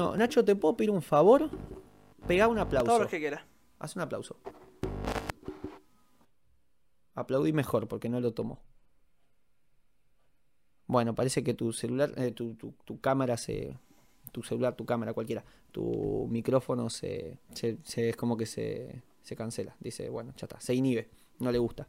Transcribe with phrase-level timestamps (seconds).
[0.00, 1.50] No, Nacho, ¿te puedo pedir un favor?
[2.26, 2.86] Pega un aplauso.
[2.86, 3.42] Todo lo que quieras.
[3.78, 4.34] Haz un aplauso.
[7.14, 8.60] Aplaudí mejor porque no lo tomo.
[10.86, 13.76] Bueno, parece que tu celular, eh, tu, tu- tu cámara se.
[14.32, 15.44] Tu celular, tu cámara, cualquiera.
[15.70, 17.38] Tu micrófono se.
[17.52, 19.02] se- se- es como que se.
[19.22, 19.76] Se cancela.
[19.80, 20.58] Dice, bueno, ya está.
[20.62, 21.10] Se inhibe.
[21.40, 21.86] No le gusta.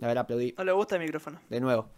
[0.00, 1.40] A ver, aplaudí No le gusta el micrófono.
[1.50, 1.88] de nuevo.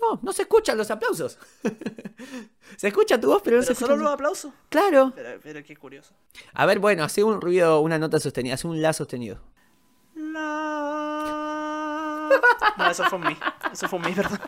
[0.00, 1.38] No, no se escuchan los aplausos.
[2.76, 4.52] se escucha tu voz, pero no se ¿Pero solo los aplausos?
[4.68, 5.12] Claro.
[5.14, 6.14] Pero, pero qué curioso.
[6.54, 9.40] A ver, bueno, hace un ruido, una nota sostenida, hace un la sostenido.
[12.78, 13.36] No, eso fue un mí.
[13.72, 14.38] Eso fue un mí, perdón.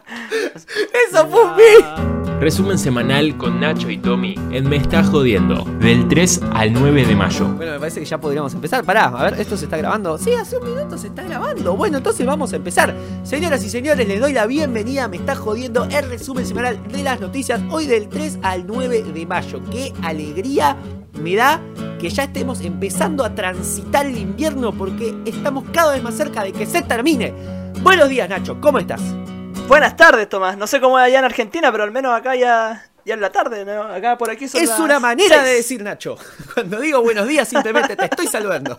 [1.08, 2.22] ¡Eso fue un mí!
[2.40, 7.14] Resumen semanal con Nacho y Tommy en Me Está Jodiendo, del 3 al 9 de
[7.14, 7.46] mayo.
[7.46, 8.82] Bueno, me parece que ya podríamos empezar.
[8.82, 10.18] Pará, a ver, ¿esto se está grabando?
[10.18, 11.76] Sí, hace un minuto se está grabando.
[11.76, 12.96] Bueno, entonces vamos a empezar.
[13.22, 15.06] Señoras y señores, les doy la bienvenida.
[15.06, 19.26] Me está jodiendo el resumen semanal de las noticias hoy del 3 al 9 de
[19.26, 19.60] mayo.
[19.70, 20.76] Qué alegría
[21.20, 21.60] me da
[22.00, 26.52] que ya estemos empezando a transitar el invierno porque estamos cada vez más cerca de
[26.52, 27.61] que se termine.
[27.80, 29.00] Buenos días, Nacho, ¿cómo estás?
[29.66, 30.56] Buenas tardes, Tomás.
[30.56, 33.30] No sé cómo es allá en Argentina, pero al menos acá ya, ya es la
[33.30, 33.82] tarde, ¿no?
[33.82, 35.44] Acá por aquí son Es las una manera seis.
[35.44, 36.16] de decir Nacho.
[36.54, 38.76] Cuando digo buenos días, simplemente te estoy saludando.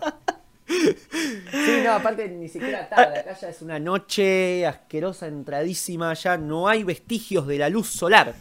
[0.66, 3.20] Sí, no, aparte ni siquiera tarde.
[3.20, 6.14] Acá ya es una noche asquerosa, entradísima.
[6.14, 8.34] Ya no hay vestigios de la luz solar.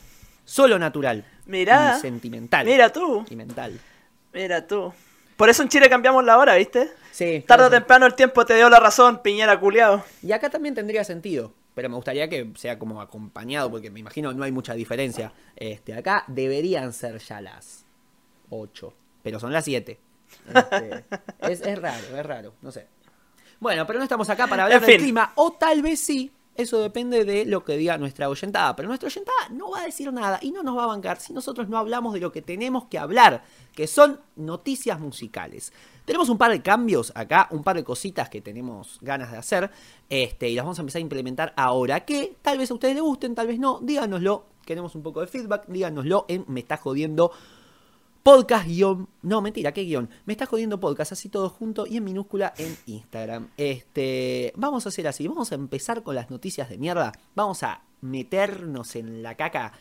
[0.45, 1.26] Solo natural.
[1.45, 1.95] Mirá.
[1.98, 2.66] Y sentimental.
[2.66, 3.80] Mira tú, Y mental.
[4.34, 4.94] mira tú.
[5.36, 6.90] Por eso en Chile cambiamos la hora, ¿viste?
[7.14, 7.44] Sí.
[7.47, 10.03] Tarde o temprano el tiempo te dio la razón, piñera culiao.
[10.23, 11.53] Y acá también tendría sentido.
[11.75, 15.31] Pero me gustaría que sea como acompañado, porque me imagino no hay mucha diferencia.
[15.55, 17.86] Este, acá deberían ser ya las
[18.50, 20.00] 8, pero son las 7.
[20.53, 21.05] Este,
[21.52, 22.88] es, es raro, es raro, no sé.
[23.59, 25.03] Bueno, pero no estamos acá para hablar En del fin.
[25.05, 26.31] clima, o tal vez sí.
[26.55, 28.75] Eso depende de lo que diga nuestra oyentada.
[28.75, 31.33] Pero nuestra oyentada no va a decir nada y no nos va a bancar si
[31.33, 35.73] nosotros no hablamos de lo que tenemos que hablar, que son noticias musicales.
[36.06, 39.72] Tenemos un par de cambios acá, un par de cositas que tenemos ganas de hacer,
[40.10, 43.04] este, y las vamos a empezar a implementar ahora, que tal vez a ustedes les
[43.04, 47.32] gusten, tal vez no, díganoslo, queremos un poco de feedback, díganoslo en Me Está Jodiendo
[48.23, 50.10] podcast guion, no mentira, ¿qué guion?
[50.26, 53.50] Me está jodiendo podcast, así todo junto y en minúscula en Instagram.
[53.58, 57.82] Este, vamos a hacer así, vamos a empezar con las noticias de mierda, vamos a
[58.00, 59.73] meternos en la caca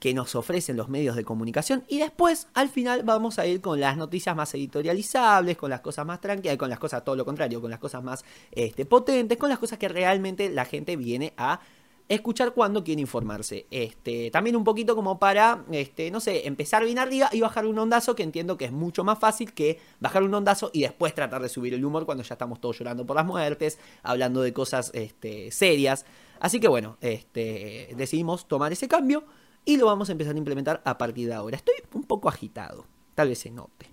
[0.00, 3.78] que nos ofrecen los medios de comunicación y después al final vamos a ir con
[3.78, 7.60] las noticias más editorializables, con las cosas más tranquilas, con las cosas todo lo contrario,
[7.60, 11.60] con las cosas más este, potentes, con las cosas que realmente la gente viene a
[12.08, 13.66] escuchar cuando quiere informarse.
[13.70, 17.78] Este, también un poquito como para, este, no sé, empezar bien arriba y bajar un
[17.78, 21.40] ondazo, que entiendo que es mucho más fácil que bajar un ondazo y después tratar
[21.40, 24.90] de subir el humor cuando ya estamos todos llorando por las muertes, hablando de cosas
[24.92, 26.04] este, serias.
[26.40, 29.24] Así que bueno, este, decidimos tomar ese cambio
[29.64, 31.56] y lo vamos a empezar a implementar a partir de ahora.
[31.56, 33.90] Estoy un poco agitado, tal vez se note.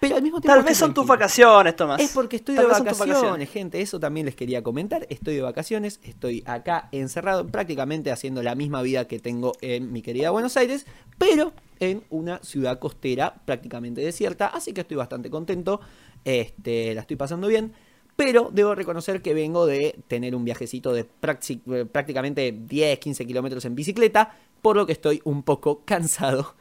[0.00, 2.00] Pero al mismo tiempo Tal vez son tus vacaciones, Tomás.
[2.00, 3.82] Es porque estoy Tal de tus vacaciones, gente.
[3.82, 5.06] Eso también les quería comentar.
[5.10, 10.00] Estoy de vacaciones, estoy acá encerrado, prácticamente haciendo la misma vida que tengo en mi
[10.00, 10.86] querida Buenos Aires,
[11.18, 14.46] pero en una ciudad costera prácticamente desierta.
[14.46, 15.82] Así que estoy bastante contento.
[16.24, 17.74] Este, la estoy pasando bien.
[18.20, 23.74] Pero debo reconocer que vengo de tener un viajecito de prácticamente 10, 15 kilómetros en
[23.74, 26.54] bicicleta, por lo que estoy un poco cansado.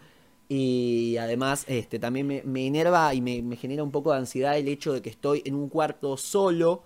[0.47, 4.57] Y además, este, también me, me enerva y me, me genera un poco de ansiedad
[4.57, 6.83] el hecho de que estoy en un cuarto solo,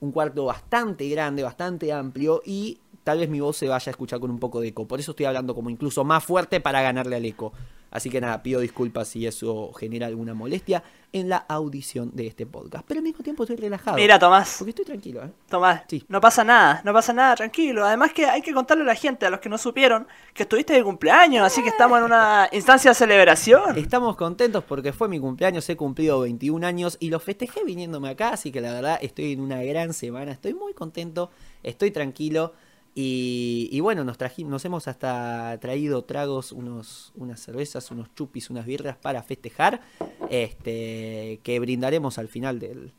[0.00, 4.18] un cuarto bastante grande, bastante amplio, y tal vez mi voz se vaya a escuchar
[4.18, 4.88] con un poco de eco.
[4.88, 7.52] Por eso estoy hablando como incluso más fuerte para ganarle al eco.
[7.90, 10.82] Así que nada, pido disculpas si eso genera alguna molestia
[11.12, 12.84] en la audición de este podcast.
[12.86, 13.96] Pero al mismo tiempo estoy relajado.
[13.96, 14.56] Mira, Tomás.
[14.58, 15.30] Porque estoy tranquilo, ¿eh?
[15.48, 16.04] Tomás, Sí.
[16.08, 17.86] no pasa nada, no pasa nada, tranquilo.
[17.86, 20.74] Además que hay que contarle a la gente, a los que no supieron, que estuviste
[20.74, 23.78] de cumpleaños, así que estamos en una instancia de celebración.
[23.78, 28.30] Estamos contentos porque fue mi cumpleaños, he cumplido 21 años y lo festejé viniéndome acá,
[28.30, 31.30] así que la verdad estoy en una gran semana, estoy muy contento,
[31.62, 32.52] estoy tranquilo
[32.98, 38.48] y, y bueno, nos, traji- nos hemos hasta traído tragos, unos, unas cervezas, unos chupis,
[38.48, 39.82] unas birras para festejar,
[40.30, 42.92] este, que brindaremos al final del,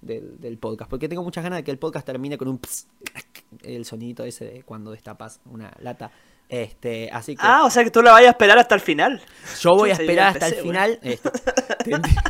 [0.00, 2.88] del, del podcast, porque tengo muchas ganas de que el podcast termine con un ps,
[3.62, 6.10] el sonidito ese de cuando destapas una lata.
[6.46, 9.22] Este, así que Ah, o sea que tú la vayas a esperar hasta el final.
[9.60, 10.98] yo voy a esperar hasta el final.
[11.02, 11.30] Este,
[11.84, 12.20] te entiendo,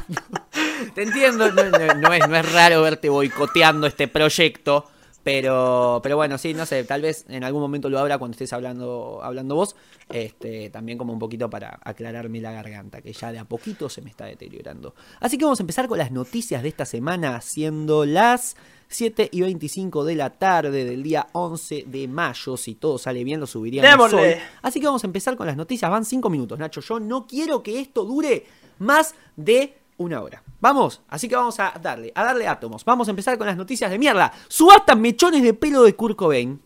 [0.94, 4.84] Te entiendo, no, no- no es, no es raro verte boicoteando este proyecto,
[5.24, 8.52] Pero, pero bueno, sí, no sé, tal vez en algún momento lo abra cuando estés
[8.52, 9.74] hablando, hablando vos,
[10.10, 14.02] este, también como un poquito para aclararme la garganta, que ya de a poquito se
[14.02, 14.94] me está deteriorando.
[15.20, 18.54] Así que vamos a empezar con las noticias de esta semana, siendo las
[18.88, 22.58] 7 y 25 de la tarde del día 11 de mayo.
[22.58, 24.34] Si todo sale bien, lo subiríamos hoy.
[24.60, 25.90] Así que vamos a empezar con las noticias.
[25.90, 26.82] Van 5 minutos, Nacho.
[26.82, 28.44] Yo no quiero que esto dure
[28.78, 30.42] más de una hora.
[30.60, 32.84] Vamos, así que vamos a darle, a darle átomos.
[32.84, 34.32] Vamos a empezar con las noticias de mierda.
[34.48, 36.60] Subastan mechones de pelo de Kurt Cobain.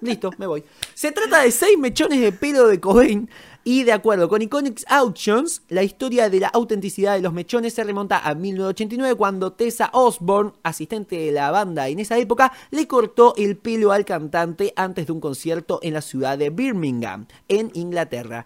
[0.00, 0.64] Listo, me voy.
[0.94, 3.28] Se trata de 6 mechones de pelo de Cobain.
[3.66, 7.82] Y de acuerdo con Iconics Auctions, la historia de la autenticidad de los mechones se
[7.82, 13.32] remonta a 1989 cuando Tessa Osborne, asistente de la banda en esa época, le cortó
[13.38, 18.44] el pelo al cantante antes de un concierto en la ciudad de Birmingham, en Inglaterra.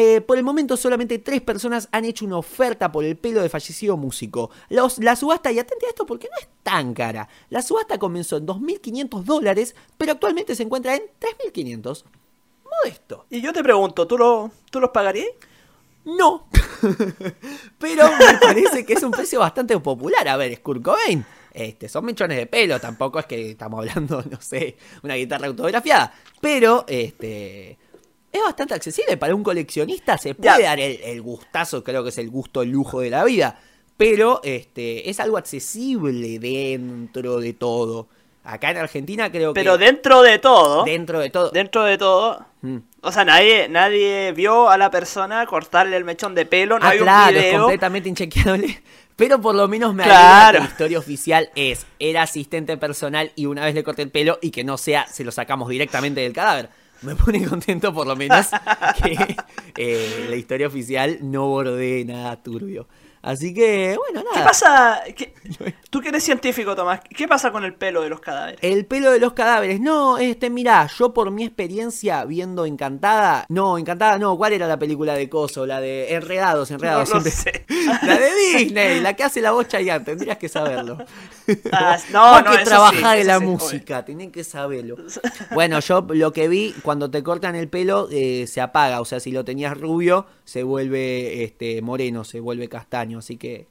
[0.00, 3.50] Eh, por el momento solamente tres personas han hecho una oferta por el pelo del
[3.50, 4.50] fallecido músico.
[4.68, 8.36] Los- la subasta, y atente a esto porque no es tan cara, la subasta comenzó
[8.36, 12.04] en 2.500 dólares, pero actualmente se encuentra en 3.500.
[12.64, 13.26] Modesto.
[13.28, 15.30] Y yo te pregunto, ¿tú, lo, ¿tú los pagarías?
[16.04, 16.46] No.
[17.78, 20.28] Pero me parece que es un precio bastante popular.
[20.28, 21.24] A ver, es Kurt Cobain.
[21.52, 26.12] Este, son mechones de pelo, tampoco es que estamos hablando, no sé, una guitarra autografiada.
[26.40, 27.78] Pero, este.
[28.32, 30.18] Es bastante accesible para un coleccionista.
[30.18, 30.68] Se puede Ya.
[30.70, 33.58] dar el, el gustazo, creo que es el gusto, el lujo de la vida.
[33.96, 38.08] Pero este, es algo accesible dentro de todo.
[38.44, 39.60] Acá en Argentina creo que.
[39.60, 41.50] Pero dentro de todo, dentro de todo.
[41.50, 42.78] dentro de todo, Mm.
[43.02, 46.90] o sea, nadie, nadie vio a la persona cortarle el mechón de pelo, no Ah,
[46.90, 47.60] hay claro, un es video.
[47.60, 48.82] completamente inchequeable.
[49.16, 50.58] Pero por lo menos me Claro.
[50.60, 54.38] que la historia oficial es, era asistente personal y una vez le corté el pelo
[54.40, 56.68] y que no sea, se lo sacamos directamente del cadáver.
[57.02, 58.48] Me pone contento por lo menos
[59.02, 59.36] que
[59.76, 62.88] eh, la historia oficial no bordee nada turbio.
[63.22, 64.36] Así que, bueno, nada.
[64.42, 65.00] ¿Qué pasa?
[65.16, 65.34] ¿Qué-
[65.90, 68.58] Tú que eres científico, Tomás, ¿qué pasa con el pelo de los cadáveres?
[68.62, 69.80] El pelo de los cadáveres.
[69.80, 73.46] No, este, mirá, yo por mi experiencia viendo Encantada.
[73.48, 74.36] No, Encantada no.
[74.36, 75.66] ¿Cuál era la película de Coso?
[75.66, 77.08] La de Enredados, Enredados.
[77.08, 77.64] No lo siempre.
[77.68, 77.74] sé.
[78.06, 80.98] La de Disney, la que hace la voz Chayanne, tendrías que saberlo.
[81.72, 84.96] Ah, no, no, que eso trabajás sí, la sí, música, tenés que saberlo.
[85.54, 89.00] Bueno, yo lo que vi, cuando te cortan el pelo, eh, se apaga.
[89.00, 93.17] O sea, si lo tenías rubio, se vuelve este moreno, se vuelve castaño.
[93.18, 93.66] Así que,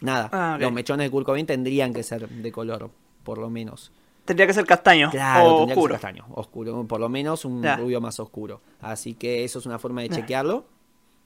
[0.00, 2.90] nada, Ah, los mechones de Kurt Cobain tendrían que ser de color,
[3.24, 3.90] por lo menos.
[4.24, 5.74] Tendría que ser castaño Claro, o oscuro.
[5.74, 8.60] que ser castaño, oscuro, por lo menos un rubio más oscuro.
[8.80, 10.64] Así que eso es una forma de chequearlo.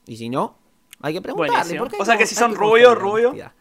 [0.07, 0.55] Y si no,
[1.01, 1.79] hay que preguntarle.
[1.79, 3.27] O sea no- que si son rubios, en la rubio.
[3.29, 3.51] honestidad.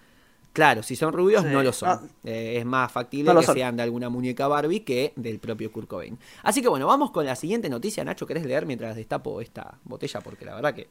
[0.54, 1.48] Claro, si son rubios Sí.
[1.52, 2.10] no lo son.
[2.24, 3.54] Eh, es más factible No que son.
[3.56, 6.18] sean de alguna muñeca Barbie que del propio Kurt Cobain.
[6.42, 8.02] Así que bueno, vamos con la siguiente noticia.
[8.04, 10.20] Nacho, ¿querés leer mientras destapo esta botella?
[10.22, 10.88] Porque la verdad que...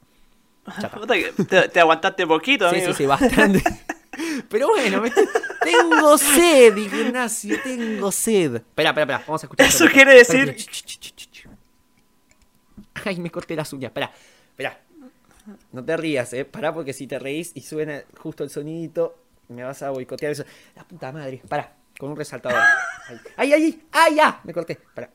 [1.48, 2.92] Te, te aguantaste poquito, Sí, amigo.
[2.94, 3.62] sí, sí, bastante.
[4.50, 5.12] Pero bueno, me-
[5.62, 8.56] tengo sed, Ignacio, tengo sed.
[8.56, 9.68] Espera, espera, espera, vamos a escuchar.
[9.68, 10.56] Eso quiere decir-.
[13.04, 14.12] Ay, me corté las uñas, espera,
[14.52, 14.80] espera.
[15.72, 19.16] No te rías, eh, pará porque si te reís y suena justo el sonidito,
[19.50, 20.44] me vas a boicotear eso.
[20.76, 22.60] La puta madre, pará, con un resaltador.
[23.38, 25.10] Ay, ay, ay, ay, ya, me corté, pará.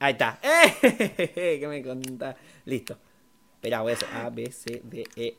[0.00, 0.40] Ahí está.
[0.42, 1.58] ¡Eh!
[1.60, 2.34] ¿Qué me contás?
[2.64, 2.98] Listo.
[3.60, 5.36] Espera, voy a hacer A, B, C, D, E.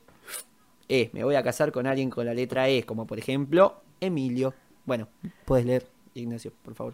[0.88, 1.10] E.
[1.12, 4.54] Me voy a casar con alguien con la letra E, como por ejemplo Emilio.
[4.86, 5.08] Bueno,
[5.44, 6.94] puedes leer, Ignacio, por favor.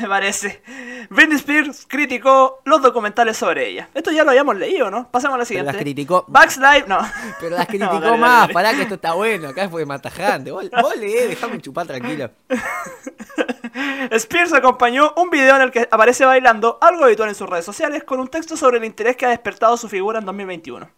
[0.00, 0.62] Me parece.
[1.10, 3.88] Britney Spears criticó los documentales sobre ella.
[3.94, 5.10] Esto ya lo habíamos leído, ¿no?
[5.10, 5.72] Pasemos a la siguiente.
[5.72, 6.98] las criticó- Bugs Live, no.
[7.40, 8.54] Pero las criticó No, dale, dale, más, dale.
[8.54, 10.50] pará que esto está bueno, acá fue más tajante.
[10.50, 12.30] Vos, vos leé, déjame chupar tranquilo.
[14.10, 18.04] Spears acompañó un video en el que aparece bailando, algo habitual en sus redes sociales,
[18.04, 20.90] con un texto sobre el interés que ha despertado su figura en 2021.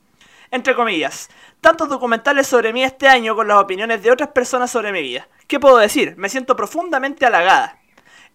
[0.50, 4.92] Entre comillas, tantos documentales sobre mí este año con las opiniones de otras personas sobre
[4.92, 5.28] mi vida.
[5.46, 6.14] ¿Qué puedo decir?
[6.18, 7.78] Me siento profundamente halagada.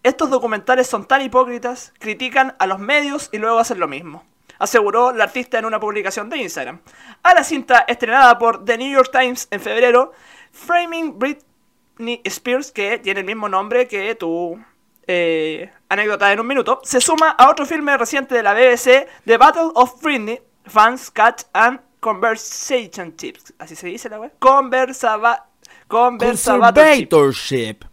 [0.02, 4.24] Estos documentales son tan hipócritas, critican a los medios y luego hacen lo mismo,
[4.58, 6.80] aseguró la artista en una publicación de Instagram.
[7.22, 10.12] A la cinta estrenada por The New York Times en febrero,
[10.52, 14.58] Framing Britney Spears, que tiene el mismo nombre que tu
[15.06, 19.36] eh, anécdota en un minuto, se suma a otro filme reciente de la BBC, The
[19.36, 23.54] Battle of Britney, Fans, Catch and Conversation Tips.
[23.58, 24.32] Así se dice la web.
[24.38, 25.46] Conversaba...
[25.88, 27.87] Conservatorship.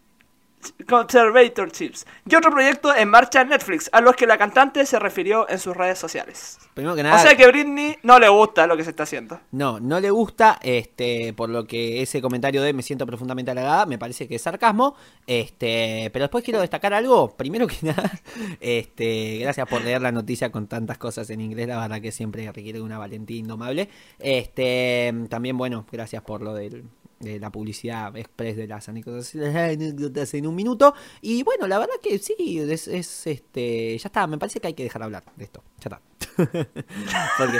[0.87, 5.49] Conservatorships y otro proyecto en marcha en Netflix, a los que la cantante se refirió
[5.49, 6.57] en sus redes sociales.
[6.73, 9.39] Primero que nada, O sea que Britney no le gusta lo que se está haciendo.
[9.51, 13.85] no, no le gusta, este, por lo que ese comentario de me siento profundamente halagada,
[13.85, 14.95] me parece que es sarcasmo,
[15.27, 18.11] este, pero después quiero destacar algo, primero que nada,
[18.59, 22.45] este, gracias por leer la noticia con tantas cosas en inglés, la verdad que siempre
[22.51, 26.85] requiere de una valentía indomable, este, también, bueno, gracias por lo del
[27.19, 30.93] de la publicidad express de las anécdotas, en un minuto.
[31.21, 34.73] Y bueno, la verdad que sí, es, es, este, ya está, me parece que hay
[34.73, 36.01] que dejar hablar de esto, ya está.
[37.37, 37.59] Porque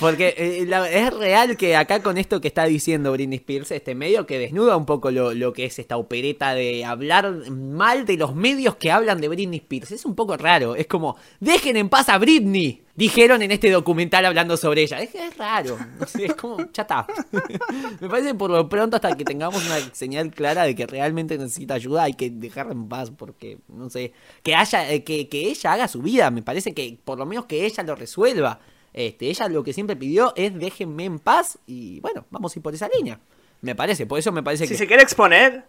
[0.00, 3.94] porque eh, la- es real que acá con esto que está diciendo Britney Spears, este
[3.94, 8.16] medio que desnuda un poco lo, lo que es esta opereta de hablar mal de
[8.16, 9.92] los medios que hablan de Britney Spears.
[9.92, 10.74] Es un poco raro.
[10.74, 12.82] Es como, dejen en paz a Britney.
[12.96, 15.00] Dijeron en este documental hablando sobre ella.
[15.00, 15.78] Es, es raro.
[16.18, 17.06] Es como, está.
[18.00, 21.74] Me parece por lo pronto hasta que tengamos una señal clara de que realmente necesita
[21.74, 25.72] ayuda hay que dejarla en paz porque, no sé, que haya, eh, que, que ella
[25.72, 26.30] haga su vida.
[26.30, 28.60] Me parece que por lo menos que ella lo resuelva.
[28.92, 32.62] Este, ella lo que siempre pidió es déjenme en paz y bueno, vamos a ir
[32.62, 33.20] por esa línea.
[33.62, 34.78] Me parece, por eso me parece Si que...
[34.78, 35.64] se quiere exponer,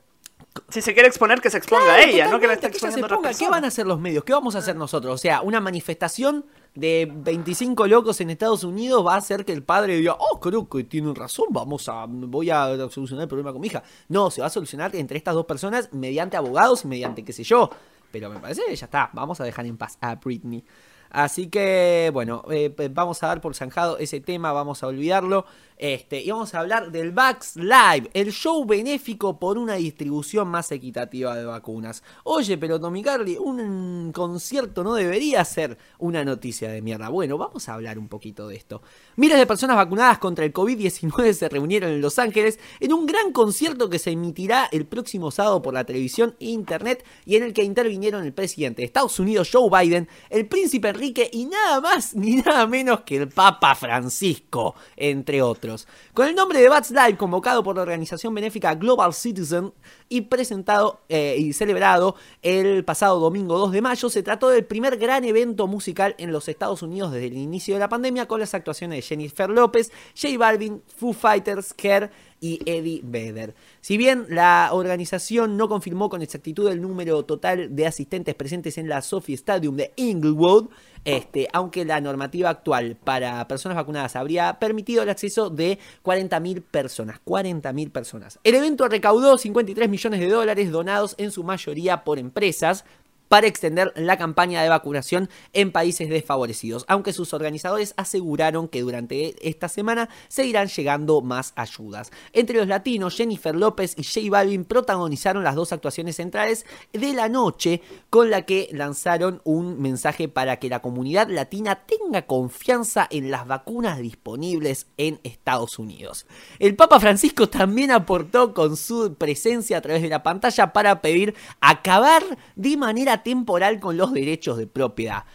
[0.69, 3.07] si se quiere exponer, que se exponga Claro, a ella, no que la esté exponiendo
[3.07, 3.33] a otra.
[3.33, 4.23] ¿Qué van a hacer los medios?
[4.23, 5.13] ¿Qué vamos a hacer nosotros?
[5.13, 9.63] O sea, una manifestación de 25 locos en Estados Unidos va a hacer que el
[9.63, 13.61] padre diga, oh, creo que tienen razón, vamos a, voy a solucionar el problema con
[13.61, 13.83] mi hija.
[14.09, 17.43] No, se va a solucionar entre estas dos personas mediante abogados y mediante qué sé
[17.43, 17.69] yo.
[18.11, 20.63] Pero me parece que ya está, vamos a dejar en paz a Britney.
[21.11, 25.45] Así que, bueno, eh, vamos a dar por zanjado ese tema, vamos a olvidarlo.
[25.81, 30.71] Este, y vamos a hablar del Vax Live, el show benéfico por una distribución más
[30.71, 32.03] equitativa de vacunas.
[32.23, 37.09] Oye, pero Tommy Carly, un concierto no debería ser una noticia de mierda.
[37.09, 38.83] Bueno, vamos a hablar un poquito de esto.
[39.15, 43.31] Miles de personas vacunadas contra el COVID-19 se reunieron en Los Ángeles en un gran
[43.31, 47.53] concierto que se emitirá el próximo sábado por la televisión e internet y en el
[47.53, 52.35] que intervinieron el presidente de Estados Unidos, Joe Biden, el príncipe Y nada más ni
[52.35, 55.87] nada menos que el Papa Francisco, entre otros.
[56.13, 59.73] Con el nombre de Bats Live, convocado por la organización benéfica Global Citizen
[60.09, 64.97] y presentado eh, y celebrado el pasado domingo 2 de mayo, se trató del primer
[64.97, 68.53] gran evento musical en los Estados Unidos desde el inicio de la pandemia con las
[68.53, 73.53] actuaciones de Jennifer López, J Balvin, Foo Fighters, Kerr y Eddie Vedder.
[73.81, 78.89] Si bien la organización no confirmó con exactitud el número total de asistentes presentes en
[78.89, 80.69] la Sophie Stadium de Inglewood,
[81.05, 87.19] este, aunque la normativa actual para personas vacunadas habría permitido el acceso de 40.000 personas.
[87.25, 88.39] 40.000 personas.
[88.43, 92.85] El evento recaudó 53 millones de dólares donados en su mayoría por empresas
[93.31, 99.47] para extender la campaña de vacunación en países desfavorecidos, aunque sus organizadores aseguraron que durante
[99.47, 102.11] esta semana seguirán llegando más ayudas.
[102.33, 107.29] Entre los latinos, Jennifer López y J Balvin protagonizaron las dos actuaciones centrales de la
[107.29, 113.31] noche, con la que lanzaron un mensaje para que la comunidad latina tenga confianza en
[113.31, 116.25] las vacunas disponibles en Estados Unidos.
[116.59, 121.33] El Papa Francisco también aportó con su presencia a través de la pantalla para pedir
[121.61, 122.23] acabar
[122.57, 125.25] de manera temporal con los derechos de propiedad.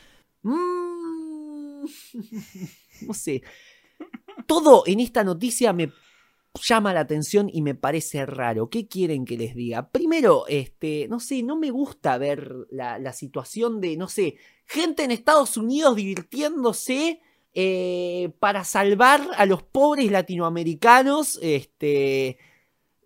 [0.43, 1.85] Mm,
[3.03, 3.43] no sé.
[4.47, 5.93] Todo en esta noticia me
[6.63, 8.71] llama la atención y me parece raro.
[8.71, 9.91] ¿Qué quieren que les diga?
[9.91, 15.11] Primero, este, no sé, no me gusta ver la, situación de, no sé, gente en
[15.11, 17.21] Estados Unidos divirtiéndose
[17.55, 22.39] eh, para salvar a los pobres latinoamericanos, este,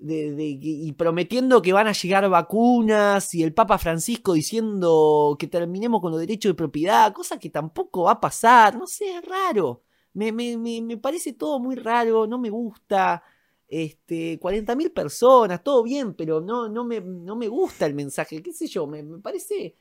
[0.01, 6.01] de- y prometiendo que van a llegar vacunas, y el Papa Francisco diciendo que terminemos
[6.01, 9.83] con los derechos de propiedad, cosa que tampoco va a pasar, no sé, es raro.
[10.15, 13.23] Me, me, me, me parece todo muy raro, no me gusta.
[13.69, 18.53] Este, 40.000 personas, todo bien, pero no, no, me, no me gusta el mensaje, qué
[18.53, 19.77] sé yo, me, me parece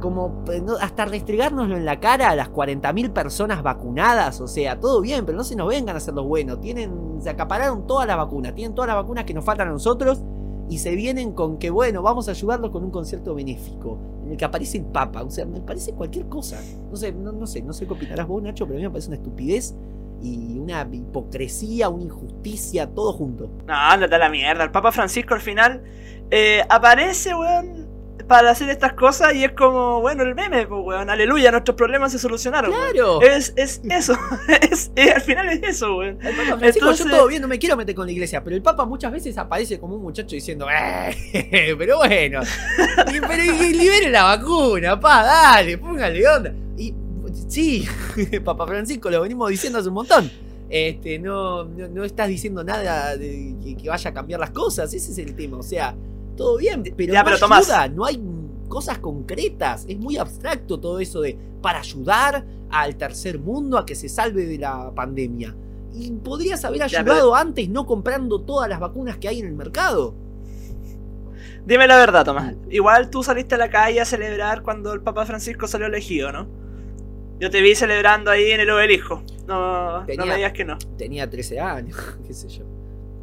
[0.00, 5.00] como no- hasta restregárnoslo en la cara a las 40.000 personas vacunadas, o sea, todo
[5.02, 8.16] bien, pero no se nos vengan a hacer los buenos, tienen, se acapararon todas las
[8.16, 10.22] vacunas, tienen todas las vacunas que nos faltan a nosotros
[10.70, 14.36] y se vienen con que, bueno, vamos a ayudarlos con un concierto benéfico, en el
[14.38, 16.58] que aparece el Papa, o sea, me parece cualquier cosa,
[16.90, 18.90] no sé, no, no sé, no sé qué opinarás vos, Nacho, pero a mí me
[18.90, 19.74] parece una estupidez
[20.22, 23.50] y una hipocresía, una injusticia, todo junto.
[23.66, 24.64] No, ándate a la mierda.
[24.64, 25.82] El Papa Francisco al final
[26.30, 27.83] eh, aparece, weón,
[28.26, 31.10] para hacer estas cosas y es como, bueno, el meme, pues, weón.
[31.10, 32.70] Aleluya, nuestros problemas se solucionaron.
[32.70, 32.92] weón.
[32.92, 33.22] ¡Claro!
[33.22, 34.16] Es, es eso.
[34.70, 36.18] es, es- al final es eso, weón.
[36.22, 38.56] El Papa Francisco, Entonces- yo todo bien, no me quiero meter con la iglesia, pero
[38.56, 42.40] el Papa muchas veces aparece como un muchacho diciendo, "Eh, pero bueno,
[43.12, 46.52] y, pero y, libere la vacuna, pa, dale, póngale onda.
[46.76, 46.94] Y
[47.48, 47.86] sí,
[48.44, 50.30] Papa Francisco, lo venimos diciendo hace un montón.
[50.70, 54.92] Este, no, no, no estás diciendo nada de que, que vaya a cambiar las cosas,
[54.92, 55.94] ese es el tema, o sea,
[56.36, 57.68] todo bien, pero Ya, no pero Tomás.
[57.70, 58.20] ayuda, no hay
[58.68, 63.94] cosas concretas, es muy abstracto todo eso de para ayudar al tercer mundo a que
[63.94, 65.54] se salve de la pandemia.
[65.92, 69.54] Y podrías haber Ya, ayudado antes no comprando todas las vacunas que hay en el
[69.54, 70.14] mercado.
[71.66, 72.54] Dime la verdad, Tomás.
[72.68, 76.46] Igual tú saliste a la calle a celebrar cuando el Papa Francisco salió elegido, ¿no?
[77.40, 79.22] Yo te vi celebrando ahí en el obelisco.
[79.46, 80.76] No, no Tenía- me digas que no.
[80.98, 82.64] Tenía 13 años, qué sé yo.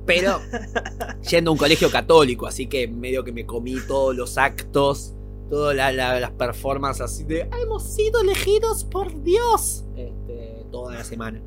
[0.05, 0.39] Pero
[1.29, 5.13] yendo a un colegio católico, así que medio que me comí todos los actos,
[5.49, 11.03] todas la- la- las performances así de hemos sido elegidos por Dios este, toda la
[11.03, 11.41] semana.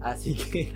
[0.00, 0.72] Así que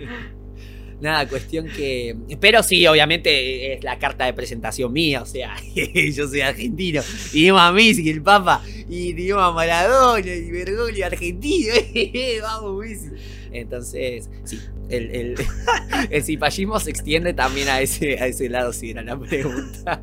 [1.01, 2.15] nada, cuestión que.
[2.39, 5.55] Pero sí, obviamente es la carta de presentación mía, o sea,
[6.13, 7.01] yo soy argentino,
[7.33, 11.73] y a Messi, el Papa, y tenemos a Maradona, y Bergoglio argentino,
[12.41, 13.09] vamos Messi.
[13.51, 15.35] Entonces, sí, el, el,
[16.09, 20.01] el cipallismo se extiende también a ese, a ese lado, si era la pregunta.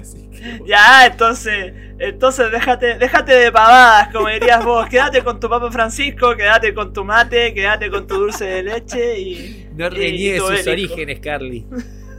[0.00, 4.88] Así que, Ya, entonces, entonces déjate, déjate de pavadas, como dirías vos.
[4.88, 9.18] Quédate con tu Papa Francisco, quédate con tu mate, quédate con tu dulce de leche
[9.18, 9.68] y.
[9.74, 10.46] no tu sus bélico.
[10.70, 11.66] orígenes, Carly.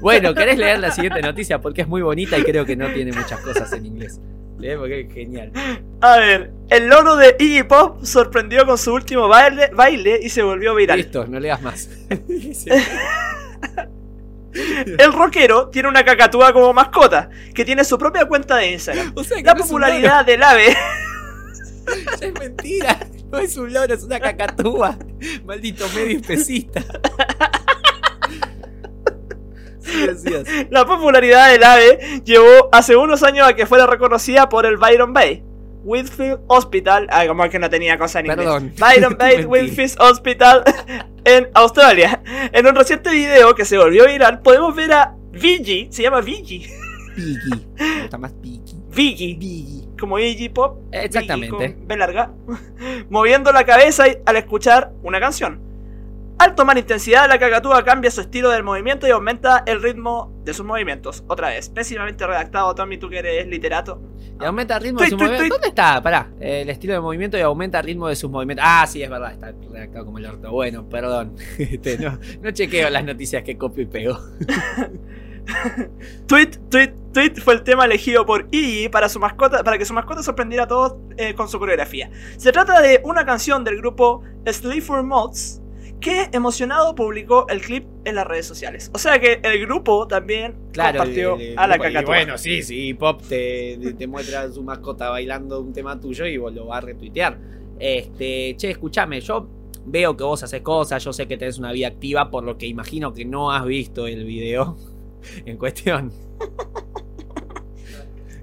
[0.01, 1.61] Bueno, ¿querés leer la siguiente noticia?
[1.61, 4.19] Porque es muy bonita y creo que no tiene muchas cosas en inglés.
[4.57, 5.51] Lee porque es genial.
[6.01, 10.43] A ver, el loro de Iggy Pop sorprendió con su último baile, baile y se
[10.43, 10.97] volvió viral.
[10.97, 11.89] Listo, no leas más.
[14.53, 19.13] El rockero tiene una cacatúa como mascota, que tiene su propia cuenta de Instagram.
[19.15, 20.75] O sea que La no es popularidad del ave.
[22.21, 22.99] Es mentira.
[23.31, 24.97] No es un loro, es una cacatúa.
[25.43, 26.81] Maldito medio especista.
[29.79, 30.67] Sí, así es.
[30.69, 35.11] La popularidad del ave llevó hace unos años a que fuera reconocida por el Byron
[35.11, 35.43] Bay.
[35.83, 38.45] Whitfield Hospital, ah, como que no tenía cosa en inglés.
[38.45, 38.73] Perdón.
[38.77, 39.45] Byron Bay.
[39.45, 40.63] Whitfield Hospital
[41.25, 42.21] en Australia.
[42.53, 46.67] En un reciente video que se volvió viral, podemos ver a Vigi, se llama Vigi,
[48.01, 48.75] gusta más Piggy.
[48.89, 49.87] Vigi, Piggy.
[49.99, 51.75] como Iggy Pop, Vigi Exactamente.
[51.75, 52.31] con B larga,
[53.09, 55.61] moviendo la cabeza al escuchar una canción.
[56.41, 60.55] Al tomar intensidad, la cacatúa cambia su estilo del movimiento y aumenta el ritmo de
[60.55, 61.23] sus movimientos.
[61.27, 64.01] Otra vez, pésimamente redactado, Tommy, tú que eres literato.
[64.41, 65.37] Y aumenta el ritmo de Tweet, su tweet, movimiento.
[65.37, 65.49] tweet.
[65.51, 66.01] ¿Dónde está?
[66.01, 66.31] Pará.
[66.39, 68.65] El estilo de movimiento y aumenta el ritmo de sus movimientos.
[68.67, 69.33] Ah, sí, es verdad.
[69.33, 70.49] Está redactado como el orto.
[70.49, 71.35] Bueno, perdón.
[71.59, 74.17] Este, no, no chequeo las noticias que copio y pego.
[76.27, 79.93] Tweet, tweet, tweet fue el tema elegido por Iggy para su mascota, para que su
[79.93, 82.09] mascota sorprendiera a todos eh, con su coreografía.
[82.37, 85.60] Se trata de una canción del grupo Sleep for Mods
[86.01, 88.89] que emocionado publicó el clip en las redes sociales.
[88.93, 92.15] O sea que el grupo también compartió el- el- a la cacatúa.
[92.15, 92.93] Bueno, sí, sí.
[92.95, 96.79] Pop te, te muestra a su mascota bailando un tema tuyo y vos lo vas
[96.83, 97.37] a retuitear.
[97.79, 99.47] Este, che, escúchame, yo
[99.85, 102.65] veo que vos haces cosas, yo sé que tenés una vida activa, por lo que
[102.67, 104.77] imagino que no has visto el video
[105.45, 106.11] en cuestión.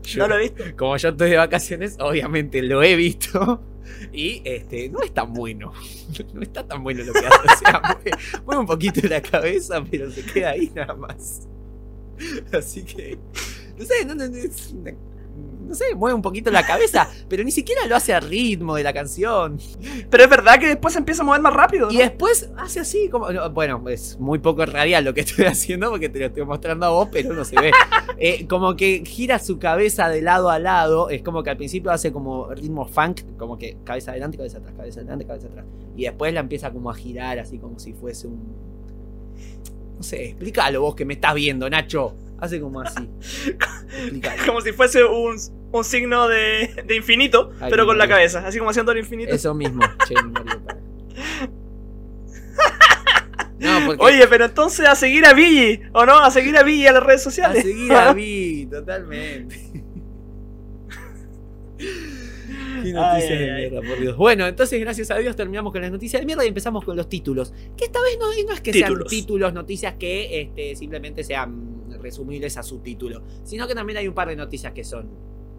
[0.05, 0.65] Yo- ¿No lo he visto?
[0.77, 3.61] como yo estoy de vacaciones, obviamente lo he visto.
[4.13, 5.73] Y este, no es tan bueno.
[6.35, 7.39] No está tan bueno lo que hace.
[7.53, 7.99] O sea,
[8.47, 11.47] mueve, un poquito la cabeza, pero se queda ahí nada más.
[12.53, 13.19] Así que.
[13.79, 14.95] No sé, no, no, es una-
[15.69, 18.83] no sé, mueve un poquito la cabeza, pero ni siquiera lo hace al ritmo de
[18.83, 19.59] la canción.
[20.11, 21.89] Pero es verdad que después se empieza a mover más rápido.
[21.89, 21.93] ¿no?
[21.93, 23.31] Y después hace así, como.
[23.31, 26.87] no, Bueno, es muy poco radial lo que estoy haciendo porque te lo estoy mostrando
[26.87, 27.71] a vos, pero no se ve.
[28.21, 31.09] Eh, como que gira su cabeza de lado a lado.
[31.09, 34.75] Es como que al principio hace como ritmo funk, como que cabeza adelante, cabeza atrás,
[34.77, 35.67] cabeza adelante, cabeza atrás.
[35.97, 38.57] Y después la empieza como a girar así como si fuese un.
[39.97, 42.15] No sé, explícalo vos que me estás viendo, Nacho.
[42.41, 43.09] Hace como así.
[43.21, 44.43] Explícalo.
[44.47, 45.37] Como si fuese un,
[45.73, 48.47] un signo de, de infinito, pero con la cabeza.
[48.47, 49.35] Así como haciendo el infinito.
[49.35, 49.83] Eso mismo.
[53.59, 53.91] No.
[53.99, 56.17] Oye, pero entonces a seguir a Vigi, ¿o no?
[56.21, 57.65] A seguir a Vigi a las redes A sociales.
[57.65, 59.57] seguir a mí, totalmente.
[61.77, 63.71] Qué noticias Ay, de ay.
[63.71, 64.17] mierda, por Dios.
[64.17, 67.09] Bueno, entonces, gracias a Dios, terminamos con las noticias de mierda y empezamos con los
[67.09, 67.53] títulos.
[67.77, 69.09] Que esta vez no, no es que Títulos.
[69.11, 74.07] sean títulos, noticias que este, simplemente sean resumibles a su título, sino que también hay
[74.07, 75.09] un par de noticias que son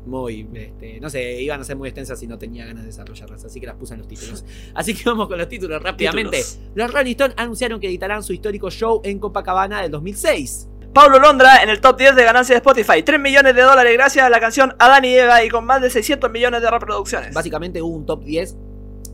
[0.06, 3.46] muy, este, no sé, iban a ser muy extensas y no tenía ganas de desarrollarlas,
[3.46, 4.44] así que las puse en los títulos.
[4.74, 6.38] Así que vamos con los títulos rápidamente.
[6.38, 6.60] Títulos.
[6.76, 10.68] Los Rolling Stones anunciaron que editarán su histórico show en Copacabana del 2006.
[10.94, 13.04] Pablo Londra en el top 10 de ganancias de Spotify.
[13.04, 15.90] 3 millones de dólares gracias a la canción Adán y Eva y con más de
[15.90, 17.34] 600 millones de reproducciones.
[17.34, 18.56] Básicamente hubo un top 10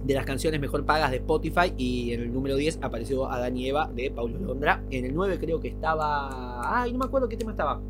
[0.05, 3.67] de las canciones mejor pagas de Spotify y en el número 10 apareció Adán y
[3.67, 4.83] Eva de Paulo Londra.
[4.89, 6.81] En el 9 creo que estaba...
[6.81, 7.81] Ay, no me acuerdo qué tema estaba.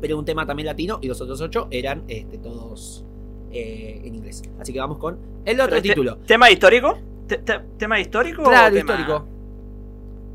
[0.00, 3.04] Pero un tema también latino y los otros 8 eran este, todos
[3.50, 4.42] eh, en inglés.
[4.60, 6.18] Así que vamos con el otro te- título.
[6.18, 6.98] ¿Tema histórico?
[7.26, 8.42] Te- te- ¿Tema histórico?
[8.44, 9.26] Claro, o tema- histórico.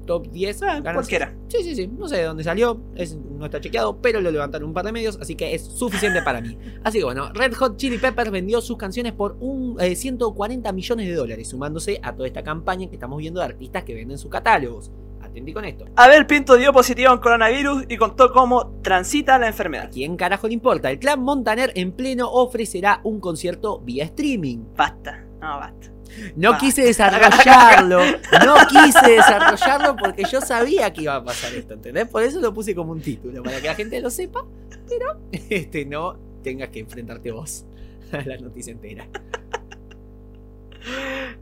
[0.06, 0.64] Top 10.
[0.64, 1.34] Ah, cualquiera.
[1.48, 1.88] Sí, sí, sí.
[1.88, 2.78] No sé de dónde salió.
[2.94, 6.22] Es, no está chequeado, pero lo levantaron un par de medios, así que es suficiente
[6.22, 6.58] para mí.
[6.84, 11.08] Así que bueno, Red Hot Chili Peppers vendió sus canciones por un, eh, 140 millones
[11.08, 14.30] de dólares, sumándose a toda esta campaña que estamos viendo de artistas que venden sus
[14.30, 14.92] catálogos.
[15.34, 15.86] Atendí con esto.
[15.96, 19.90] Abel Pinto dio positivo en coronavirus y contó cómo transita la enfermedad.
[19.92, 20.92] ¿Quién carajo le importa?
[20.92, 24.60] El clan Montaner en pleno ofrecerá un concierto vía streaming.
[24.78, 25.92] Basta, no, basta.
[26.36, 28.00] No quise desarrollarlo,
[28.46, 32.08] no quise desarrollarlo porque yo sabía que iba a pasar esto, ¿entendés?
[32.08, 34.46] Por eso lo puse como un título, para que la gente lo sepa,
[34.88, 35.20] pero
[35.50, 37.66] este, no tengas que enfrentarte vos
[38.12, 39.08] a la noticia entera.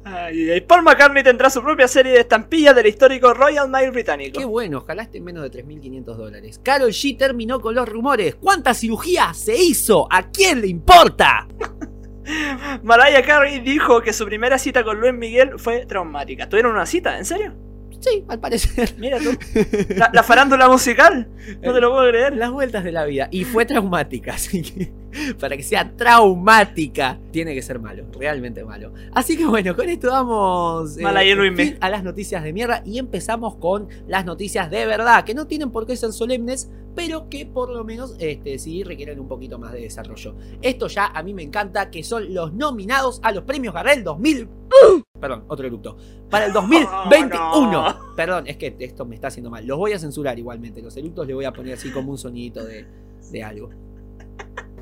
[0.04, 4.40] Ay, ay, Paul McCartney tendrá su propia serie de estampillas del histórico Royal Mail británico.
[4.40, 6.60] Qué bueno, ojalá esté en menos de 3.500 dólares.
[6.64, 8.36] Carol G terminó con los rumores.
[8.36, 10.08] ¿Cuánta cirugía se hizo?
[10.12, 11.48] ¿A quién le importa?
[12.84, 16.48] Mariah Carey dijo que su primera cita con Luis Miguel fue traumática.
[16.48, 17.18] ¿Tuvieron una cita?
[17.18, 17.54] ¿En serio?
[18.00, 18.96] Sí, al parecer.
[18.98, 19.38] Mira tú.
[19.96, 21.30] La, la farándula musical.
[21.62, 22.36] No te lo puedo creer.
[22.36, 23.28] Las vueltas de la vida.
[23.32, 24.92] Y fue traumática, así que
[25.40, 28.94] para que sea traumática, tiene que ser malo, realmente malo.
[29.14, 33.88] Así que bueno, con esto damos eh, a las noticias de mierda y empezamos con
[34.08, 37.84] las noticias de verdad, que no tienen por qué ser solemnes, pero que por lo
[37.84, 40.36] menos este, sí requieren un poquito más de desarrollo.
[40.62, 44.48] Esto ya a mí me encanta, que son los nominados a los premios Gardel 2000...
[45.20, 45.98] Perdón, otro eructo.
[46.30, 47.32] Para el 2021.
[47.54, 48.16] Oh, no.
[48.16, 49.66] Perdón, es que esto me está haciendo mal.
[49.66, 50.82] Los voy a censurar igualmente.
[50.82, 52.86] Los eructos le voy a poner así como un sonidito de,
[53.32, 53.70] de algo.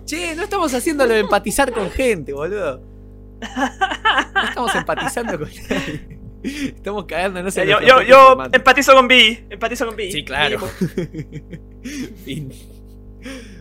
[0.10, 2.82] Che, no estamos haciéndolo de empatizar con gente, boludo.
[3.40, 6.20] No estamos empatizando con nadie.
[6.42, 9.46] Estamos cagándonos en yo, yo, yo empatizo con B.
[9.52, 10.12] Empatizo con B.
[10.12, 10.60] Sí, claro.
[12.26, 12.52] Fin.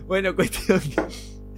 [0.07, 0.81] Bueno, cuestión.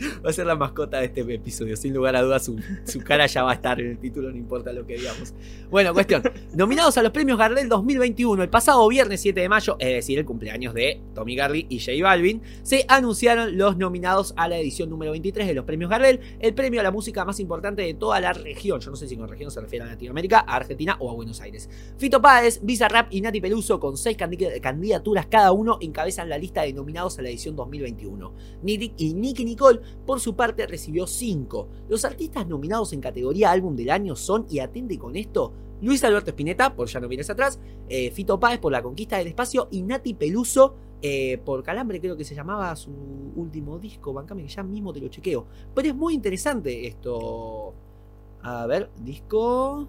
[0.25, 1.75] Va a ser la mascota de este episodio.
[1.77, 4.37] Sin lugar a dudas, su, su cara ya va a estar en el título, no
[4.37, 5.33] importa lo que digamos.
[5.69, 6.23] Bueno, cuestión.
[6.55, 10.25] Nominados a los premios Gardel 2021, el pasado viernes 7 de mayo, es decir, el
[10.25, 15.11] cumpleaños de Tommy Garley y J Balvin, se anunciaron los nominados a la edición número
[15.11, 18.33] 23 de los premios Gardel, el premio a la música más importante de toda la
[18.33, 18.79] región.
[18.79, 21.39] Yo no sé si con región se refiere a Latinoamérica, a Argentina o a Buenos
[21.41, 21.69] Aires.
[21.97, 26.63] Fito Páez, Bizarrap y Nati Peluso, con seis candi- candidaturas cada uno, encabezan la lista
[26.63, 28.33] de nominados a la edición 2021.
[28.63, 31.67] Nick y Nicky Nicole, por su parte, recibió 5.
[31.89, 36.29] Los artistas nominados en categoría álbum del año son, y atente con esto, Luis Alberto
[36.29, 39.81] Spinetta, por Ya no mires atrás, eh, Fito Páez por La Conquista del Espacio y
[39.81, 42.91] Nati Peluso eh, por Calambre, creo que se llamaba su
[43.35, 44.13] último disco.
[44.13, 45.45] Bancame que ya mismo te lo chequeo.
[45.73, 47.73] Pero es muy interesante esto.
[48.43, 49.87] A ver, disco.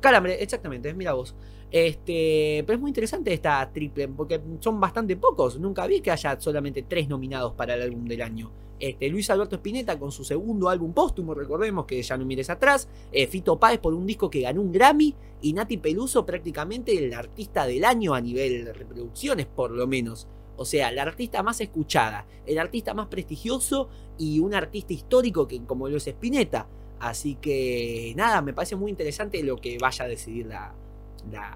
[0.00, 1.34] Calambre, exactamente, mira vos.
[1.70, 5.58] Este, pero es muy interesante esta triple, porque son bastante pocos.
[5.58, 8.50] Nunca vi que haya solamente tres nominados para el álbum del año.
[8.80, 12.88] Este, Luis Alberto Spinetta con su segundo álbum póstumo, recordemos que ya no mires atrás.
[13.12, 15.14] eh, Fito Páez por un disco que ganó un Grammy.
[15.40, 20.26] Y Nati Peluso prácticamente el artista del año a nivel de reproducciones, por lo menos.
[20.56, 23.88] O sea, la artista más escuchada, el artista más prestigioso
[24.18, 26.68] y un artista histórico que como lo es Spinetta.
[26.98, 30.74] Así que nada, me parece muy interesante lo que vaya a decidir la,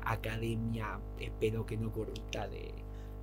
[0.04, 2.72] academia, espero que no corrupta, de,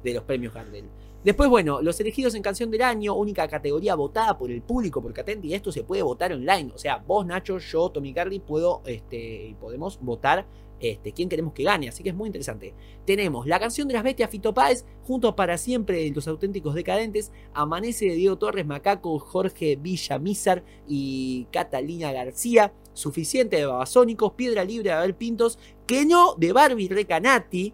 [0.03, 0.89] de los premios Gardel.
[1.23, 5.21] Después, bueno, los elegidos en canción del año, única categoría votada por el público, porque
[5.21, 6.71] atente, y esto se puede votar online.
[6.73, 10.47] O sea, vos, Nacho, yo, Tommy Carly, puedo, este, podemos votar
[10.79, 11.89] este, quién queremos que gane.
[11.89, 12.73] Así que es muy interesante.
[13.05, 17.31] Tenemos la canción de las bestias Fito Páez, junto para siempre de los auténticos decadentes,
[17.53, 22.73] Amanece de Diego Torres Macaco, Jorge Villamizar y Catalina García.
[22.93, 27.73] Suficiente de Babasónicos, Piedra Libre de Abel Pintos, que no de Barbie Recanati.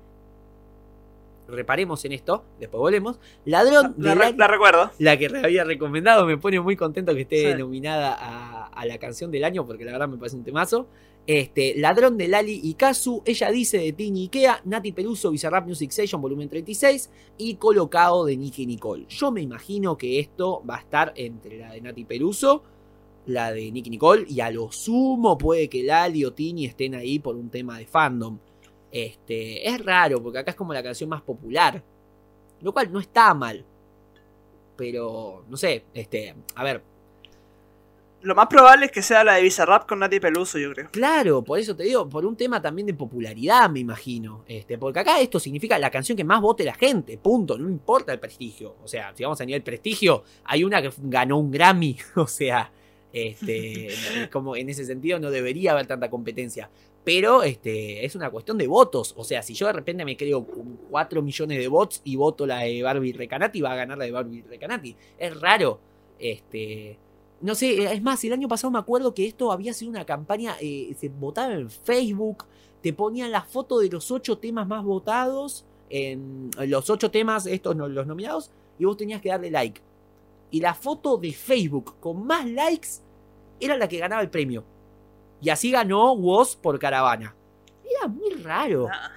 [1.48, 3.20] Reparemos en esto, después volvemos.
[3.46, 4.92] Ladrón de La, la, re- la recuerdo.
[5.00, 6.26] la que había recomendado.
[6.26, 7.58] Me pone muy contento que esté Sí.
[7.60, 10.88] nominada a, a la canción del año, porque la verdad me parece un temazo.
[11.28, 15.90] Este, Ladrón de Lali y Kazu, ella dice de Tini Ikea, Nati Peluso, Bizarrap Music
[15.90, 19.06] Session, volumen 36, y Colocado de Nicky Nicole.
[19.10, 22.62] Yo me imagino que esto va a estar entre la de Nati Peluso,
[23.26, 27.18] la de Nicky Nicole, y a lo sumo puede que Lali o Tini estén ahí
[27.18, 28.38] por un tema de fandom.
[28.96, 31.84] Este, es raro, porque acá es como la canción más popular,
[32.62, 33.66] lo cual no está mal.
[34.78, 36.82] Pero, no sé, este, a ver,
[38.22, 40.90] Lo más probable es que sea la de Bizarrap con Nati Peluso, yo creo.
[40.92, 44.46] Claro, por eso te digo, por un tema también de popularidad, me imagino.
[44.48, 48.14] Este, porque acá esto significa la canción que más vote la gente, punto, no importa
[48.14, 48.78] el prestigio.
[48.82, 52.72] O sea, si vamos a nivel prestigio, hay una que ganó un Grammy, o sea,
[53.12, 53.90] este,
[54.32, 56.70] como en ese sentido no debería haber tanta competencia.
[57.06, 59.14] Pero este, es una cuestión de votos.
[59.16, 62.48] O sea, si yo de repente me creo con 4 millones de votos y voto
[62.48, 64.96] la de Barbie Recanati, va a ganar la de Barbie Recanati.
[65.18, 65.80] Es raro.
[66.18, 66.98] Este,
[67.42, 70.56] no sé, es más, el año pasado me acuerdo que esto había sido una campaña,
[70.60, 72.46] eh, se votaba en Facebook,
[72.82, 77.76] te ponían la foto de los ocho temas más votados, en los ocho temas, estos
[77.76, 79.80] los nominados, y vos tenías que darle like.
[80.50, 82.88] Y la foto de Facebook con más likes
[83.60, 84.64] era la que ganaba el premio.
[85.46, 87.36] Y así ganó Woz por caravana.
[87.84, 88.88] Era muy raro.
[88.92, 89.12] Ah.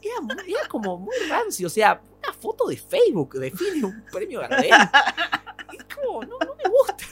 [0.00, 1.66] Era, como muy rancio.
[1.66, 4.70] O sea, una foto de Facebook define un premio Gardel.
[4.70, 7.04] Es como, no, no me gusta.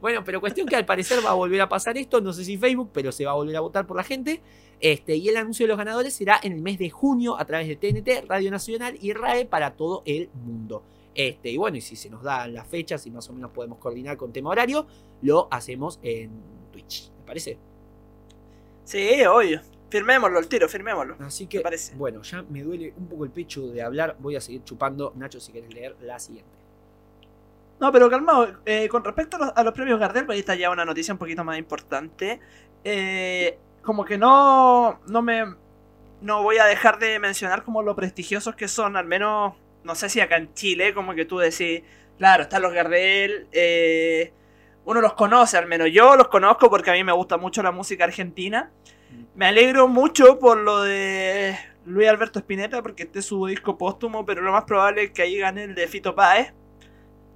[0.00, 2.56] Bueno, pero cuestión que al parecer va a volver a pasar esto, no sé si
[2.56, 4.40] Facebook, pero se va a volver a votar por la gente.
[4.80, 7.68] Este, y el anuncio de los ganadores será en el mes de junio a través
[7.68, 10.84] de TNT, Radio Nacional y RAE para todo el mundo.
[11.14, 13.78] Este, y bueno, y si se nos dan las fechas y más o menos podemos
[13.78, 14.86] coordinar con tema horario,
[15.20, 17.10] lo hacemos en Twitch.
[17.10, 17.58] ¿Te parece?
[18.84, 19.60] Sí, obvio.
[19.90, 21.16] Firmémoslo el tiro, firmémoslo.
[21.20, 21.94] Así que, parece.
[21.96, 24.16] bueno, ya me duele un poco el pecho de hablar.
[24.18, 25.12] Voy a seguir chupando.
[25.16, 26.50] Nacho, si quieres leer la siguiente.
[27.80, 28.60] No, pero calmado.
[28.66, 31.14] eh, con respecto a los, a los premios Gardel, pues ahí está ya una noticia
[31.14, 32.40] un poquito más importante.
[32.84, 35.44] Eh, como que no, no me,
[36.20, 40.08] no voy a dejar de mencionar como lo prestigiosos que son, al menos, no sé
[40.10, 41.82] si acá en Chile, como que tú decís,
[42.18, 44.32] claro, están los Gardel, eh,
[44.90, 47.70] uno los conoce, al menos yo los conozco porque a mí me gusta mucho la
[47.70, 48.72] música argentina.
[49.36, 54.26] Me alegro mucho por lo de Luis Alberto Spinetta, porque este es su disco póstumo,
[54.26, 56.52] pero lo más probable es que ahí gane el de Fito Páez.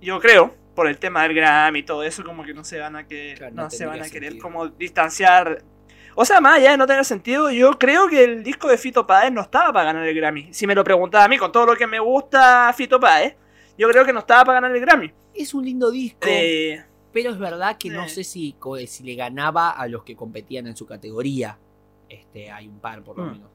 [0.01, 2.97] Yo creo, por el tema del Grammy y todo eso, como que no se van
[2.97, 4.43] a, que, Claro, no no se van a querer sentido.
[4.43, 5.63] como distanciar.
[6.17, 9.07] O sea, más allá de no tener sentido, yo creo que el disco de Fito
[9.07, 10.53] Páez no estaba para ganar el Grammy.
[10.53, 13.37] Si me lo preguntaba a mí, con todo lo que me gusta Fito Páez,
[13.79, 15.13] yo creo que no estaba para ganar el Grammy.
[15.35, 16.27] Es un lindo disco.
[16.29, 18.17] Eh, Pero es verdad que no Sí.
[18.17, 21.59] sé si, si le ganaba a los que competían en su categoría.
[22.09, 23.31] Este, hay un par por lo Mm.
[23.33, 23.51] menos.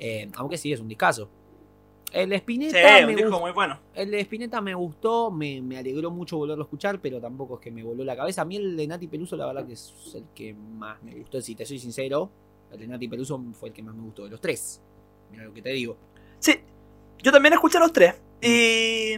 [0.00, 1.28] Eh, aunque sí, es un discazo.
[2.10, 3.78] El de sí, Spinetta, me, un disco muy bueno.
[3.94, 7.60] el de Spinetta me gustó, me, me alegró mucho volverlo a escuchar, pero tampoco es
[7.60, 8.42] que me voló la cabeza.
[8.42, 11.40] A mí el de Nati Peluso, la verdad que es el que más me gustó.
[11.40, 12.30] Si te soy sincero,
[12.72, 14.80] el de Nati Peluso fue el que más me gustó de los tres.
[15.30, 15.96] Mira lo que te digo.
[16.38, 16.52] Sí,
[17.22, 18.14] yo también escuché los tres.
[18.42, 19.14] Y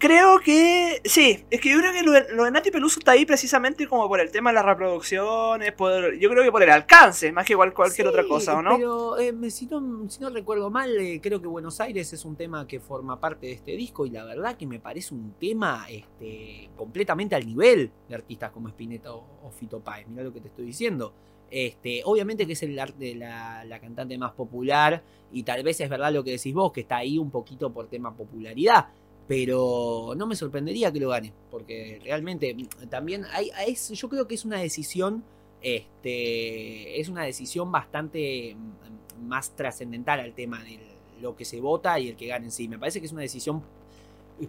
[0.00, 1.00] creo que.
[1.04, 3.86] Sí, es que yo creo que lo de, lo de Nati Peluso está ahí precisamente
[3.86, 5.72] como por el tema de las reproducciones.
[5.72, 8.62] Por, yo creo que por el alcance, más que igual cualquier Sí, otra cosa, ¿o
[8.62, 8.76] no?
[8.76, 12.34] Pero eh, si, no, si no recuerdo mal, eh, creo que Buenos Aires es un
[12.34, 15.86] tema que forma parte de este disco y la verdad que me parece un tema
[15.88, 20.08] este, completamente al nivel de artistas como Spinetta o, o Fito Páez.
[20.08, 21.12] Mirá lo que te estoy diciendo.
[21.50, 25.88] Este, obviamente que es el arte la, la cantante más popular y tal vez es
[25.88, 28.88] verdad lo que decís vos, que está ahí un poquito por tema popularidad.
[29.30, 33.52] Pero no me sorprendería que lo gane, porque realmente mm, también hay,
[33.92, 35.22] yo creo que es una decisión
[35.62, 40.80] este, es una decisión bastante mm, más trascendental al tema de
[41.20, 42.66] lo que se vota y el que gane en sí.
[42.66, 43.62] Me parece que es una decisión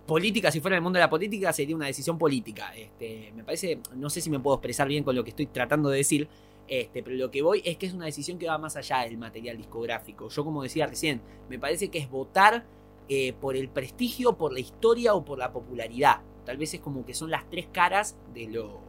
[0.08, 2.74] política, si fuera el mundo de la política, sería una decisión política.
[2.76, 5.89] Este, me parece, no sé si me puedo expresar bien con lo que estoy tratando
[5.89, 6.28] de decir,
[6.67, 9.20] este, pero lo que voy es que es una decisión que va más allá del
[9.20, 10.28] material discográfico.
[10.30, 12.65] Yo, como decía recién, me parece que es votar
[13.13, 16.21] eh, por el prestigio, por la historia o por la popularidad.
[16.45, 18.80] Tal vez es como que son las tres caras de lo,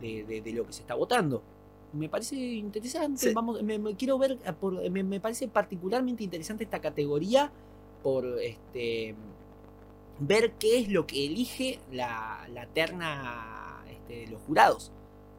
[0.00, 1.42] de, de- de lo que se está votando.
[1.92, 3.20] Me parece interesante.
[3.28, 3.34] Sí.
[3.34, 7.52] Vamos, me, me quiero ver, eh, por- me, me parece particularmente interesante esta categoría
[8.02, 9.14] por este
[10.18, 14.90] ver qué es lo que elige la, la terna este, de los jurados.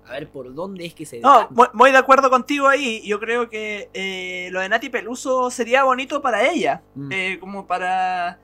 [0.08, 3.02] A ver por dónde es que se No, muy, muy de acuerdo contigo ahí.
[3.06, 6.82] Yo creo que eh, lo de Nati Peluso sería bonito para ella.
[6.96, 7.12] Mm.
[7.12, 8.38] eh, como para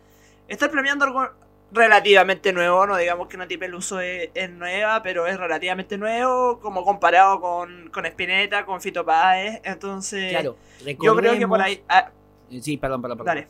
[0.48, 1.28] estar premiando algo
[1.72, 2.88] relativamente nuevo.
[2.88, 6.60] No digamos que Nati Peluso es, es nueva, pero es relativamente nuevo.
[6.60, 9.60] Como comparado con, con Spinetta, con Fito Páez.
[9.64, 10.56] Entonces, claro,
[11.02, 11.84] yo creo que por ahí.
[11.90, 12.10] ah,
[12.50, 13.36] Eh, Sí, perdón, perdón, perdón.
[13.36, 13.48] dale.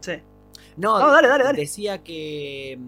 [0.00, 0.12] Sí.
[0.76, 1.58] No, No, dale, dale, dale.
[1.60, 2.78] decía que,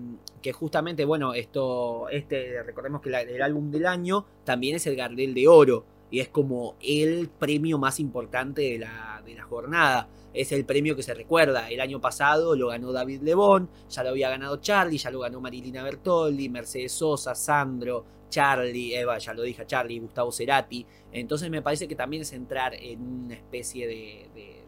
[0.45, 5.33] que justamente, bueno, esto, este, recordemos que el álbum del año también es el Gardel
[5.33, 10.07] de Oro y es como el premio más importante de la, de la jornada.
[10.35, 11.71] Es el premio que se recuerda.
[11.71, 15.41] El año pasado lo ganó David Lebón, ya lo había ganado Charlie, ya lo ganó
[15.41, 20.85] Marilina Bertoldi, Mercedes Sosa, Sandro, Charlie, Eva, ya lo dije, Charlie, Gustavo Cerati.
[21.11, 24.61] Entonces me parece que también es entrar en una especie de- de,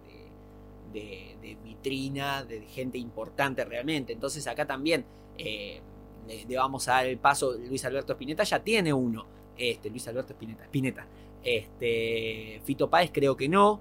[0.94, 4.14] de, de vitrina, de gente importante realmente.
[4.14, 5.04] Entonces acá también
[5.38, 5.80] eh,
[6.26, 7.54] le, vamos a dar el paso.
[7.54, 9.26] Luis Alberto Spinetta ya tiene uno.
[9.56, 11.06] Este, Luis Alberto Spinetta, Spinetta.
[11.42, 13.80] Este, Fito Páez creo que no.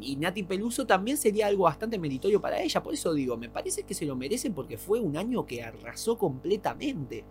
[0.00, 2.82] Y Nati Peluso también sería algo bastante meritorio para ella.
[2.82, 6.18] Por eso digo, me parece que se lo merecen porque fue un año que arrasó
[6.18, 7.24] completamente.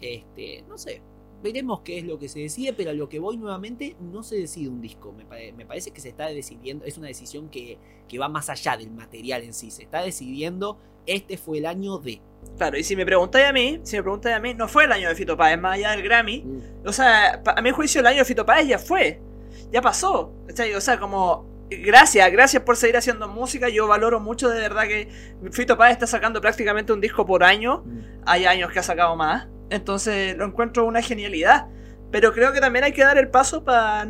[0.00, 1.02] Este, no sé.
[1.42, 4.36] Veremos qué es lo que se decide, pero a lo que voy nuevamente no se
[4.36, 5.12] decide un disco.
[5.12, 8.50] Me, pare- me parece que se está decidiendo, es una decisión que, que va más
[8.50, 9.70] allá del material en sí.
[9.70, 12.20] Se está decidiendo, este fue el año de.
[12.56, 14.92] Claro, y si me preguntáis a mí, si me preguntáis a mí, no fue el
[14.92, 16.44] año de Fito Páez, más allá del Grammy.
[16.84, 19.20] O sea, a mi juicio el año de Fito Páez ya fue.
[19.72, 20.32] Ya pasó.
[20.76, 21.46] O sea, como...
[21.70, 23.68] Gracias, gracias por seguir haciendo música.
[23.68, 25.06] Yo valoro mucho de verdad que
[25.52, 27.84] Fito Páez está sacando prácticamente un disco por año.
[28.24, 29.46] Hay años que ha sacado más.
[29.70, 31.66] Entonces lo encuentro una genialidad.
[32.10, 34.06] Pero creo que también hay que dar el paso para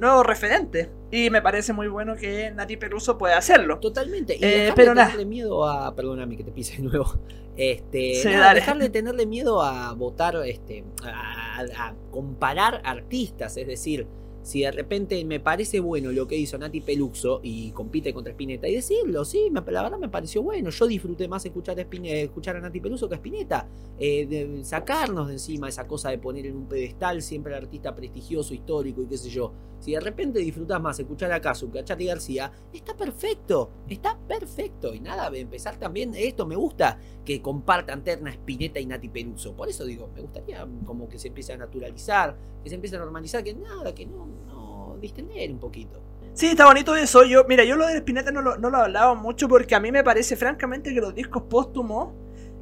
[0.00, 0.88] nuevos referentes.
[1.12, 3.78] Y me parece muy bueno que Nati Peluso pueda hacerlo.
[3.78, 4.34] Totalmente.
[4.36, 5.06] Y Eh, dejarle pero nada.
[5.06, 5.94] tenerle miedo a.
[5.94, 7.06] Perdóname que te pise de nuevo.
[7.56, 8.16] Este.
[8.16, 8.58] Sí, nada, dale.
[8.58, 10.82] dejarle tenerle miedo a votar, este.
[11.04, 13.56] A, a comparar artistas.
[13.56, 14.08] Es decir,
[14.44, 18.68] si de repente me parece bueno lo que hizo Nati Peluso y compite contra Spinetta,
[18.68, 20.70] y decirlo, sí, me- la verdad me pareció bueno.
[20.70, 23.66] Yo disfruté más escuchar a, Spine- escuchar a Nati Peluso que a Spinetta.
[23.98, 27.94] Eh, de sacarnos de encima esa cosa de poner en un pedestal siempre al artista
[27.94, 29.52] prestigioso, histórico y qué sé yo.
[29.84, 34.94] Si de repente disfrutas más escuchar a Kazu que a García, está perfecto, está perfecto.
[34.94, 39.54] Y nada, empezar también, esto me gusta que compartan Terna Spinetta y Nati Peluso.
[39.54, 43.00] Por eso digo, me gustaría como que se empiece a naturalizar, que se empiece a
[43.00, 46.00] normalizar, que nada, que no, no distender un poquito.
[46.32, 47.22] Sí, está bonito eso.
[47.26, 49.92] Yo, mira, yo lo de Spinetta no lo, no lo hablaba mucho porque a mí
[49.92, 52.14] me parece francamente que los discos póstumos,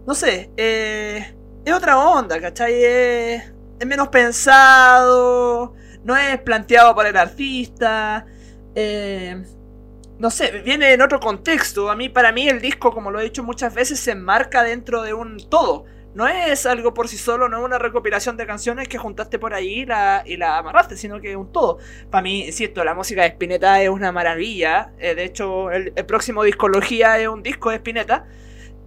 [0.05, 2.83] no sé, eh, es otra onda, ¿cachai?
[2.83, 8.27] Es, es menos pensado, no es planteado por el artista,
[8.75, 9.43] eh,
[10.19, 11.91] no sé, viene en otro contexto.
[11.91, 15.03] A mí, para mí, el disco, como lo he dicho muchas veces, se enmarca dentro
[15.03, 15.85] de un todo.
[16.15, 19.55] No es algo por sí solo, no es una recopilación de canciones que juntaste por
[19.55, 21.79] ahí y la, y la amarraste, sino que es un todo.
[22.11, 24.93] Para mí, cierto, la música de Spinetta es una maravilla.
[24.99, 28.27] eh, de hecho, el, el próximo Discología es un disco de Spinetta.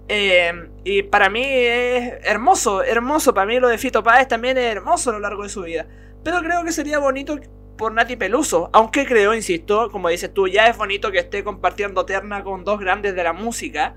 [0.07, 3.33] eh, y para mí es hermoso, hermoso.
[3.33, 5.87] Para mí lo de Fito Páez también es hermoso a lo largo de su vida.
[6.25, 7.39] Pero creo que sería bonito
[7.77, 8.71] por Nati Peluso.
[8.73, 12.79] Aunque creo, insisto, como dices tú, ya es bonito que esté compartiendo terna con dos
[12.79, 13.95] grandes de la música.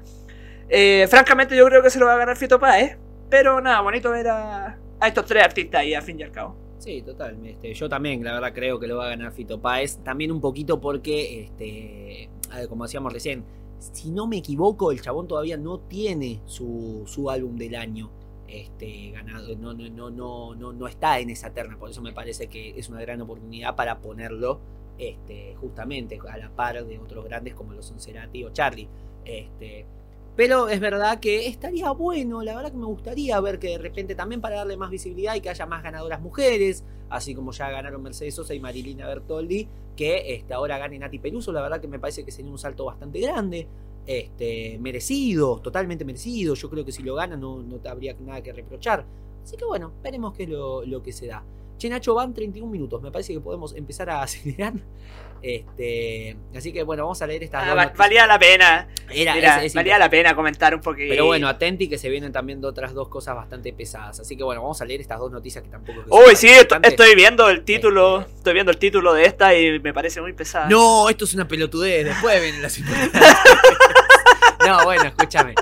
[0.69, 2.99] Eh, francamente, yo creo que se lo va a ganar Fito Páez.
[3.31, 6.55] Pero nada, bonito ver a, a estos tres artistas ahí, a fin y al cabo.
[6.77, 7.39] Sí, total.
[7.47, 9.97] Este, yo también, la verdad, creo que lo va a ganar Fito Páez.
[10.05, 12.29] También un poquito porque, este,
[12.69, 13.43] como decíamos recién,
[13.79, 18.11] si no me equivoco, el chabón todavía no tiene su, su álbum del año
[18.49, 19.55] este, ganado.
[19.57, 21.79] No, no, no, no, no, no está en esa terna.
[21.79, 24.61] Por eso me parece que es una gran oportunidad para ponerlo
[24.99, 28.89] este, justamente a la par de otros grandes como lo son Cerati o Charlie.
[29.25, 29.87] Este,
[30.39, 34.15] pero es verdad que estaría bueno, la verdad que me gustaría ver que de repente
[34.15, 38.01] también para darle más visibilidad y que haya más ganadoras mujeres, así como ya ganaron
[38.03, 41.99] Mercedes Sosa y Marilina Bertoldi, que este, ahora gane Nati Peluso, la verdad que me
[41.99, 43.67] parece que sería un salto bastante grande,
[44.09, 48.43] este, merecido, totalmente merecido, yo creo que si lo gana no, no te habría nada
[48.43, 49.05] que reprochar,
[49.45, 51.45] así que bueno, veremos qué es lo, lo que se da.
[51.77, 54.73] Che Nacho, van 31 minutos, me parece que podemos empezar a acelerar.
[55.41, 58.89] Este, así que bueno, vamos a leer estas Ah, dos va- valía la pena.
[59.09, 61.11] Era- Mira, es- es valía la pena comentar un poquito.
[61.11, 64.19] pero bueno, atenti que se vienen también de otras dos cosas bastante pesadas.
[64.19, 66.01] Así que bueno, vamos a leer estas dos noticias que tampoco.
[66.11, 68.23] Uy, sí, estoy viendo el título.
[68.23, 70.69] Estoy viendo el título de esta y me parece muy pesada.
[70.69, 72.05] No, esto es una pelotudez.
[72.07, 72.77] Después vienen las
[74.69, 75.55] No, bueno, escúchame.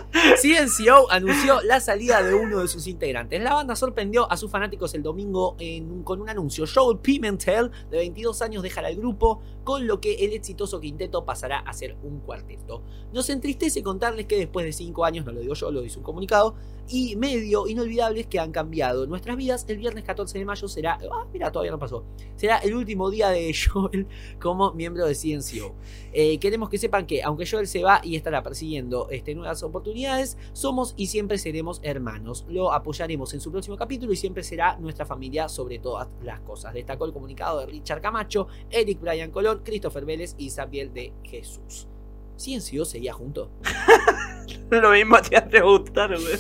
[0.43, 3.41] CNCO anunció la salida de uno de sus integrantes.
[3.41, 5.57] La banda sorprendió a sus fanáticos el domingo
[6.03, 6.65] con un anuncio.
[6.67, 11.61] Joel Pimentel, de 22 años, dejará el grupo, con lo que el exitoso quinteto pasará
[11.61, 12.83] a ser un cuarteto.
[13.13, 16.05] Nos entristece contarles que después de 5 años, no lo digo yo, lo dice un
[16.05, 16.57] comunicado,
[16.89, 20.99] y medio inolvidables que han cambiado nuestras vidas, el viernes 14 de mayo será.
[21.13, 22.05] Ah, mira, todavía no pasó.
[22.37, 24.07] Será el último día de Joel
[24.41, 25.75] como miembro de CNCO.
[26.13, 30.39] Eh, queremos que sepan que, aunque Joel se va y estará persiguiendo este, nuevas oportunidades,
[30.53, 32.47] somos y siempre seremos hermanos.
[32.49, 36.75] Lo apoyaremos en su próximo capítulo y siempre será nuestra familia sobre todas las cosas.
[36.75, 41.89] Destacó el comunicado de Richard Camacho, Eric Bryan Colón, Christopher Vélez y Sabiel de Jesús.
[42.37, 43.51] CNCO seguía junto.
[44.71, 46.37] Lo mismo te iba a preguntar, güey.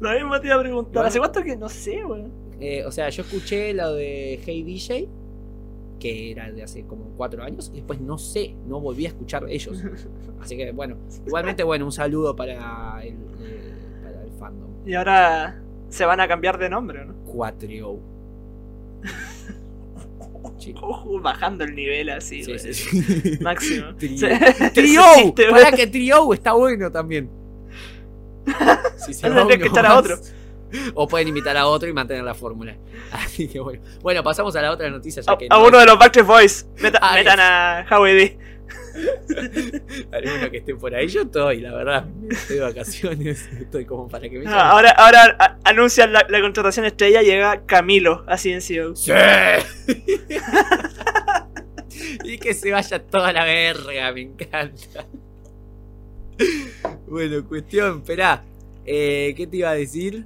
[0.00, 0.92] Lo mismo te iba a preguntar.
[0.94, 1.08] Bueno.
[1.08, 2.24] ¿Hace cuánto que no sé, güey?
[2.60, 5.08] Eh, o sea, yo escuché lo de Hey DJ,
[5.98, 9.44] que era de hace como cuatro años, y después no sé, no volví a escuchar
[9.48, 9.82] ellos.
[10.40, 14.70] Así que bueno, igualmente bueno, un saludo para el, eh, para el fandom.
[14.86, 17.14] Y ahora se van a cambiar de nombre, ¿no?
[17.24, 17.98] Quatrio.
[20.82, 22.58] Uh, bajando el nivel así, Sí, güey.
[22.74, 23.38] sí, sí.
[23.40, 23.94] Máximo.
[23.96, 24.20] Trio.
[25.34, 27.30] Trio, para que Trio está bueno también.
[28.98, 30.18] Si se tendría que echar a otro.
[30.94, 32.74] O pueden invitar a otro y mantener la fórmula.
[33.12, 33.80] Así que bueno.
[34.02, 35.98] Bueno, pasamos a la otra noticia ya A, que a no uno es- de los
[36.00, 36.66] Backstreet Boys.
[36.82, 38.38] Meta- Ah, metan a Howie D.
[40.12, 42.06] Alguno que esté por ahí, yo estoy, la verdad.
[42.30, 44.58] Estoy de vacaciones, estoy como para que me llamen.
[44.58, 47.22] ahora ahora a- anuncian la, la contratación estrella.
[47.22, 48.96] Llega Camilo, así en CEO.
[48.96, 49.12] ¡Sí!
[52.24, 55.06] y que se vaya toda la verga, me encanta.
[57.06, 58.42] Bueno, cuestión, esperá.
[58.86, 60.24] Eh, ¿Qué te iba a decir?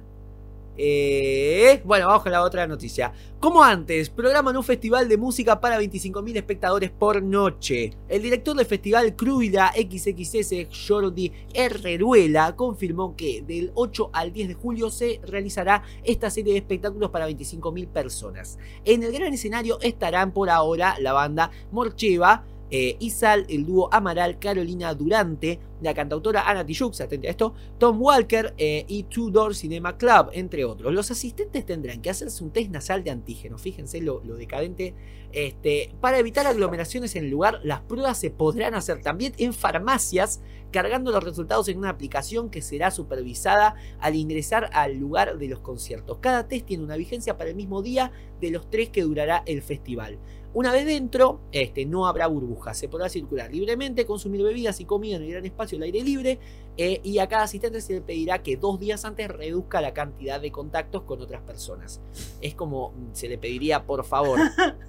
[0.81, 3.11] Eh, bueno, vamos con la otra noticia.
[3.37, 7.91] Como antes, programan un festival de música para 25.000 espectadores por noche.
[8.07, 14.53] El director del festival Cruida XXS, Jordi Herreruela, confirmó que del 8 al 10 de
[14.53, 18.57] julio se realizará esta serie de espectáculos para 25.000 personas.
[18.85, 24.39] En el gran escenario estarán por ahora la banda Morcheva, eh, Isal, el dúo Amaral,
[24.39, 29.55] Carolina Durante, la cantautora Ana Tijoux, atente a esto, Tom Walker eh, y Two Door
[29.55, 30.93] Cinema Club, entre otros.
[30.93, 34.93] Los asistentes tendrán que hacerse un test nasal de antígeno, fíjense lo, lo decadente.
[35.31, 40.41] Este, para evitar aglomeraciones en el lugar, las pruebas se podrán hacer también en farmacias,
[40.71, 45.59] cargando los resultados en una aplicación que será supervisada al ingresar al lugar de los
[45.59, 46.17] conciertos.
[46.19, 48.11] Cada test tiene una vigencia para el mismo día
[48.41, 50.17] de los tres que durará el festival.
[50.51, 55.17] Una vez dentro, este, no habrá burbujas, se podrá circular libremente, consumir bebidas y comida
[55.17, 56.39] en el gran espacio al aire libre
[56.75, 60.41] eh, y a cada asistente se le pedirá que dos días antes reduzca la cantidad
[60.41, 62.01] de contactos con otras personas.
[62.41, 64.39] Es como mm, se le pediría, por favor,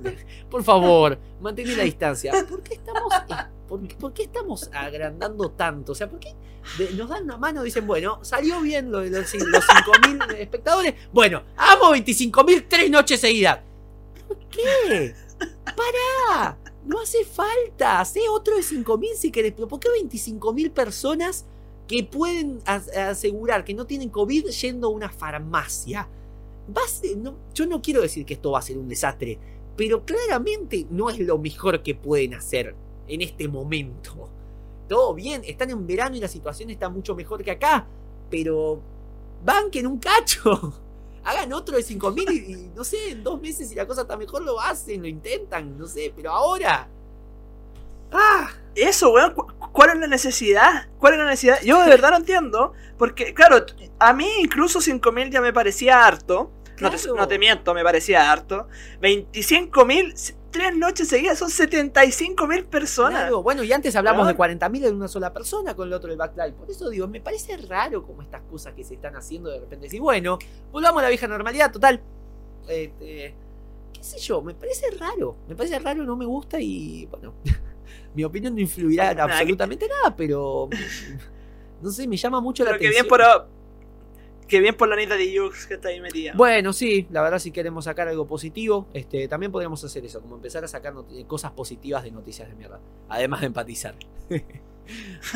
[0.50, 2.32] por favor, mantener la distancia.
[2.48, 3.12] ¿Por qué estamos,
[3.68, 5.92] por, por qué estamos agrandando tanto?
[5.92, 6.34] O sea, ¿por qué
[6.96, 10.94] nos dan una mano y dicen, bueno, salió bien los, los 5.000 espectadores?
[11.12, 13.60] Bueno, amo 25.000 tres noches seguidas.
[14.26, 15.14] ¿Por qué?
[15.64, 16.58] ¡Para!
[16.84, 18.00] No hace falta.
[18.00, 19.52] Hace otro de 5.000 si querés.
[19.52, 21.44] Pero ¿por qué 25.000 personas
[21.86, 26.08] que pueden asegurar que no tienen COVID yendo a una farmacia?
[27.54, 29.38] yo no quiero decir que esto va a ser un desastre,
[29.76, 32.74] pero claramente no es lo mejor que pueden hacer
[33.08, 34.28] en este momento.
[34.88, 37.86] Todo bien, están en verano y la situación está mucho mejor que acá,
[38.28, 38.80] pero
[39.44, 40.74] banquen un cacho
[41.24, 44.16] hagan otro de 5000 y, y no sé, en dos meses si la cosa está
[44.16, 46.88] mejor lo hacen, lo intentan, no sé, pero ahora.
[48.12, 48.50] ¡Ah!
[48.74, 49.34] Eso, weón,
[49.72, 50.88] ¿cuál es la necesidad?
[50.98, 51.60] ¿Cuál es la necesidad?
[51.62, 53.64] Yo de verdad no entiendo, porque claro,
[53.98, 56.52] a mí incluso 5000 ya me parecía harto.
[56.80, 58.66] No, te, no, te, miento, me parecía harto.
[59.02, 63.22] 25.000 tres noches seguidas son 75 mil personas.
[63.22, 66.08] Claro, bueno, y antes hablamos de 40 mil en una sola persona con el otro
[66.08, 66.54] del backlight.
[66.54, 69.86] Por eso digo, me parece raro como estas cosas que se están haciendo de repente.
[69.86, 70.38] Decir, bueno,
[70.72, 72.00] volvamos a la vieja normalidad, total.
[72.68, 73.34] Este,
[73.92, 75.36] qué sé yo, me parece raro.
[75.48, 77.34] Me parece raro, no me gusta y bueno,
[78.14, 80.68] mi opinión no influirá en absolutamente nada, pero
[81.82, 82.92] no sé, me llama mucho la atención.
[82.92, 83.20] Que bien por,
[84.50, 86.32] Qué bien por la Anita de Yux que está ahí metida.
[86.34, 90.34] Bueno, sí, la verdad si queremos sacar algo positivo, este, también podríamos hacer eso, como
[90.34, 90.92] empezar a sacar
[91.28, 92.80] cosas positivas de noticias de mierda.
[93.08, 93.94] Además de empatizar.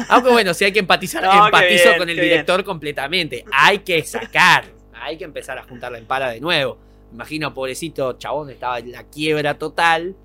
[0.08, 3.44] Aunque bueno, si hay que empatizar, empatizo con el director completamente.
[3.52, 6.76] Hay que sacar, hay que empezar a juntar la empala de nuevo.
[7.12, 10.16] Imagino, pobrecito chabón, estaba en la quiebra total.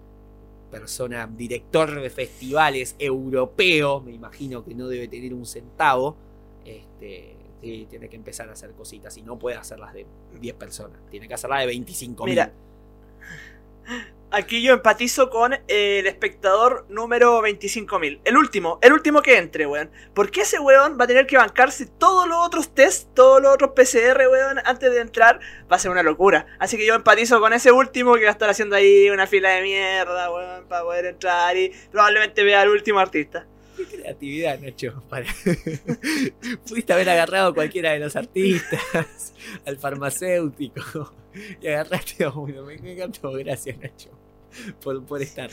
[0.72, 6.18] Persona, director de festivales europeo, me imagino que no debe tener un centavo.
[6.66, 10.05] Este, Sí, tiene que empezar a hacer cositas y no puede hacerlas de
[10.39, 10.99] 10 personas.
[11.10, 12.53] Tiene que hacerlas de 25 Mira,
[14.32, 18.22] aquí yo empatizo con el espectador número 25.000.
[18.24, 19.91] El último, el último que entre, weón.
[20.14, 23.53] ¿Por qué ese weón va a tener que bancarse todos los otros test, todos los
[23.53, 25.39] otros PCR, weón, antes de entrar?
[25.72, 26.45] Va a ser una locura.
[26.60, 29.49] Así que yo empatizo con ese último que va a estar haciendo ahí una fila
[29.49, 33.47] de mierda, weón, para poder entrar y probablemente vea al último artista.
[33.80, 35.04] Qué creatividad, Nacho.
[36.68, 39.34] Pudiste haber agarrado a cualquiera de los artistas,
[39.66, 41.14] al farmacéutico,
[41.62, 42.64] y agarraste a uno.
[42.66, 44.10] Me encantó, gracias, Nacho,
[44.84, 45.50] por, por estar.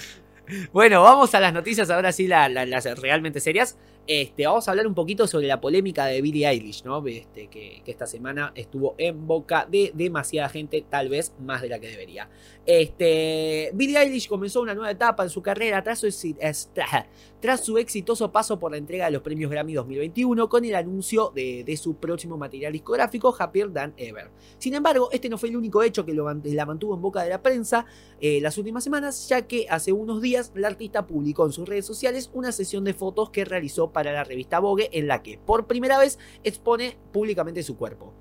[0.73, 3.77] Bueno, vamos a las noticias ahora sí, las realmente serias.
[4.09, 7.05] Este, vamos a hablar un poquito sobre la polémica de Billie Eilish, ¿no?
[7.07, 11.81] Este, que, esta semana estuvo en boca de demasiada gente, tal vez más de la
[11.81, 12.29] que debería.
[12.67, 15.85] Este, Billie comenzó una nueva etapa en su carrera
[17.41, 21.33] tras su, exitoso paso por la entrega de los premios Grammy 2021 con el anuncio
[21.33, 24.31] de, su próximo material discográfico Happier Than Ever.
[24.59, 27.41] Sin embargo, este no fue el único hecho que la mantuvo en boca de la
[27.41, 27.87] prensa
[28.21, 31.87] eh, las últimas semanas, ya que hace unos días la artista publicó en sus redes
[31.87, 35.69] sociales una sesión de fotos que realizó para la revista Vogue en la que por
[35.69, 38.13] primera vez expone públicamente su cuerpo.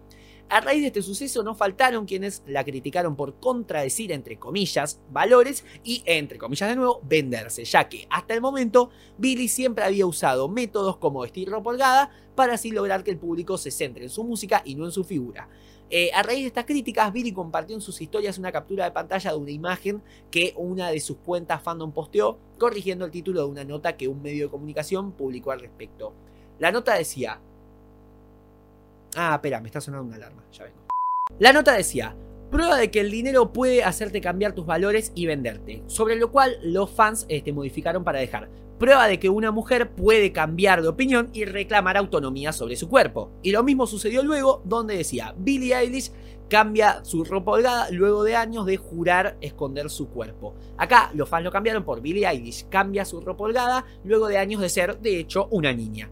[0.47, 5.65] A raíz de este suceso no faltaron quienes la criticaron por contradecir, entre comillas, valores
[5.83, 10.47] y, entre comillas de nuevo, venderse, ya que hasta el momento Billy siempre había usado
[10.47, 14.61] métodos como vestir ropa para así lograr que el público se centre en su música
[14.63, 15.49] y no en su figura.
[15.89, 19.31] Eh, a raíz de estas críticas, Billy compartió en sus historias una captura de pantalla
[19.31, 23.63] de una imagen que una de sus cuentas fandom posteó, corrigiendo el título de una
[23.63, 26.13] nota que un medio de comunicación publicó al respecto.
[26.59, 27.39] La nota decía,
[29.15, 30.43] Ah, espera, me está sonando una alarma.
[30.51, 30.77] Ya vengo.
[31.39, 32.15] La nota decía.
[32.51, 35.83] Prueba de que el dinero puede hacerte cambiar tus valores y venderte.
[35.87, 38.49] Sobre lo cual los fans este, modificaron para dejar.
[38.77, 43.31] Prueba de que una mujer puede cambiar de opinión y reclamar autonomía sobre su cuerpo.
[43.41, 46.11] Y lo mismo sucedió luego, donde decía Billie Eilish
[46.49, 50.53] cambia su ropa holgada luego de años de jurar esconder su cuerpo.
[50.77, 54.61] Acá los fans lo cambiaron por Billie Eilish, cambia su ropa holgada luego de años
[54.61, 56.09] de ser, de hecho, una niña.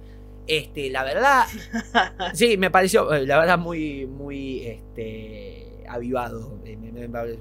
[0.47, 1.45] Este, la verdad,
[2.33, 6.59] sí, me pareció, eh, la verdad, muy, muy, este, avivado.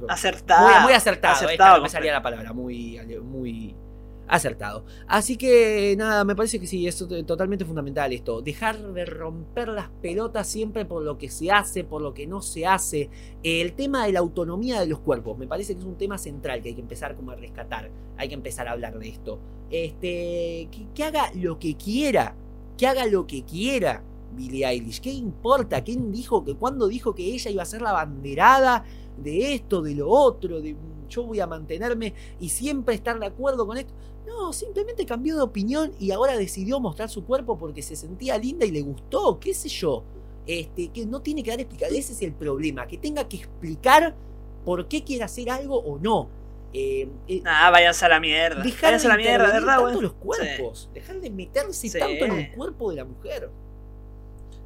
[0.09, 0.69] Acertado.
[0.69, 3.75] muy, muy acertado, esta Acertado, no me salía la palabra, muy, muy
[4.29, 4.85] acertado.
[5.09, 8.41] Así que nada, me parece que sí, es to- totalmente fundamental esto.
[8.41, 12.41] Dejar de romper las pelotas siempre por lo que se hace, por lo que no
[12.41, 13.11] se hace.
[13.43, 16.63] El tema de la autonomía de los cuerpos, me parece que es un tema central
[16.63, 17.91] que hay que empezar como a rescatar.
[18.17, 19.39] Hay que empezar a hablar de esto.
[19.71, 22.35] Este, que, que haga lo que quiera,
[22.77, 24.03] que haga lo que quiera.
[24.35, 25.83] Billie Eilish, ¿qué importa?
[25.85, 28.85] ¿Quién dijo que cuando dijo que ella iba a ser la banderada
[29.23, 30.77] de esto, de lo otro, de
[31.09, 33.93] yo voy a mantenerme y siempre estar de acuerdo con esto?
[34.27, 38.65] No, simplemente cambió de opinión y ahora decidió mostrar su cuerpo porque se sentía linda
[38.65, 40.05] y le gustó, qué sé yo.
[40.47, 44.17] Este, que no tiene que dar explicación, ese es el problema, que tenga que explicar
[44.65, 46.29] por qué quiere hacer algo o no.
[46.75, 48.63] Eh, eh, Nah, váyanse a la mierda.
[48.63, 51.99] dejar de a la mierda, de verdad, tanto los cuerpos, dejar de meterse Sí.
[51.99, 53.51] tanto en el cuerpo de la mujer.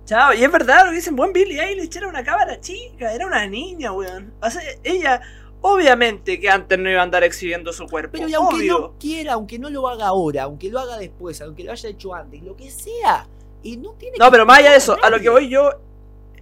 [0.04, 3.26] Chao, y es verdad lo que dicen, buen Billie Eilish era una cámara chica, era
[3.26, 4.32] una niña, weón.
[4.40, 5.20] O sea, ella,
[5.60, 8.12] obviamente que antes no iba a andar exhibiendo su cuerpo.
[8.12, 8.78] Pero y aunque obvio.
[8.78, 12.14] no quiera, aunque no lo haga ahora, aunque lo haga después, aunque lo haya hecho
[12.14, 13.26] antes, lo que sea,
[13.64, 15.72] y no tiene No, que pero más allá de eso, a lo que voy yo,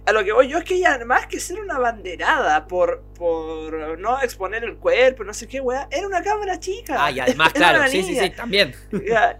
[0.05, 3.97] a lo que voy yo es que ella, más que ser una banderada por, por
[3.99, 6.95] no exponer el cuerpo, no sé qué, weá, era una cámara chica.
[6.97, 8.73] Ah, y además, claro, sí, sí, sí, también.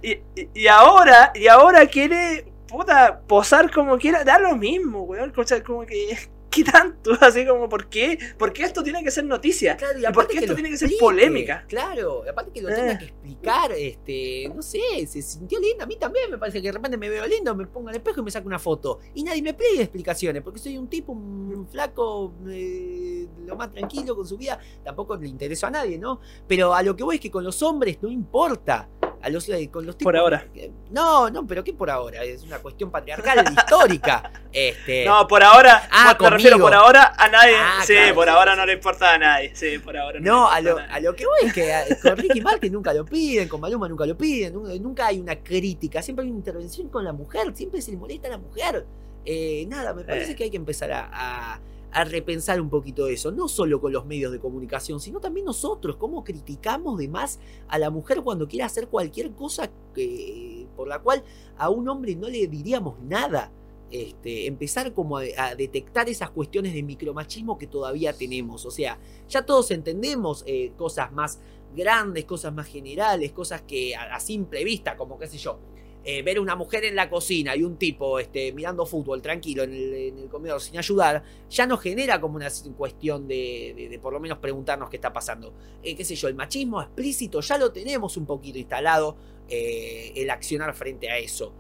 [0.02, 5.32] Y, y- y ahora, y ahora quiere, puta, posar como quiera, da lo mismo, weón.
[5.36, 6.18] O sea, como que,
[6.56, 7.12] ¿qué tanto?
[7.22, 8.18] Así como, ¿por qué?
[8.38, 9.76] ¿Por qué esto tiene que ser noticia?
[9.76, 11.66] Claro, y ¿Y aparte por qué esto tiene que ser polémica?
[11.68, 12.76] Claro, aparte que lo Eh.
[12.76, 16.68] tenga que explicar, este, no sé, se sintió linda, a mí también me parece que
[16.70, 19.00] de repente me veo lindo, me pongo al espejo y me saco una foto.
[19.14, 24.16] Y nadie me pide explicaciones, porque soy un tipo, un flaco, eh, lo más tranquilo
[24.16, 26.20] con su vida, tampoco le intereso a nadie, ¿no?
[26.48, 28.90] Pero a lo que voy es que con los hombres no importa.
[29.26, 30.46] A los, con los tipos, Por ahora.
[30.92, 32.24] No, no, pero ¿qué por ahora?
[32.24, 34.32] Es una cuestión patriarcal histórica.
[34.52, 37.56] Este, No, por ahora, Ah, me refiero por ahora a nadie.
[37.58, 39.56] Ah, sí, claro, por sí, ahora sí, no le importa a nadie.
[39.56, 40.26] Sí, por ahora no.
[40.32, 43.04] No, a lo, a lo que voy es que a- con Ricky Martin nunca lo
[43.04, 46.90] piden, con Maluma nunca lo piden, nu- nunca hay una crítica, siempre hay una intervención
[46.90, 48.86] con la mujer, siempre se le molesta a la mujer.
[49.26, 50.36] Eh, nada, me parece Eh.
[50.36, 51.60] que hay que empezar a,
[52.02, 55.96] a- repensar un poquito eso, no solo con los medios de comunicación, sino también nosotros,
[55.98, 61.00] cómo criticamos de más a la mujer cuando quiere hacer cualquier cosa que, por la
[61.00, 61.24] cual
[61.58, 63.52] a un hombre no le diríamos nada.
[63.92, 68.66] Este, empezar como a, a detectar esas cuestiones de micromachismo que todavía tenemos.
[68.66, 71.40] O sea, ya todos entendemos eh, cosas más
[71.76, 75.60] grandes, cosas más generales, cosas que a, a simple vista, como qué sé yo,
[76.08, 79.74] eh, ver una mujer en la cocina y un tipo este, mirando fútbol tranquilo en
[79.74, 82.48] el, comedor sin ayudar, ya nos genera como una
[82.78, 85.52] cuestión de, por lo menos preguntarnos qué está pasando.
[85.82, 89.18] Eh, qué sé yo, el machismo explícito ya lo tenemos un poquito instalado,
[89.50, 91.52] eh, el accionar frente a eso.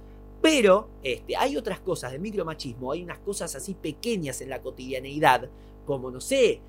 [0.44, 5.50] Pero este, hay otras cosas de micromachismo, hay unas cosas así pequeñas en la cotidianeidad,
[5.88, 6.62] como no sé,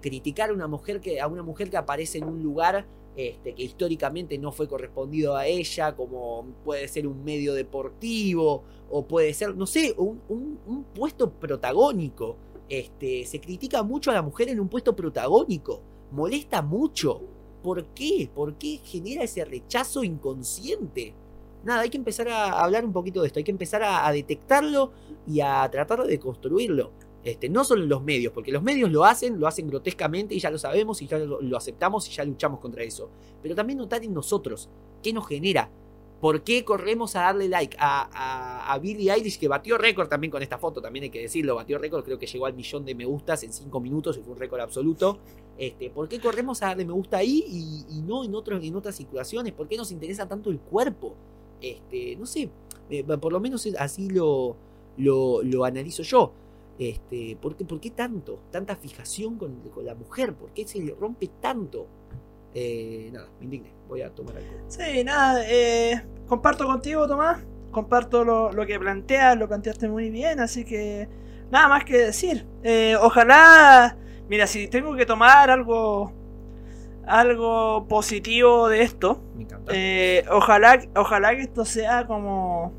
[0.00, 2.86] criticar a una mujer que a una mujer que aparece en un lugar
[3.16, 9.06] este, que históricamente no fue correspondido a ella, como puede ser un medio deportivo o
[9.06, 12.36] puede ser, no sé, un, puesto protagónico.
[12.68, 15.82] Este, se critica mucho a la mujer en un puesto protagónico,
[16.12, 17.20] molesta mucho.
[17.62, 18.30] ¿Por qué?
[18.32, 21.12] ¿Por qué genera ese rechazo inconsciente?
[21.64, 24.92] Nada, hay que empezar a hablar un poquito de esto, hay que empezar a detectarlo
[25.26, 26.92] y a tratar de construirlo.
[27.22, 30.40] Este, no solo en los medios, porque los medios lo hacen, lo hacen grotescamente y
[30.40, 33.10] ya lo sabemos y ya lo, aceptamos y ya luchamos contra eso.
[33.42, 34.68] Pero también notar en nosotros
[35.02, 35.70] qué nos genera.
[36.20, 40.42] ¿Por qué corremos a darle like a, a, a Billie que batió récord también con
[40.42, 40.80] esta foto?
[40.80, 43.52] También hay que decirlo, batió récord, creo que llegó al millón de me gustas en
[43.52, 45.18] cinco minutos y fue un récord absoluto.
[45.56, 47.44] Este, ¿Por qué corremos a darle me gusta ahí
[47.88, 49.52] y, no en, otras situaciones?
[49.52, 51.14] ¿Por qué nos interesa tanto el cuerpo?
[51.60, 52.50] Este, no sé,
[52.90, 54.56] eh, por lo menos así lo,
[54.96, 56.32] lo analizo yo.
[56.80, 58.40] Este, ¿por, qué, ¿Por qué tanto?
[58.50, 61.86] Tanta fijación con, con la mujer, ¿por qué se le rompe tanto?
[62.54, 64.48] Eh, nada, me indigné, voy a tomar algo.
[64.68, 67.44] Sí, nada, eh, comparto contigo, Tomás.
[67.70, 71.06] Comparto lo, lo que planteas, lo planteaste muy bien, así que
[71.50, 72.46] nada más que decir.
[72.62, 73.98] Eh, ojalá,
[74.30, 76.12] mira, si tengo que tomar algo,
[77.06, 79.72] algo positivo de esto, Me encanta.
[80.34, 82.72] ojalá, ojalá que esto sea como,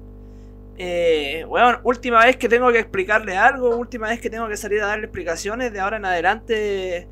[0.83, 4.81] eh, bueno, última vez que tengo que explicarle algo, última vez que tengo que salir
[4.81, 7.07] a darle explicaciones, de ahora en adelante,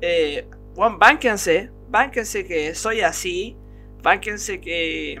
[0.00, 0.46] eh,
[0.76, 3.56] bueno, bánquense, bánquense que soy así,
[4.00, 5.20] bánquense que,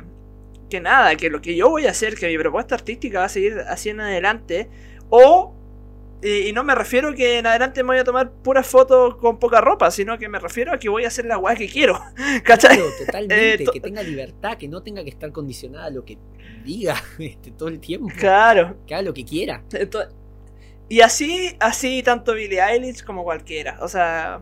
[0.70, 3.28] que nada, que lo que yo voy a hacer, que mi propuesta artística va a
[3.28, 4.70] seguir así en adelante,
[5.08, 5.52] o
[6.22, 9.38] Y, y no me refiero que en adelante me voy a tomar puras fotos con
[9.38, 11.98] poca ropa, sino que me refiero a que voy a hacer la weá que quiero.
[12.44, 12.76] ¿Cachai?
[12.76, 16.04] Claro, totalmente, Eh, to- que tenga libertad, que no tenga que estar condicionada a lo
[16.04, 16.18] que
[16.64, 18.76] diga este, todo el tiempo, Claro.
[18.86, 19.62] que haga lo que quiera.
[20.88, 23.78] Y así, así tanto Billie Eilish como cualquiera.
[23.80, 24.40] O sea,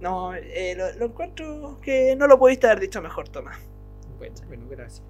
[0.00, 3.58] no, eh, lo, lo encuentro que no lo pudiste haber dicho mejor, Tomás.
[4.18, 5.02] Bueno, bueno, gracias.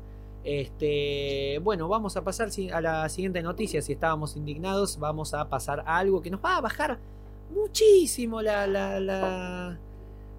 [0.48, 3.82] Este, bueno, vamos a pasar a la siguiente noticia.
[3.82, 6.98] Si estábamos indignados, vamos a pasar a algo que nos va a bajar
[7.52, 9.78] muchísimo la, la- la-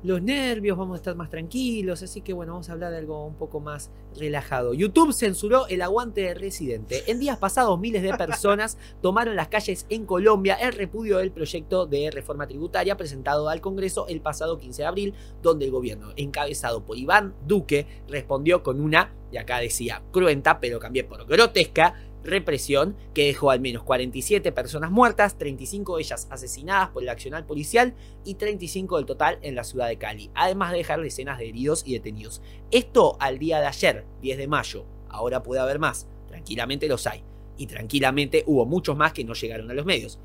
[0.03, 2.03] los nervios, vamos a estar más tranquilos.
[2.03, 4.73] Así que bueno, vamos a hablar de algo un poco más relajado.
[4.73, 7.03] YouTube censuró el aguante de Residente.
[7.07, 11.85] En días pasados, miles de personas tomaron las calles en Colombia en repudio del proyecto
[11.85, 16.83] de reforma tributaria presentado al Congreso el pasado 15 de abril, donde el gobierno, encabezado
[16.83, 22.95] por Iván Duque, respondió con una, y acá decía cruenta, pero cambié por grotesca, represión
[23.13, 27.95] que dejó al menos 47 personas muertas, 35 de ellas asesinadas por el accional policial
[28.25, 31.83] y 35 del total en la ciudad de Cali, además de dejar decenas de heridos
[31.85, 32.41] y detenidos.
[32.71, 37.23] Esto al día de ayer, 10 de mayo, ahora puede haber más, tranquilamente los hay,
[37.57, 40.19] y tranquilamente hubo muchos más que no llegaron a los medios.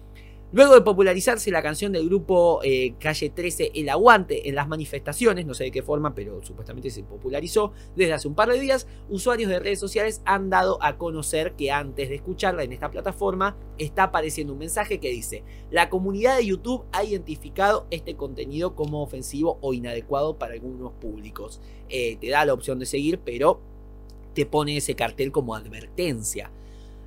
[0.54, 5.46] Luego de popularizarse la canción del grupo eh, Calle 13 El Aguante en las manifestaciones,
[5.46, 8.86] no sé de qué forma, pero supuestamente se popularizó desde hace un par de días,
[9.08, 13.56] usuarios de redes sociales han dado a conocer que antes de escucharla en esta plataforma
[13.78, 19.02] está apareciendo un mensaje que dice, la comunidad de YouTube ha identificado este contenido como
[19.02, 21.62] ofensivo o inadecuado para algunos públicos.
[21.88, 23.62] Eh, te da la opción de seguir, pero
[24.34, 26.50] te pone ese cartel como advertencia.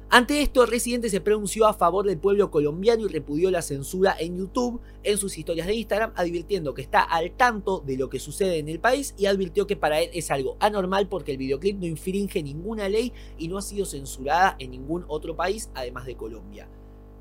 [0.09, 4.37] Ante esto, Residente se pronunció a favor del pueblo colombiano y repudió la censura en
[4.37, 8.59] YouTube en sus historias de Instagram, advirtiendo que está al tanto de lo que sucede
[8.59, 11.87] en el país y advirtió que para él es algo anormal porque el videoclip no
[11.87, 16.69] infringe ninguna ley y no ha sido censurada en ningún otro país, además de Colombia.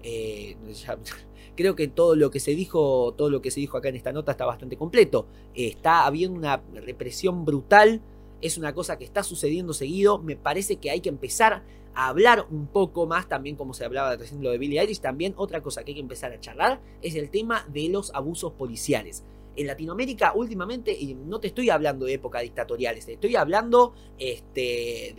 [0.02, 0.56] Eh,
[1.56, 4.12] creo que todo lo que se dijo, todo lo que se dijo acá en esta
[4.12, 5.26] nota está bastante completo.
[5.54, 8.02] Está habiendo una represión brutal,
[8.42, 10.18] es una cosa que está sucediendo seguido.
[10.18, 11.64] Me parece que hay que empezar
[11.94, 15.62] hablar un poco más, también como se hablaba recién lo de Billie Eilish, también otra
[15.62, 19.24] cosa que hay que empezar a charlar es el tema de los abusos policiales.
[19.56, 25.14] En Latinoamérica últimamente, y no te estoy hablando de épocas dictatoriales, estoy hablando este,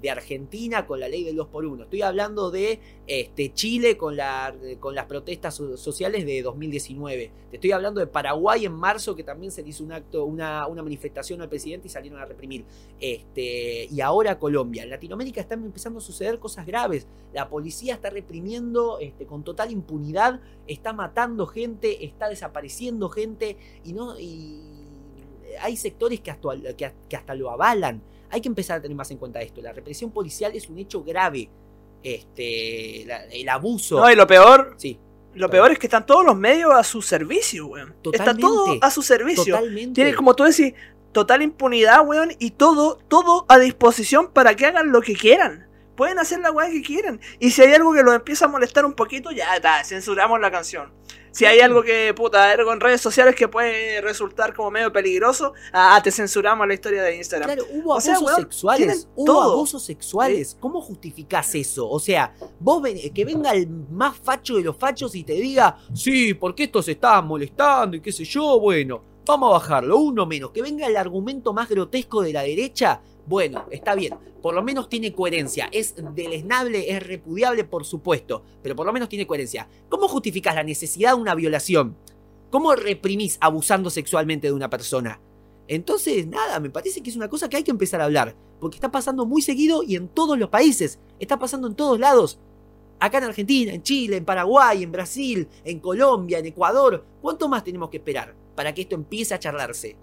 [0.00, 4.94] de, Argentina con la ley del 2x1, estoy hablando de este, Chile con, la, con
[4.94, 9.52] las protestas so- sociales de 2019, te estoy hablando de Paraguay en marzo que también
[9.52, 12.64] se le hizo un acto, una, manifestación al presidente y salieron a reprimir.
[13.00, 14.82] Este, y ahora Colombia.
[14.82, 17.06] En Latinoamérica están empezando a suceder cosas graves.
[17.32, 24.18] La policía está reprimiendo con total impunidad, está matando gente, está desapareciendo gente y no
[24.18, 24.60] y
[25.60, 28.02] hay sectores que hasta, que, que hasta lo avalan.
[28.30, 29.60] Hay que empezar a tener más en cuenta esto.
[29.62, 31.48] La represión policial es un hecho grave.
[32.02, 33.98] Este, la- el abuso.
[34.00, 34.98] No, y lo peor, sí,
[35.34, 37.94] lo peor es que están todos los medios a su servicio, weón.
[38.12, 39.54] Está todo a su servicio.
[39.56, 39.94] totalmente.
[39.94, 40.74] Tiene, como tú decís,
[41.12, 45.66] total impunidad, weón, y todo, todo a disposición para que hagan lo que quieran.
[45.96, 47.20] Pueden hacer la weá que quieran.
[47.38, 50.50] Y si hay algo que los empieza a molestar un poquito, ya está, censuramos la
[50.50, 50.92] canción.
[51.30, 55.52] Si hay algo que, puta, algo en redes sociales que puede resultar como medio peligroso,
[55.72, 57.48] ah, te censuramos la historia de Instagram.
[57.56, 59.08] Claro, hubo O sea, abusos weón, sexuales.
[59.16, 59.52] Hubo todo.
[59.54, 60.56] abusos sexuales.
[60.60, 61.88] ¿Cómo justificás eso?
[61.90, 65.76] O sea, vos ven- que venga el más facho de los fachos y te diga,
[65.92, 70.26] sí, porque estos se estaban molestando y qué sé yo, bueno, vamos a bajarlo, uno
[70.26, 70.50] menos.
[70.50, 74.14] Que venga el argumento más grotesco de la derecha, bueno, está bien.
[74.42, 75.68] Por lo menos tiene coherencia.
[75.72, 78.42] Es deleznable, es repudiable, por supuesto.
[78.62, 79.68] Pero por lo menos tiene coherencia.
[79.88, 81.96] ¿Cómo justificás la necesidad de una violación?
[82.50, 85.20] ¿Cómo reprimís abusando sexualmente de una persona?
[85.66, 88.36] Entonces, nada, me parece que es una cosa que hay que empezar a hablar.
[88.60, 90.98] Porque está pasando muy seguido y en todos los países.
[91.18, 92.38] Está pasando en todos lados.
[93.00, 97.04] Acá en Argentina, en Chile, en Paraguay, en Brasil, en Colombia, en Ecuador.
[97.22, 99.96] ¿Cuánto más tenemos que esperar para que esto empiece a charlarse?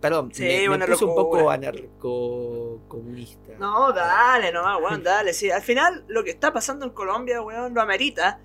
[0.00, 3.54] Perdón, Sí, me, puse un poco anarcocomunista.
[3.58, 5.32] No, dale, no, weón, dale.
[5.32, 8.38] Sí, al final lo que está pasando en Colombia, weón, lo amerita.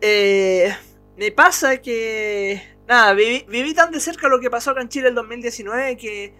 [0.00, 0.74] Eh,
[1.16, 2.76] me pasa que.
[2.86, 6.34] Nada, viví, viví tan de cerca lo que pasó acá en Chile el 2019 que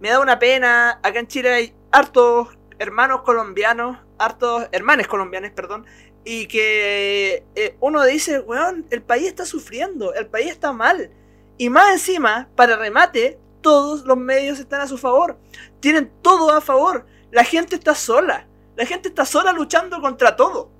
[0.00, 1.00] me da una pena.
[1.02, 2.48] Acá en Chile hay hartos
[2.78, 5.84] hermanos colombianos, hartos hermanes colombianos, perdón.
[6.24, 11.10] Y que eh, uno dice, weón, el país está sufriendo, el país está mal.
[11.58, 15.38] Y más encima, para remate, todos los medios están a su favor.
[15.80, 17.06] Tienen todo a favor.
[17.30, 18.46] La gente está sola.
[18.76, 20.70] La gente está sola luchando contra todo.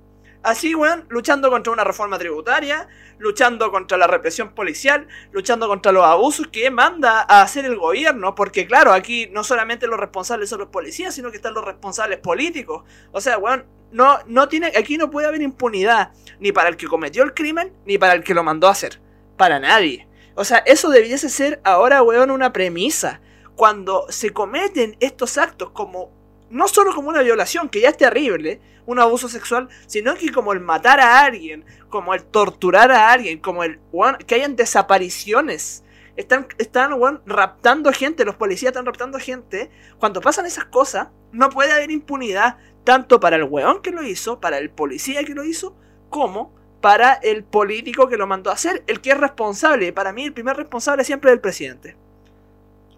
[0.43, 6.03] Así, weón, luchando contra una reforma tributaria, luchando contra la represión policial, luchando contra los
[6.03, 10.59] abusos que manda a hacer el gobierno, porque claro, aquí no solamente los responsables son
[10.59, 12.83] los policías, sino que están los responsables políticos.
[13.13, 16.11] O sea, weón, no, no tiene, aquí no puede haber impunidad,
[16.41, 18.99] ni para el que cometió el crimen, ni para el que lo mandó a hacer.
[19.37, 20.09] Para nadie.
[20.35, 23.21] O sea, eso debiese ser ahora, weón, una premisa.
[23.55, 26.11] Cuando se cometen estos actos como,
[26.49, 30.53] no solo como una violación, que ya es terrible, un abuso sexual, sino que como
[30.53, 33.79] el matar a alguien, como el torturar a alguien, como el,
[34.25, 35.83] que hayan desapariciones.
[36.15, 39.69] Están, están weón, raptando gente, los policías están raptando gente.
[39.99, 44.39] Cuando pasan esas cosas, no puede haber impunidad tanto para el weón que lo hizo,
[44.39, 45.75] para el policía que lo hizo,
[46.09, 46.53] como
[46.83, 49.93] para el político que lo mandó a hacer, el que es responsable.
[49.93, 51.95] Para mí el primer responsable siempre es el presidente.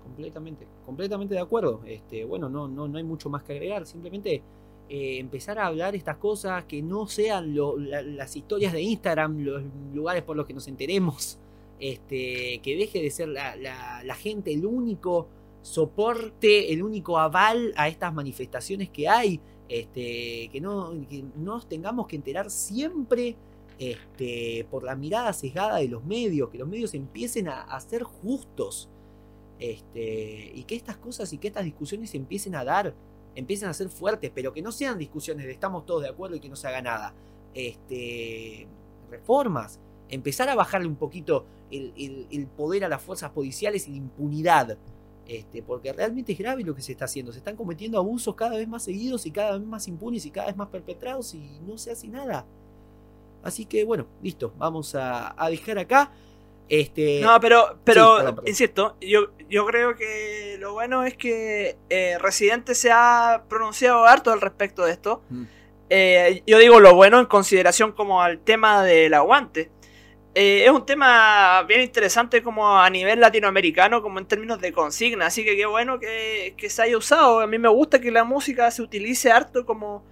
[0.01, 1.81] Completamente, completamente de acuerdo.
[1.86, 3.86] Este, bueno, no, no, no hay mucho más que agregar.
[3.86, 4.41] Simplemente
[4.89, 7.55] eh, empezar a hablar estas cosas que no sean
[8.17, 9.61] las historias de Instagram, los
[9.93, 11.38] lugares por los que nos enteremos.
[11.79, 15.27] Este, que deje de ser la, gente el único
[15.61, 19.39] soporte, el único aval a estas manifestaciones que hay.
[19.69, 23.36] Este, que no que no nos tengamos que enterar siempre
[23.80, 28.03] este, por la mirada sesgada de los medios, que los medios empiecen a, a ser
[28.03, 28.89] justos.
[29.59, 32.93] Este, y que estas cosas y que estas discusiones empiecen a dar,
[33.36, 36.39] empiecen a ser fuertes, pero que no sean discusiones de estamos todos de acuerdo y
[36.41, 37.13] que no se haga nada.
[37.53, 38.67] Este,
[39.09, 43.91] reformas, empezar a bajarle un poquito el, el- el poder a las fuerzas policiales y
[43.91, 44.78] la impunidad.
[45.28, 47.32] Este, porque realmente es grave lo que se está haciendo.
[47.32, 50.47] Se están cometiendo abusos cada vez más seguidos y cada vez más impunes y cada
[50.47, 52.45] vez más perpetrados y no se hace nada.
[53.46, 56.12] Así que bueno, listo, vamos a, a dejar acá.
[56.68, 58.48] Este, No, pero, pero perdón, perdón.
[58.48, 64.32] insisto, yo, yo creo que lo bueno es que eh, Residente se ha pronunciado harto
[64.32, 65.22] al respecto de esto.
[65.30, 65.43] Mm.
[65.91, 69.70] Eh, yo digo lo bueno en consideración como al tema del aguante.
[70.34, 75.28] Eh, es un tema bien interesante como a nivel latinoamericano, como en términos de consigna,
[75.28, 77.41] así que qué bueno que, que se haya usado.
[77.41, 80.04] A mí me gusta que la música se utilice harto como,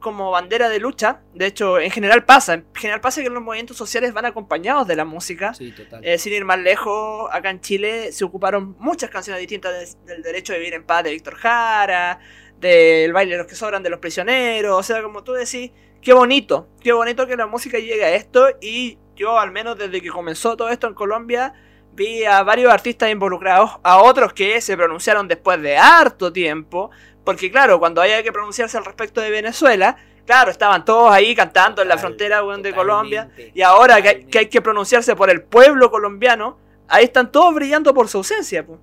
[0.00, 1.20] como bandera de lucha.
[1.34, 4.96] De hecho, en general pasa, en general pasa que los movimientos sociales van acompañados de
[4.96, 5.54] la música.
[5.54, 6.04] sí, total.
[6.04, 10.22] Eh, sin ir más lejos, acá en Chile se ocuparon muchas canciones distintas de- del
[10.22, 12.18] derecho a vivir en paz de Víctor Jara,
[12.60, 15.70] del baile de los que sobran de los prisioneros, o sea, como tú decís,
[16.02, 20.00] qué bonito, qué bonito que la música llegue a esto y yo al menos desde
[20.00, 21.52] que comenzó todo esto en Colombia
[21.92, 26.90] vi a varios artistas involucrados, a otros que se pronunciaron después de harto tiempo,
[27.28, 31.82] porque claro, cuando había que pronunciarse al respecto de Venezuela, claro, estaban todos ahí cantando
[31.82, 35.28] en la frontera weón, de Colombia, y ahora que hay, que hay que pronunciarse por
[35.28, 36.58] el pueblo colombiano,
[36.88, 38.64] ahí están todos brillando por su ausencia.
[38.64, 38.78] po.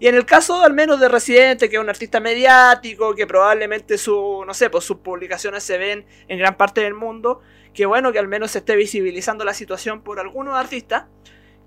[0.00, 3.98] Y en el caso al menos de Residente, que es un artista mediático, que probablemente
[3.98, 7.42] su, no sé, pues sus publicaciones se ven en gran parte del mundo,
[7.74, 11.04] que bueno que al menos se esté visibilizando la situación por algunos artistas,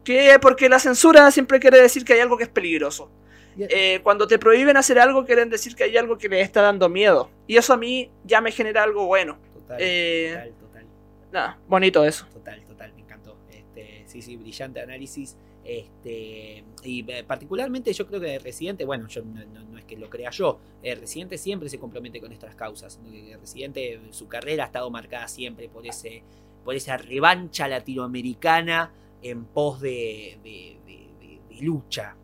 [0.03, 3.11] que porque la censura siempre quiere decir que hay algo que es peligroso.
[3.57, 6.89] Eh, cuando te prohíben hacer algo, quieren decir que hay algo que les está dando
[6.89, 7.29] miedo.
[7.47, 9.37] Y eso a mí ya me genera algo bueno.
[9.53, 10.85] Total, eh, total, total.
[11.31, 12.25] Nada, bonito eso.
[12.33, 13.37] Total, total, me encantó.
[13.51, 15.35] Este, sí, sí, brillante análisis.
[15.63, 19.97] Este, y eh, particularmente yo creo que Residente, bueno, yo no, no- no es que
[19.97, 22.99] lo crea yo, eh, Residente siempre se compromete con estas causas.
[23.11, 26.21] Eh, Residente, su carrera ha estado marcada siempre por ese,
[26.63, 28.91] por esa revancha latinoamericana
[29.23, 32.15] en pos de- de- de lucha.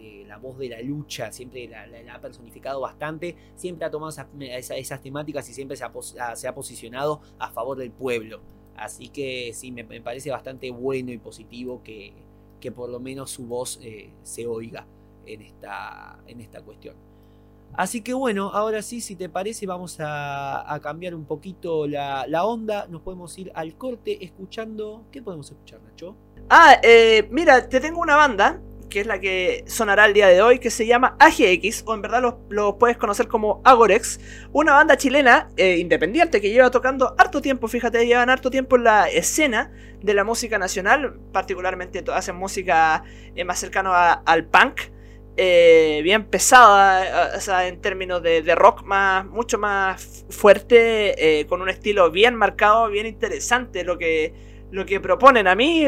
[0.00, 4.26] Este, la voz de la lucha siempre la, ha personificado bastante, siempre ha tomado esas,
[4.40, 8.40] esa- esas temáticas y siempre se ha, posicionado a favor del pueblo.
[8.76, 12.14] Así que sí, me, parece bastante bueno y positivo que,
[12.60, 14.86] que por lo menos su voz eh, se oiga
[15.26, 16.96] en esta, en esta cuestión.
[17.74, 22.26] Así que bueno, ahora sí, si te parece, vamos a, a cambiar un poquito la,
[22.26, 22.86] la onda.
[22.88, 25.04] Nos podemos ir al corte escuchando.
[25.12, 26.16] ¿Qué podemos escuchar, Nacho?
[26.48, 28.60] Ah, eh, mira, te tengo una banda
[28.90, 32.02] que es la que sonará el día de hoy, que se llama AGX, o en
[32.02, 34.20] verdad los, los puedes conocer como Agorex,
[34.52, 38.84] una banda chilena eh, independiente que lleva tocando harto tiempo, fíjate, llevan harto tiempo en
[38.84, 39.72] la escena
[40.02, 44.80] de la música nacional, particularmente hacen música eh, más cercano a- al punk,
[45.36, 51.62] eh, bien pesada, o sea, en términos de, rock, más, mucho más fu- fuerte, con
[51.62, 54.34] un estilo bien marcado, bien interesante lo que,
[54.70, 55.46] lo que proponen.
[55.46, 55.86] A mí,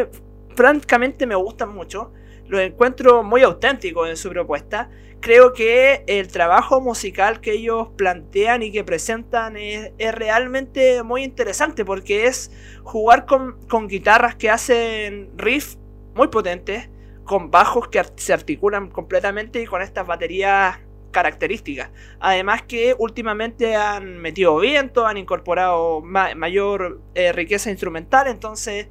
[0.54, 2.12] francamente, me gustan mucho
[2.48, 4.90] los encuentro muy auténticos en su propuesta.
[5.20, 11.84] Creo que el trabajo musical que ellos plantean y que presentan es, realmente muy interesante
[11.84, 12.50] porque es
[12.82, 15.78] jugar con, con guitarras que hacen riffs
[16.14, 16.90] muy potentes,
[17.24, 20.80] con bajos que se articulan completamente y con estas baterías
[21.12, 21.90] características.
[22.18, 28.88] Además que últimamente han metido viento, han incorporado ma- mayor eh, riqueza instrumental, entonces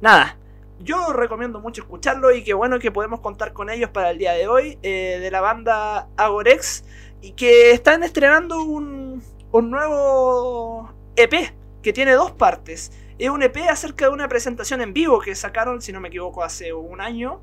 [0.00, 0.38] nada,
[0.80, 4.32] yo recomiendo mucho escucharlo y qué bueno que podemos contar con ellos para el día
[4.32, 6.84] de hoy, eh, de la banda Agorex,
[7.20, 9.22] y que están estrenando un,
[9.52, 12.92] un nuevo EP que tiene dos partes.
[13.18, 16.42] Es un EP acerca de una presentación en vivo que sacaron, si no me equivoco,
[16.42, 17.40] hace un año.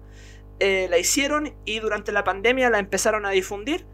[0.59, 3.86] Eh, la hicieron y durante la pandemia la empezaron a difundir.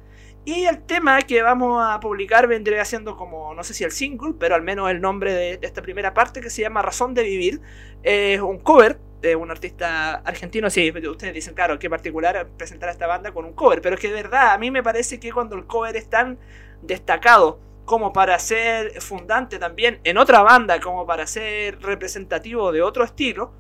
[0.43, 4.33] Y el tema que vamos a publicar vendría siendo como, no sé si el single,
[4.39, 7.23] pero al menos el nombre de, de esta primera parte que se llama Razón de
[7.23, 7.61] Vivir.
[8.01, 10.70] Es un cover de un artista argentino.
[10.70, 13.82] Sí, ustedes dicen, claro, qué particular presentar a esta banda con un cover.
[13.82, 16.38] Pero es que de verdad, a mí me parece que cuando el cover es tan
[16.82, 23.03] destacado como para ser fundante también en otra banda, como para ser representativo de otro
[23.03, 23.53] estilo,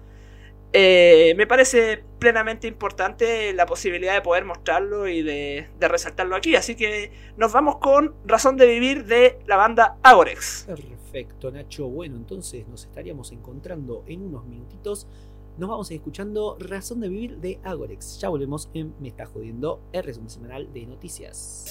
[0.73, 6.55] eh, me parece plenamente importante la posibilidad de poder mostrarlo y de, de, resaltarlo aquí.
[6.57, 10.65] Así que nos vamos con Razón de Vivir de la banda Agorex.
[10.67, 11.87] Perfecto, Nacho.
[11.87, 15.07] Bueno, entonces nos estaríamos encontrando en unos minutitos.
[15.57, 18.19] Nos vamos a ir escuchando Razón de Vivir de Agorex.
[18.19, 21.65] Ya volvemos en Me está jodiendo, el resumen semanal de noticias.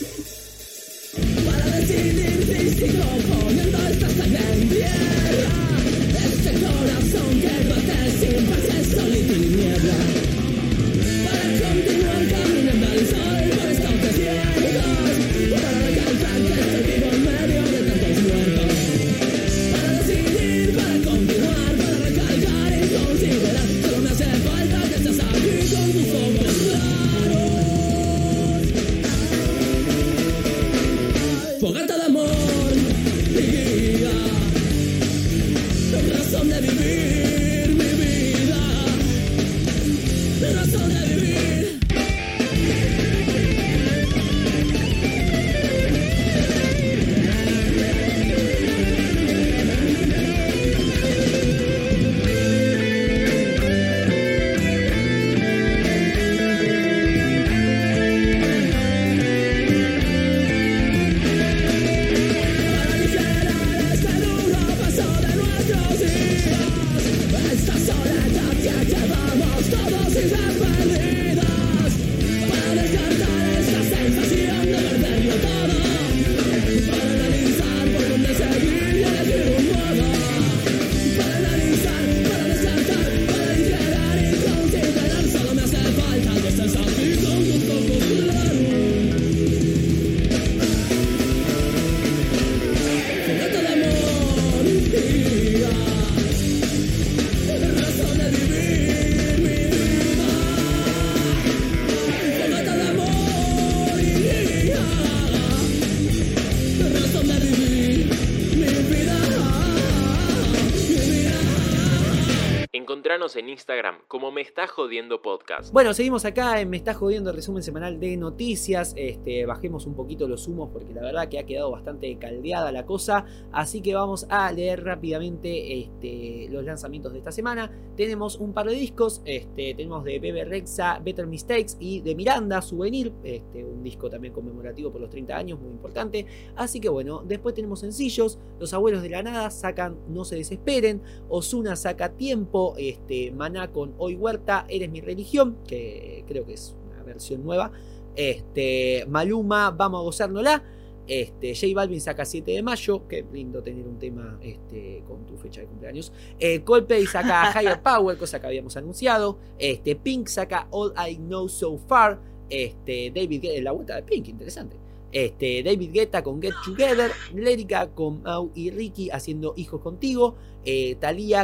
[113.34, 115.72] En Instagram como Me Está Jodiendo Podcast.
[115.72, 118.94] Bueno, seguimos acá en Me está jodiendo el resumen semanal de noticias.
[118.96, 122.86] Este, bajemos un poquito los humos porque la verdad que ha quedado bastante caldeada la
[122.86, 123.26] cosa.
[123.50, 127.68] Así que vamos a leer rápidamente este, los lanzamientos de esta semana.
[127.96, 129.22] Tenemos un par de discos.
[129.24, 133.12] Este, tenemos de Bebe Rexa, Better Mistakes y de Miranda, Souvenir.
[133.24, 136.26] Este, disco también conmemorativo por los 30 años, muy importante.
[136.56, 138.38] Así que bueno, después tenemos sencillos.
[138.58, 141.02] Los abuelos de la nada sacan No se desesperen.
[141.28, 142.74] Osuna saca tiempo.
[142.76, 147.70] Este, Maná con Hoy Huerta, Eres mi religión, que creo que es una versión nueva.
[148.14, 150.62] Este, Maluma, Vamos a gozárnosla.
[151.06, 153.06] Este, J Balvin saca 7 de mayo.
[153.06, 156.12] Qué lindo tener un tema este, con tu fecha de cumpleaños.
[156.38, 159.38] Eh, Coldplay saca Higher Power, cosa que habíamos anunciado.
[159.58, 162.35] Este, Pink saca All I Know So Far.
[162.48, 164.76] Este, David Guetta, la vuelta de Pink, interesante.
[165.12, 167.10] Este, David Guetta con Get Together.
[167.34, 170.34] Lérica con Mau y Ricky haciendo Hijos Contigo.
[170.64, 170.96] Eh,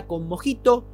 [0.07, 0.84] con Mojito.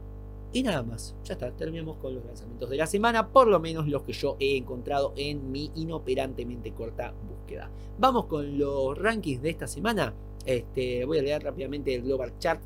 [0.52, 3.86] Y nada más, ya está, terminamos con los lanzamientos de la semana, por lo menos
[3.86, 7.70] los que yo he encontrado en mi inoperantemente corta búsqueda.
[7.98, 10.14] Vamos con los rankings de esta semana.
[10.46, 12.62] Este, voy a leer rápidamente el Global Chart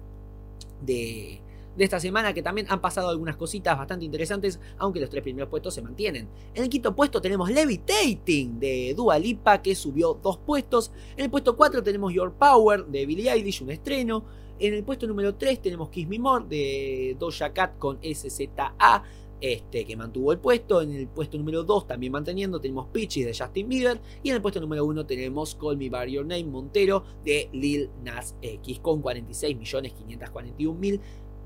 [0.81, 1.41] de,
[1.77, 5.49] de esta semana, que también han pasado algunas cositas bastante interesantes, aunque los tres primeros
[5.49, 6.29] puestos se mantienen.
[6.55, 10.93] En el quinto puesto tenemos Levitating de Dua Lipa, que subió dos puestos.
[11.17, 14.25] En el puesto 4 tenemos Your Power de Billie Eilish, un estreno.
[14.59, 19.03] En el puesto número 3 tenemos Kiss Me More de Doja Cat con SZA,
[19.41, 20.83] este, que mantuvo el puesto.
[20.83, 24.01] En el puesto número 2 también manteniendo tenemos Peaches de Justin Bieber.
[24.23, 27.91] Y en el puesto número 1 tenemos Call Me By Your Name Montero de Lil
[28.05, 31.01] Nas X con 46.541.000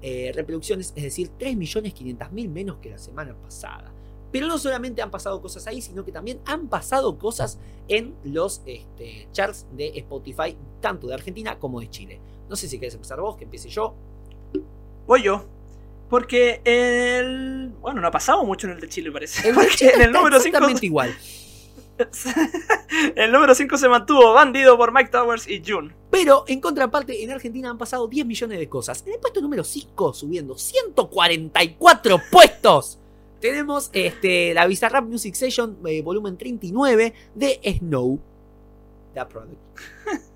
[0.08, 3.92] eh, reproducciones, es decir, 3.500.000 menos que la semana pasada.
[4.30, 8.62] Pero no solamente han pasado cosas ahí, sino que también han pasado cosas en los
[8.66, 12.20] este, charts de Spotify, tanto de Argentina como de Chile.
[12.48, 13.96] No sé si querés empezar vos, que empiece yo.
[15.08, 15.44] Voy yo.
[16.08, 17.72] Porque el.
[17.80, 19.48] Bueno, no ha pasado mucho en el de Chile, parece.
[19.48, 20.46] El de Porque Chile en el número 5.
[20.46, 21.12] exactamente igual.
[23.16, 25.94] El número 5 se mantuvo Bandido por Mike Towers y June.
[26.10, 29.02] Pero en contraparte, en Argentina han pasado 10 millones de cosas.
[29.06, 32.98] En el puesto número 5, subiendo 144 puestos,
[33.40, 38.18] tenemos este, la Bizarrap Music Session eh, volumen 39 de Snow.
[39.14, 39.58] The Product.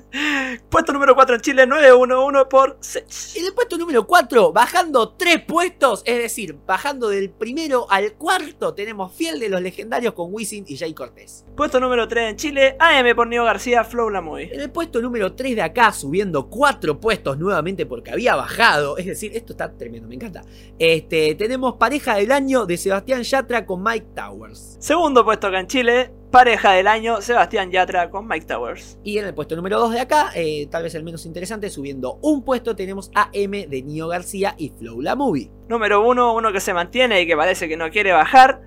[0.70, 3.36] Puesto número 4 en Chile, 911 por Sech.
[3.36, 8.74] En el puesto número 4, bajando 3 puestos, es decir, bajando del primero al cuarto,
[8.74, 11.44] tenemos Fiel de los Legendarios con Wisin y Jay Cortés.
[11.56, 14.52] Puesto número 3 en Chile, AM por Neo García, Flow La Movie.
[14.52, 19.06] En el puesto número 3 de acá, subiendo 4 puestos nuevamente porque había bajado, es
[19.06, 20.42] decir, esto está tremendo, me encanta.
[20.78, 24.76] Este, tenemos Pareja del Año de Sebastián Yatra con Mike Towers.
[24.78, 28.98] Segundo puesto acá en Chile, Pareja del Año, Sebastián Yatra con Mike Towers.
[29.04, 32.18] Y en el puesto número 2 de acá, eh, tal vez el menos interesante, subiendo
[32.22, 35.50] un puesto, tenemos AM de Nio García y Flow La Movie.
[35.68, 38.60] Número 1, uno que se mantiene y que parece que no quiere bajar.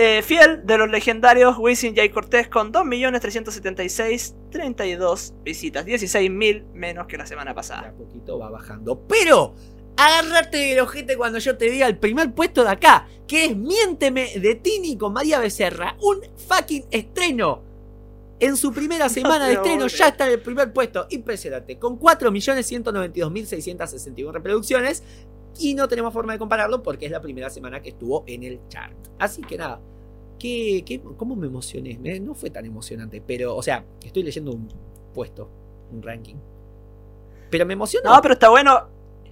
[0.00, 7.26] Eh, fiel de los legendarios Wisin Jay Cortés con 2.376.32 visitas, 16.000 menos que la
[7.26, 7.88] semana De pasada.
[7.88, 9.04] a poquito va bajando.
[9.08, 9.56] Pero,
[9.98, 14.38] agárrate del ojete cuando yo te diga el primer puesto de acá, que es Miénteme
[14.38, 15.96] de Tini con María Becerra.
[16.00, 17.62] Un fucking estreno.
[18.40, 21.06] En su primera semana de estreno ya está en el primer puesto.
[21.10, 21.76] Impresionante.
[21.78, 25.02] Con 4.192.661 reproducciones.
[25.58, 28.60] Y no tenemos forma de compararlo porque es la primera semana que estuvo en el
[28.68, 28.94] chart.
[29.18, 29.80] Así que nada.
[30.38, 31.98] ¿Qué, qué, ¿Cómo me emocioné?
[31.98, 33.20] Me- no fue tan emocionante.
[33.26, 34.68] Pero, o sea, estoy leyendo un
[35.12, 35.50] puesto,
[35.90, 36.36] un ranking.
[37.50, 38.14] Pero me emocionó.
[38.14, 38.88] No, pero está bueno.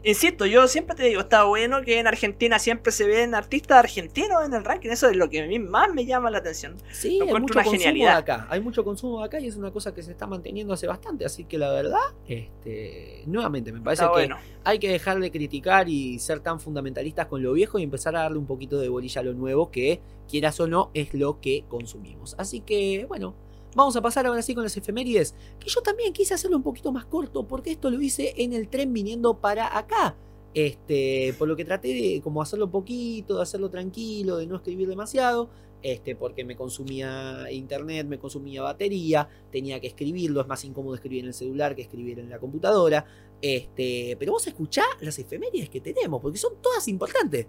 [0.07, 4.45] Insisto, yo siempre te digo, está bueno que en Argentina siempre se ven artistas argentinos
[4.45, 4.91] en el ranking.
[4.91, 6.77] Eso es lo que a mí más me llama la atención.
[6.93, 8.13] Sí, hay mucho una consumo genialidad.
[8.13, 8.47] de acá.
[8.49, 11.25] Hay mucho consumo de acá y es una cosa que se está manteniendo hace bastante.
[11.25, 11.99] Así que la verdad,
[12.29, 14.37] este, nuevamente, me parece Está que bueno.
[14.63, 18.21] hay que dejar de criticar y ser tan fundamentalistas con lo viejo y empezar a
[18.21, 21.65] darle un poquito de bolilla a lo nuevo, que quieras o no, es lo que
[21.67, 22.37] consumimos.
[22.39, 23.35] Así que, bueno,
[23.77, 25.35] vamos a pasar ahora sí con las efemérides.
[25.61, 28.69] Que yo también quise hacerlo un poquito más corto, porque esto lo hice en el
[28.69, 30.17] tren viniendo para acá.
[30.55, 34.89] Este, por lo que traté de como hacerlo poquito, de hacerlo tranquilo, de no escribir
[34.89, 35.51] demasiado.
[35.83, 41.21] Este, porque me consumía internet, me consumía batería, tenía que escribirlo, es más incómodo escribir
[41.21, 43.05] en el celular que escribir en la computadora.
[43.41, 47.47] Este, pero vos escuchá las efemérides que tenemos, porque son todas importantes.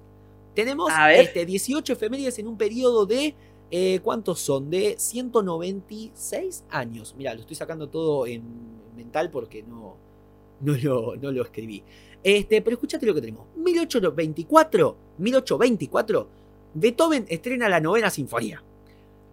[0.53, 3.35] Tenemos este, 18 efemérides en un periodo de.
[3.69, 4.69] Eh, ¿Cuántos son?
[4.69, 7.15] De 196 años.
[7.17, 8.43] Mira, lo estoy sacando todo en
[8.95, 9.97] mental porque no,
[10.61, 11.83] no, lo, no lo escribí.
[12.23, 13.47] Este, pero escúchate lo que tenemos.
[13.55, 16.29] 1824, 1824,
[16.73, 18.63] Beethoven estrena la novena sinfonía.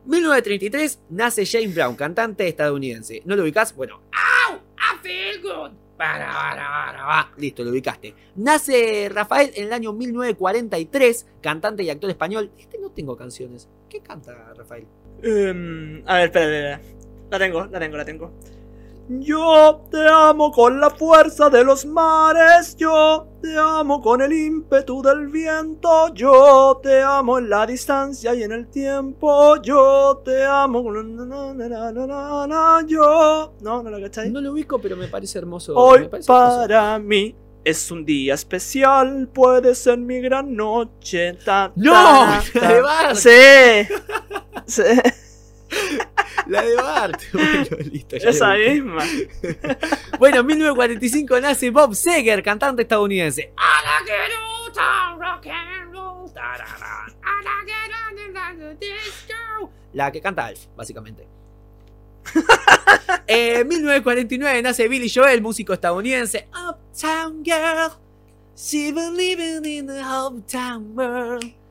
[0.07, 3.23] 1933 nace James Brown, cantante estadounidense.
[3.25, 3.75] ¿No lo ubicás?
[3.75, 4.57] Bueno, ¡Au!
[4.57, 5.84] I feel good.
[5.97, 7.31] Para, para, para, para.
[7.37, 8.15] Listo, lo ubicaste.
[8.37, 12.51] Nace Rafael en el año 1943, cantante y actor español.
[12.59, 13.69] Este no tengo canciones.
[13.89, 14.87] ¿Qué canta Rafael?
[15.23, 16.81] Em, a ver, espera, espera.
[17.31, 18.33] La tengo, la tengo, la tengo.
[19.07, 25.03] Yo te amo con la fuerza de los mares, yo te amo con el ímpetu
[25.03, 30.83] del viento, yo te amo en la distancia y en el tiempo, yo te amo
[32.87, 33.53] yo.
[33.61, 34.31] No, no lo cachai.
[34.31, 35.75] No lo ubico, pero me parece hermoso.
[35.77, 36.61] Hoy me parece hermoso.
[36.63, 41.35] para mí es un día especial, puede ser mi gran noche.
[41.45, 41.93] Ta, ¡No!
[41.93, 42.69] ta, ta.
[42.73, 43.17] de Bart.
[43.17, 43.31] Sí.
[44.67, 44.83] Sí.
[46.47, 47.23] La de Bart.
[47.33, 48.17] Bueno, listo.
[48.17, 49.05] ya Esa misma.
[50.19, 53.53] Bueno, en 1945 nace Bob Seger, cantante estadounidense.
[59.93, 61.27] La que canta Alf, básicamente.
[63.27, 66.49] En 1949 nace Billy Joel, músico estadounidense.
[66.53, 67.93] Uptown Girl,
[68.57, 71.64] she been living in the uptown world.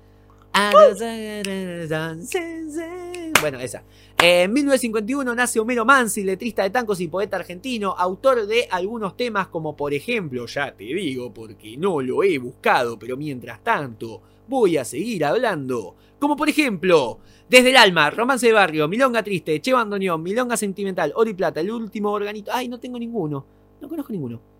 [3.42, 3.84] Bueno, esa.
[4.20, 9.48] En 1951 nace Homero Mansi, letrista de tangos y poeta argentino, autor de algunos temas
[9.48, 14.78] como por ejemplo, ya te digo porque no lo he buscado, pero mientras tanto voy
[14.78, 15.96] a seguir hablando.
[16.20, 21.12] Como por ejemplo, Desde el Alma, Romance de Barrio, Milonga Triste, Che Bandoneón, Milonga Sentimental,
[21.16, 22.52] Oro y Plata, El Último Organito.
[22.54, 23.46] Ay, no tengo ninguno.
[23.82, 24.53] No conozco ninguno.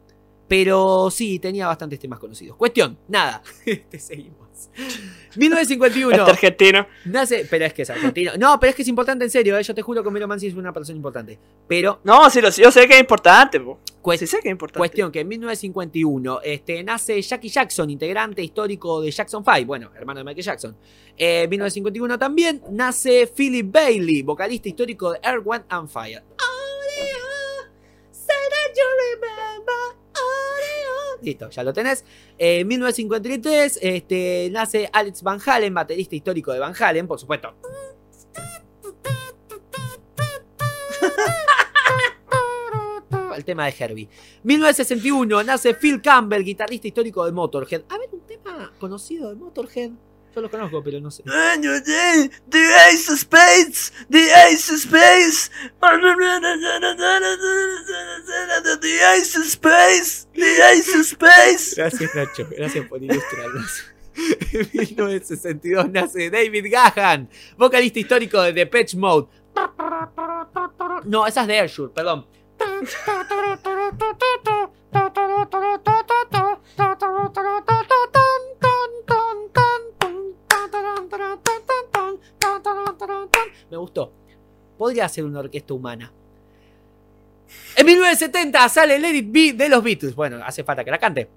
[0.56, 2.56] Pero sí, tenía bastantes temas conocidos.
[2.58, 3.42] Cuestión, nada.
[3.90, 4.70] Te seguimos.
[5.36, 6.16] 1951.
[6.16, 6.88] Este argentino.
[7.06, 8.34] Nace, pero es que es argentino.
[8.38, 9.58] No, pero es que es importante en serio.
[9.58, 11.40] eh, Yo te juro que Homero Mansi es una persona importante.
[11.68, 13.60] Pero, No, sí, lo, yo sé que es importante,
[14.20, 14.78] Sí sé que es importante.
[14.78, 19.66] cuestión que en 1951 este, nace Jackie Jackson, integrante histórico de Jackson 5.
[19.66, 20.78] Bueno, hermano de Michael Jackson.
[21.18, 26.22] Eh, En 1951 también nace Philip Bailey, vocalista histórico de Air, Wind and Fire.
[31.24, 32.06] Listo, ya lo tenés.
[32.38, 37.56] Eh, 1953 este, nace Alex Van Halen, baterista histórico de Van Halen, por supuesto.
[43.36, 44.10] el tema de Herbie.
[44.44, 47.84] 1961 nace Phil Campbell, guitarrista histórico de Motorhead.
[47.90, 49.92] A ver, un tema conocido de Motorhead.
[50.36, 51.22] Yo lo conozco, pero no sé.
[51.24, 55.52] The Ace of Spades, The Ace of Spades,
[58.82, 61.76] The Ace of Spades, The Ace of Spades.
[61.76, 62.48] Gracias, Nacho.
[62.50, 63.84] Gracias por ilustrarnos.
[64.16, 67.28] En 1962 nace David Gahan,
[67.58, 69.28] vocalista histórico de Depeche Mode.
[71.06, 72.28] No, esa es de Airshore, perdón.
[83.70, 84.12] Me gustó.
[84.78, 86.12] Podría ser una orquesta humana.
[87.76, 90.16] En 1970 sale Let It Be de los Beatles.
[90.16, 91.30] Bueno, hace falta que la cante.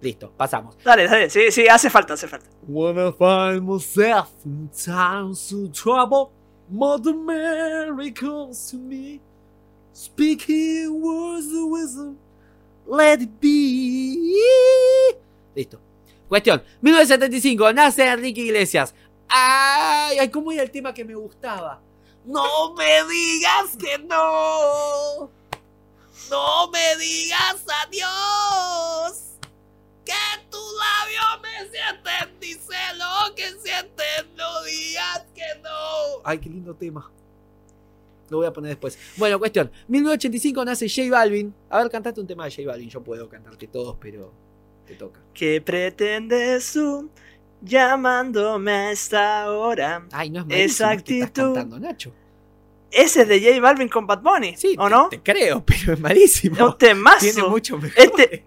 [0.00, 0.76] Listo, pasamos.
[0.84, 2.46] Dale, dale, sí, sí, hace falta, hace falta.
[2.66, 6.30] When I find myself in times of trouble,
[6.70, 9.20] Mother Mary calls to me,
[9.92, 12.16] speaking words of wisdom,
[12.86, 14.34] let it be.
[15.56, 15.80] Listo.
[16.28, 18.94] Cuestión, 1975, nace Enrique Iglesias.
[19.28, 21.80] Ay, ¿cómo era el tema que me gustaba?
[22.24, 25.30] No me digas que no.
[26.30, 29.24] No me digas adiós.
[30.04, 30.14] Que
[30.50, 36.22] tus labios me sienten, dice lo que sienten, no digas que no.
[36.24, 37.10] Ay, qué lindo tema.
[38.30, 38.98] Lo voy a poner después.
[39.16, 39.70] Bueno, cuestión.
[39.88, 41.54] 1985 nace J Balvin.
[41.70, 42.90] A ver, cantate un tema de J Balvin.
[42.90, 44.32] Yo puedo cantarte todos, pero
[44.86, 45.20] te toca.
[45.32, 47.10] ¿Qué pretendes tú
[47.62, 50.06] llamándome a esta hora?
[50.12, 52.12] Ay, no es malísimo Esa que estás cantando, Nacho.
[52.90, 55.08] Ese es de J Balvin con Bad Bunny, Sí, ¿o te- no?
[55.10, 56.64] Te, creo, pero es malísimo.
[56.66, 57.18] Un temazo.
[57.20, 57.98] Tiene mucho mejor.
[57.98, 58.44] Este-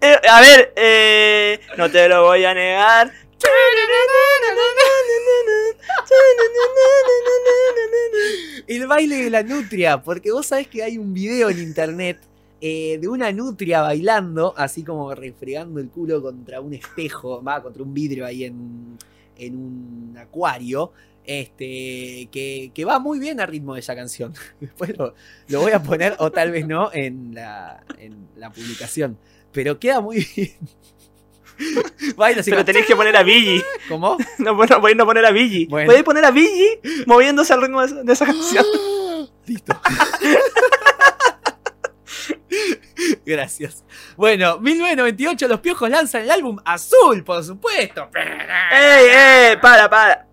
[0.00, 3.10] Eh, a ver, eh, no te lo voy a negar.
[8.66, 12.18] El baile de la nutria, porque vos sabés que hay un video en internet
[12.60, 17.82] eh, de una nutria bailando, así como refregando el culo contra un espejo, va, contra
[17.82, 18.96] un vidrio ahí en,
[19.36, 20.92] en un acuario,
[21.24, 24.32] este, que, que va muy bien al ritmo de esa canción.
[24.60, 25.14] Después lo,
[25.48, 29.18] lo voy a poner, o tal vez no, en la, en la publicación.
[29.52, 30.52] Pero queda muy bien.
[32.16, 33.62] Baila así Pero como- tenéis que poner a Billy.
[33.88, 34.16] ¿Cómo?
[34.38, 35.66] No, bueno, podéis no poner a Billy.
[35.66, 35.86] Bueno.
[35.86, 38.64] Podéis poner a Billy moviéndose al ritmo de esa, de esa canción.
[39.46, 39.80] Listo.
[43.26, 43.84] Gracias.
[44.16, 48.08] Bueno, 1998 los piojos lanzan el álbum Azul, por supuesto.
[48.14, 49.56] ¡Ey, ey!
[49.56, 50.26] Para, para.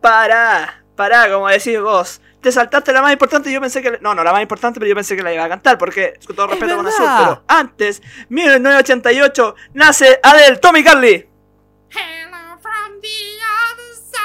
[0.00, 2.20] Para, para, como decís vos.
[2.40, 3.98] Te saltaste la más importante y yo pensé que...
[4.00, 6.34] No, no, la más importante, pero yo pensé que la iba a cantar, porque, con
[6.34, 6.86] todo Es respeto con.
[6.88, 11.28] Azul, pero antes, 1988, nace Adele, Tommy Carly.
[11.90, 13.38] Hello from the
[13.70, 14.18] other side.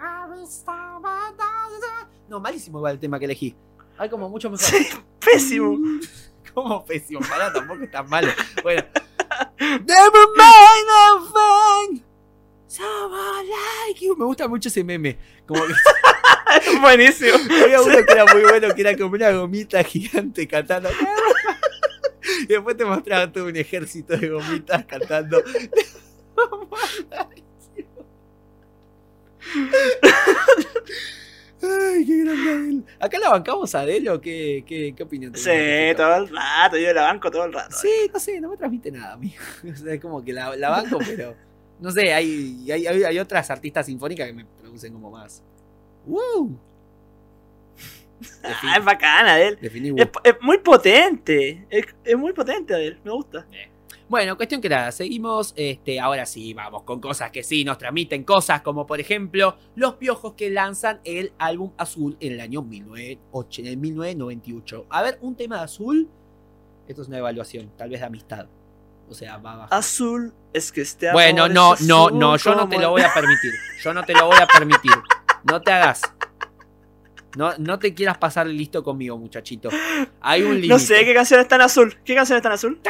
[0.00, 1.44] I will stop at the-
[2.30, 3.54] No, malísimo igual el tema que elegí.
[4.00, 4.66] Hay como mucho mejor.
[4.66, 4.88] Sí,
[5.22, 5.78] pésimo.
[6.54, 7.20] ¿Cómo pésimo?
[7.20, 8.32] Pará, tampoco es tan malo.
[8.62, 8.82] Bueno.
[9.60, 12.02] Never mind.
[12.66, 14.16] Someone like you.
[14.16, 15.18] Me gusta mucho ese meme.
[15.46, 15.74] Como que
[16.80, 17.36] Buenísimo.
[17.62, 20.88] había uno que era muy bueno, que era como una gomita gigante cantando.
[22.44, 25.42] Y después te mostraba todo un ejército de gomitas cantando.
[31.62, 32.82] Ay, qué grande Adele.
[32.98, 35.44] ¿Acá la bancamos a Adele o qué, qué, qué opinión tenés?
[35.44, 37.76] Sí, todo el rato, yo la banco todo el rato.
[37.76, 39.34] Sí, no sé, no me transmite nada a mí.
[39.70, 41.34] O sea, es como que la, la banco, pero.
[41.80, 45.42] No sé, hay, hay, hay, hay otras artistas sinfónicas que me producen como más.
[46.06, 46.58] ¡Wow!
[48.42, 49.36] Ah, es bacana.
[49.36, 51.64] Definí Es, es muy potente.
[51.70, 52.98] Es, es muy potente, Adele.
[53.02, 53.46] Me gusta.
[54.10, 55.52] Bueno, cuestión que nada, seguimos.
[55.54, 59.94] Este, ahora sí, vamos con cosas que sí nos transmiten cosas, como por ejemplo, los
[59.94, 64.86] piojos que lanzan el álbum azul en el año 1908, en el 1998.
[64.90, 66.08] A ver, un tema de azul.
[66.88, 68.48] Esto es una evaluación, tal vez de amistad.
[69.08, 69.72] O sea, va abajo.
[69.72, 73.02] Azul es que este Bueno, no, es no, azul no, yo no te lo voy
[73.02, 73.52] a permitir.
[73.80, 74.90] Yo no te lo voy a permitir.
[75.44, 76.02] No te hagas.
[77.36, 79.68] No, no te quieras pasar listo conmigo, muchachito.
[80.20, 80.68] Hay un límite.
[80.72, 81.96] No sé qué canción está en azul.
[82.04, 82.80] ¿Qué canción está en azul?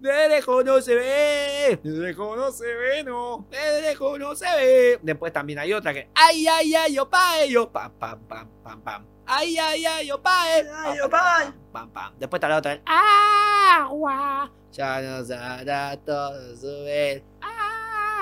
[0.00, 4.46] De lejos no se ve, de lejos no se ve, no, de lejos no se
[4.46, 4.98] ve.
[5.00, 9.06] Después también hay otra que, ay, ay, ay, opa, yo, pam, pam, pam, pam, pam.
[9.26, 11.54] Ay, ay, ay, opa, Ay, opa.
[11.72, 12.14] pam, pam.
[12.18, 17.22] Después está la otra, agua, ya nos hará todo subir.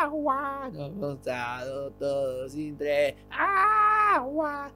[0.01, 3.15] Agua, nos hemos dado todo sin tres.
[3.31, 4.71] Agua.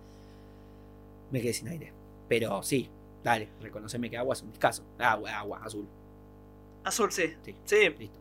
[1.31, 1.93] Me quedé sin aire.
[2.29, 2.89] Pero sí,
[3.23, 4.83] dale, reconoceme que agua es un discazo.
[4.99, 5.87] Agua, agua, azul.
[6.85, 7.35] Azul, sí.
[7.43, 7.55] Sí.
[7.65, 7.77] Sí.
[7.99, 8.19] Listo.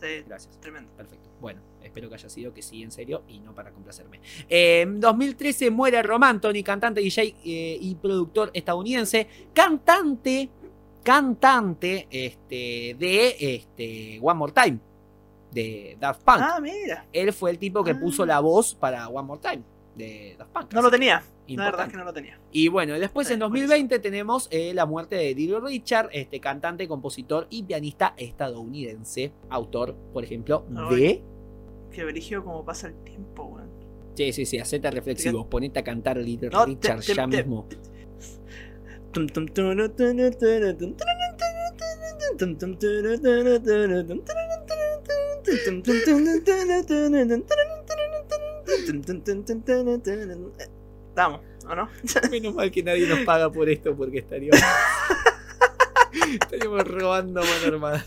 [0.00, 0.60] Sí, Gracias.
[0.60, 0.90] tremendo.
[0.96, 1.30] Perfecto.
[1.40, 4.20] Bueno, espero que haya sido que sí, en serio, y no para complacerme.
[4.48, 9.26] Eh, En 2013 muere Roman Tony, cantante, DJ eh, y productor estadounidense.
[9.54, 10.50] Cantante,
[11.02, 14.78] cantante este, de este, One More Time,
[15.52, 16.38] de Daft Punk.
[16.40, 17.06] Ah, mira.
[17.12, 18.00] Él fue el tipo que Ah.
[18.00, 19.62] puso la voz para One More Time,
[19.96, 20.72] de Daft Punk.
[20.74, 21.22] No lo tenía.
[21.48, 21.82] La verdad importante.
[21.82, 22.38] es que no lo tenía.
[22.52, 26.86] Y bueno, después Eh, en 2020 tenemos eh, la muerte de Little Richard, este cantante,
[26.88, 30.96] compositor y pianista estadounidense, autor, por ejemplo, Ay.
[30.96, 31.22] de...
[31.90, 33.68] Qué brígido como pasa el tiempo, weón.
[34.14, 37.36] Sí, sí, sí, hacete reflexivo, ponete a cantar Little No, te- Richard te- ya te-
[37.38, 37.66] mismo.
[51.14, 51.88] Vamos, ¿o no?
[52.30, 54.60] Menos mal que nadie nos paga por esto porque estaríamos...
[56.40, 58.06] estaríamos robando mano armada.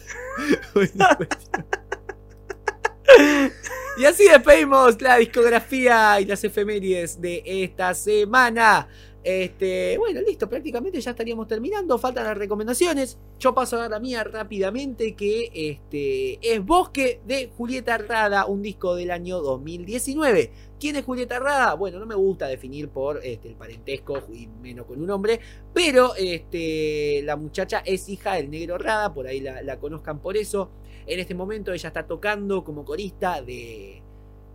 [3.98, 8.88] Y así despedimos la discografía y las efemérides de esta semana.
[9.26, 11.98] Este, bueno, listo, prácticamente ya estaríamos terminando.
[11.98, 13.18] Faltan las recomendaciones.
[13.40, 18.62] Yo paso a dar la mía rápidamente, que este, es Bosque de Julieta Rada, un
[18.62, 20.52] disco del año 2019.
[20.80, 21.74] ¿Quién es Julieta Rada?
[21.74, 25.40] Bueno, no me gusta definir por este, el parentesco y menos con un hombre,
[25.74, 30.70] pero este, la muchacha es hija del negro Rada, por ahí la, conozcan por eso.
[31.08, 34.04] En este momento ella está tocando como corista de,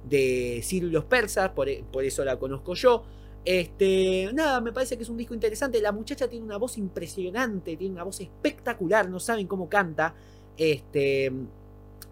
[0.09, 1.69] de Persas, por
[2.05, 3.03] eso la conozco yo.
[3.45, 5.81] Este, nada, me parece que es un disco interesante.
[5.81, 10.15] La muchacha tiene una voz impresionante, tiene una voz espectacular, no saben cómo canta.
[10.57, 11.33] Este,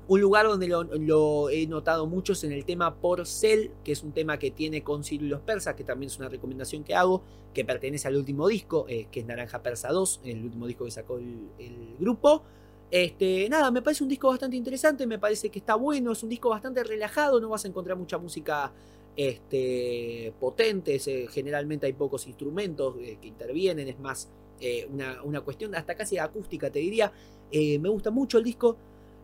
[0.09, 4.12] un lugar donde lo, he notado mucho es en el tema Porcel, que es un
[4.12, 7.22] tema que tiene con Ciro y Persas, que también es una recomendación que hago,
[7.52, 10.90] que pertenece al último disco, eh, que es Naranja Persa 2, el último disco que
[10.90, 12.42] sacó el grupo.
[12.90, 16.30] Este, nada, me parece un disco bastante interesante, me parece que está bueno, es un
[16.30, 18.72] disco bastante relajado, no vas a encontrar mucha música
[19.19, 24.31] este, potente, eh, generalmente hay pocos instrumentos eh, que intervienen, es más
[24.61, 27.12] eh, una, una cuestión hasta casi acústica, te diría.
[27.51, 28.77] Me gusta mucho el disco,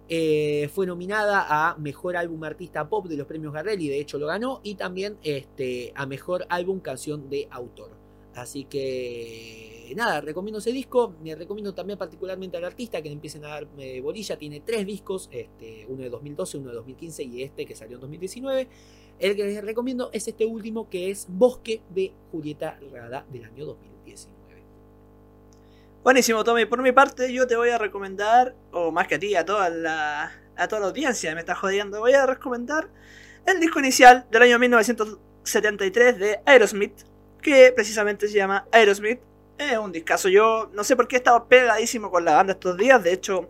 [0.09, 4.61] fue nominada a Mejor Álbum Artista Pop de los premios Garrelli, de hecho lo ganó,
[4.65, 7.91] y también este, a Mejor Álbum Canción de Autor.
[8.35, 11.15] Así que nada, recomiendo ese disco.
[11.23, 13.69] Me recomiendo también particularmente al artista que le empiecen a dar
[14.03, 14.39] bolilla.
[14.39, 18.01] Tiene tres discos, este, uno de 2012, uno de 2015 y este que salió en
[18.01, 18.69] 2019.
[19.25, 23.65] El que les recomiendo es este último que es Bosque de Julieta Rada del año
[23.65, 24.63] 2019.
[26.03, 26.67] Buenísimo, Tommy.
[26.67, 29.71] Por mi parte, yo te voy a recomendar, o más que a ti, a toda
[29.71, 32.91] la, a toda la audiencia, me está jodiendo, voy a recomendar
[33.47, 37.07] el disco inicial del año 1973 de Aerosmith,
[37.41, 39.21] que precisamente se llama Aerosmith.
[39.57, 40.29] Es un discazo.
[40.29, 43.03] Yo no sé por qué he estado pegadísimo con la banda estos días.
[43.03, 43.49] De hecho,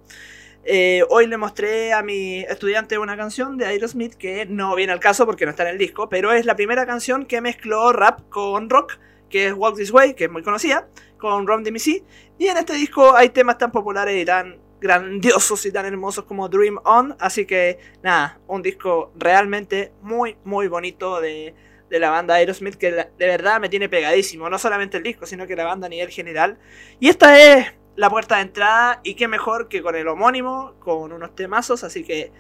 [0.67, 5.01] eh, hoy le mostré a mi estudiante una canción de Aerosmith que no viene al
[5.01, 8.21] caso porque no está en el disco, pero es la primera canción que mezcló rap
[8.31, 10.89] con rock, que es Walk This Way, que es muy conocida,
[11.19, 12.03] con Ron DMC.
[12.39, 16.49] Y en este disco hay temas tan populares y tan grandiosos y tan hermosos como
[16.49, 17.15] Dream On.
[17.19, 21.55] Así que nada, un disco realmente muy, muy bonito de,
[21.91, 24.49] de la banda Aerosmith que de verdad me tiene pegadísimo.
[24.49, 26.59] No solamente el disco, sino que la banda a nivel general.
[27.01, 31.13] Y esta es la puerta de entrada y qué mejor que con el homónimo, con
[31.13, 31.85] unos temazos.
[31.85, 32.33] Así que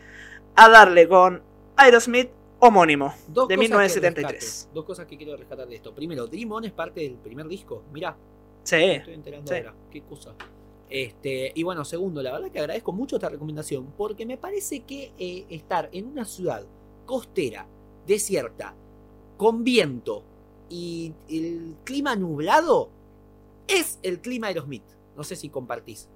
[0.56, 1.42] a darle con
[1.76, 4.40] Aerosmith homónimo Dos de cosas que 1973.
[4.42, 5.94] rescato, dos cosas que quiero rescatar de esto.
[5.94, 7.82] Primero, Dream On es parte del primer disco.
[7.92, 8.16] Mirá,
[8.62, 9.58] Sí, me estoy enterando sí.
[9.58, 9.74] ahora.
[9.90, 10.34] Qué cosa.
[10.88, 15.12] Este, y bueno, segundo, la verdad que agradezco mucho esta recomendación porque me parece que
[15.18, 16.64] eh, estar en una ciudad
[17.04, 17.66] costera,
[18.06, 18.74] desierta,
[19.36, 20.22] con viento
[20.70, 22.88] y el clima nublado
[23.66, 24.84] es el clima Aerosmith.
[25.16, 26.08] No sé si compartís.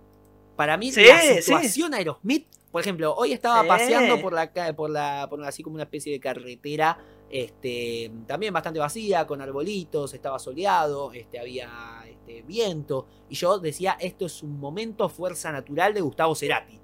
[0.57, 1.43] Para mí, Sí, la sí.
[1.43, 3.69] situación Aerosmith, por ejemplo, hoy estaba Sí.
[3.69, 6.99] paseando por la, por la, por así como una especie de carretera,
[7.31, 11.71] este, también bastante vacía, con arbolitos, estaba soleado, este, había
[12.07, 16.79] este, viento, y yo decía, esto es un momento fuerza natural de Gustavo Cerati.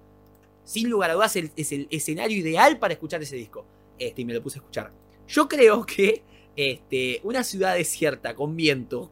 [0.62, 3.66] Sin lugar a dudas, el- es el escenario ideal para escuchar ese disco.
[3.98, 4.92] Este, y me lo puse a escuchar.
[5.28, 6.22] Yo creo que
[6.56, 9.10] este, una ciudad desierta, con viento,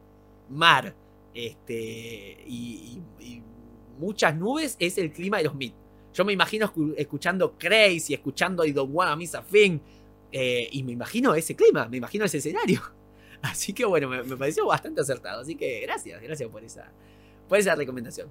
[0.48, 0.94] mar,
[1.34, 3.00] este, y,
[3.98, 5.74] muchas nubes, es el clima de los Smith.
[6.12, 9.78] Yo me imagino escu- escuchando Crazy, escuchando I Don't Wanna a Thing,
[10.32, 12.80] eh, y me imagino ese clima, me imagino ese escenario.
[13.42, 15.42] Así que bueno, me, me pareció bastante acertado.
[15.42, 16.92] Así que gracias, gracias por esa,
[17.48, 18.28] por esa recomendación.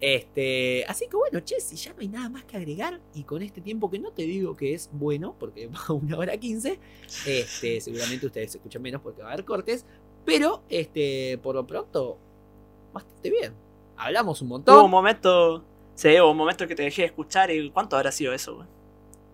[0.00, 3.42] Este, así que bueno, che, si ya no hay nada más que agregar, y con
[3.42, 6.78] este tiempo que no te digo que es bueno, porque va a una hora quince,
[7.26, 9.84] este, seguramente ustedes escuchan menos porque va a haber cortes,
[10.28, 12.18] pero este, por lo pronto,
[12.92, 13.54] bastante bien.
[13.96, 14.76] Hablamos un montón.
[14.76, 15.64] Hubo un momento.
[15.94, 18.68] Sí, hubo un momento que te dejé escuchar y ¿cuánto habrá sido eso, güey?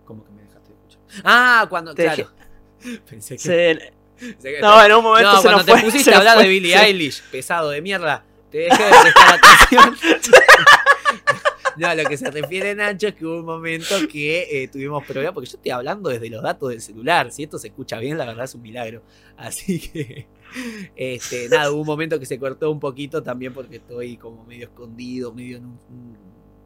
[0.05, 1.01] ¿Cómo que me dejaste de escuchar?
[1.23, 1.93] Ah, cuando.
[1.93, 2.29] Te claro.
[3.09, 3.41] Pensé que.
[3.41, 5.81] Se- No, en un momento No, se cuando nos te fue.
[5.83, 6.85] pusiste a hablar fue, de Billie sí.
[6.85, 9.95] Eilish, pesado de mierda, te dejé de prestar atención.
[11.77, 15.33] No, lo que se refiere Nacho es que hubo un momento que eh, tuvimos problemas,
[15.33, 17.33] porque yo estoy hablando desde los datos del celular.
[17.33, 19.01] Si esto se escucha bien, la verdad es un milagro.
[19.35, 20.25] Así que,
[20.95, 24.65] este, nada, hubo un momento que se cortó un poquito también porque estoy como medio
[24.65, 26.17] escondido, medio en un,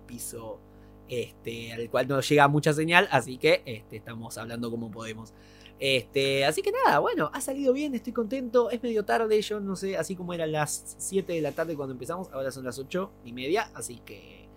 [0.07, 0.59] piso
[1.07, 5.33] este, al cual no llega mucha señal, así que este, estamos hablando como podemos.
[5.79, 8.69] Este, así que nada, bueno, ha salido bien, estoy contento.
[8.69, 11.93] Es medio tarde, yo no sé, así como eran las 7 de la tarde cuando
[11.93, 14.49] empezamos, ahora son las 8 y media, así que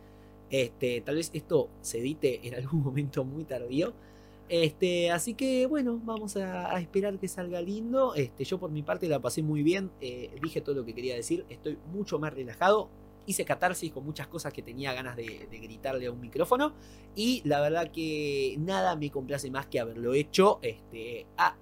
[1.05, 3.93] tal vez esto se edite en algún momento muy tardío.
[4.48, 8.14] Este, así que bueno, vamos a, esperar que salga lindo.
[8.14, 11.14] Este, yo por mi parte la pasé muy bien, eh, dije todo lo que quería
[11.14, 12.90] decir, estoy mucho más relajado.
[13.24, 16.74] Hice catarsis con muchas cosas que tenía ganas de, gritarle a un micrófono.
[17.14, 21.56] Y la verdad que nada me complace más que haberlo hecho este, a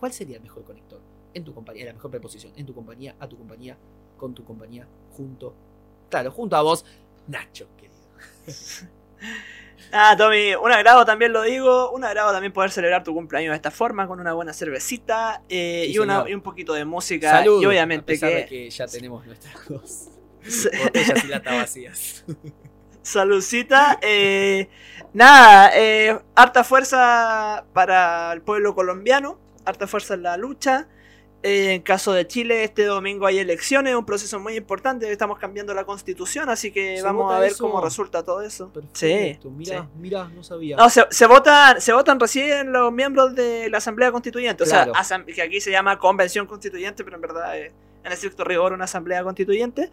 [0.00, 1.00] ¿Cuál sería el mejor conector?
[1.34, 2.52] En tu compañía, la mejor preposición.
[2.56, 3.76] En tu compañía, a tu compañía,
[4.16, 5.54] con tu compañía, junto.
[6.08, 6.86] Claro, junto a vos,
[7.26, 7.98] Nacho, querido.
[9.92, 11.90] Ah, Tommy, un agrado también lo digo.
[11.92, 15.84] Un agrado también poder celebrar tu cumpleaños de esta forma, con una buena cervecita eh,
[15.86, 16.30] Sí, y, una, señor.
[16.30, 17.30] y un poquito de música.
[17.30, 17.62] Salud.
[17.62, 18.36] y a obviamente pesar que.
[18.36, 20.08] de que ya tenemos nuestras dos
[20.84, 22.24] botellas y latas vacías.
[23.02, 23.98] Saludcita.
[24.02, 24.68] eh,
[25.14, 30.88] nada, eh, harta fuerza para el pueblo colombiano, harta fuerza en la lucha.
[31.40, 35.10] En caso de Chile, este domingo hay elecciones, un proceso muy importante.
[35.12, 37.62] Estamos cambiando la constitución, así que ¿Se vamos a ver eso?
[37.64, 38.72] cómo resulta todo eso.
[38.72, 39.88] Perfecto, mira, sí.
[40.00, 40.76] mira, no sabía.
[40.76, 44.64] No, se, se votan, se votan recién los miembros de la Asamblea Constituyente.
[44.64, 44.90] O sea,
[45.24, 47.70] que aquí se llama Convención Constituyente, pero en verdad es
[48.02, 49.92] en estricto rigor una Asamblea Constituyente.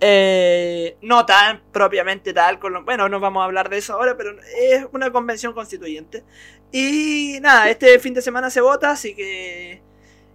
[0.00, 4.16] Eh, no tan propiamente tal, con lo- bueno, no vamos a hablar de eso ahora,
[4.16, 6.22] pero es una convención constituyente.
[6.70, 9.82] Y nada, este fin de semana se vota, así que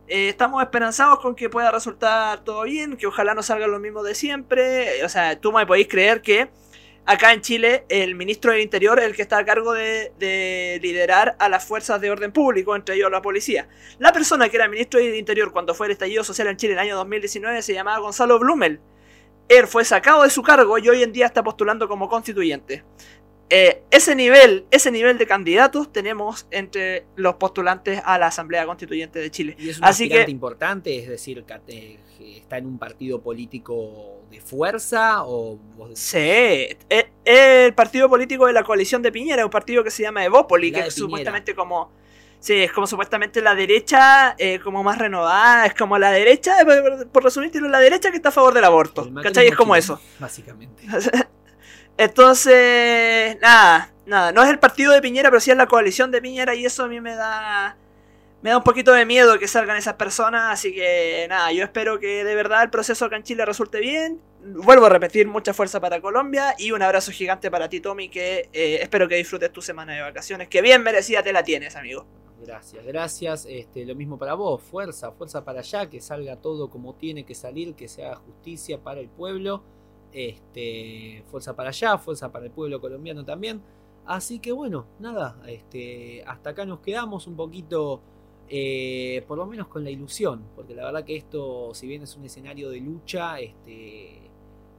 [0.07, 4.03] eh, estamos esperanzados con que pueda resultar todo bien, que ojalá no salga lo mismo
[4.03, 5.03] de siempre.
[5.05, 6.49] O sea, tú me podéis creer que
[7.05, 10.79] acá en Chile el ministro del Interior es el que está a cargo de, de
[10.81, 13.67] liderar a las fuerzas de orden público, entre ellos la policía.
[13.99, 16.79] La persona que era ministro del Interior cuando fue el estallido social en Chile en
[16.79, 18.81] el año 2019 se llamaba Gonzalo Blumel.
[19.49, 22.83] Él fue sacado de su cargo y hoy en día está postulando como constituyente.
[23.55, 29.19] Eh, ese nivel, ese nivel de candidatos tenemos entre los postulantes a la Asamblea Constituyente
[29.19, 29.55] de Chile.
[29.59, 34.23] Y es un Así que- importante, es decir, que que está en un partido político
[34.31, 35.59] de fuerza o
[35.93, 36.77] Sí, eh,
[37.25, 40.79] el partido político de la coalición de Piñera, un partido que se llama Evópoli, que
[40.79, 40.99] es Piñera.
[41.05, 41.91] supuestamente como.
[42.39, 46.65] Sí, es como supuestamente la derecha, eh, como más renovada, es como la derecha, eh,
[46.65, 49.03] por, por resumirte, la derecha que está a favor del aborto.
[49.03, 49.47] el ¿Cachai?
[49.47, 49.99] Es como eso.
[50.19, 50.83] Básicamente.
[51.97, 56.21] Entonces, nada, nada, no es el partido de Piñera, pero sí es la coalición de
[56.21, 57.77] Piñera y eso a mí me da
[58.43, 61.97] me da un poquito de miedo que salgan esas personas, así que nada, yo espero
[61.97, 64.19] que de verdad el proceso acá en Chile resulte bien.
[64.43, 68.49] Vuelvo a repetir, mucha fuerza para Colombia y un abrazo gigante para ti, Tommy, que
[68.51, 72.05] eh, espero que disfrutes tu semana de vacaciones, que bien merecida te la tienes, amigo.
[72.45, 73.47] Gracias, gracias.
[73.49, 77.35] Este, lo mismo para vos, fuerza, fuerza para allá, que salga todo como tiene que
[77.35, 79.63] salir, que se haga justicia para el pueblo.
[80.13, 83.61] Este, fuerza para allá, fuerza para el pueblo colombiano también.
[84.05, 88.01] Así que bueno, nada, este, hasta acá nos quedamos un poquito,
[88.49, 92.15] eh, por lo menos con la ilusión, porque la verdad que esto, si bien es
[92.17, 94.19] un escenario de lucha, este,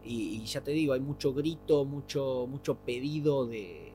[0.04, 3.92] y, ya te digo, hay mucho grito, mucho, mucho pedido de-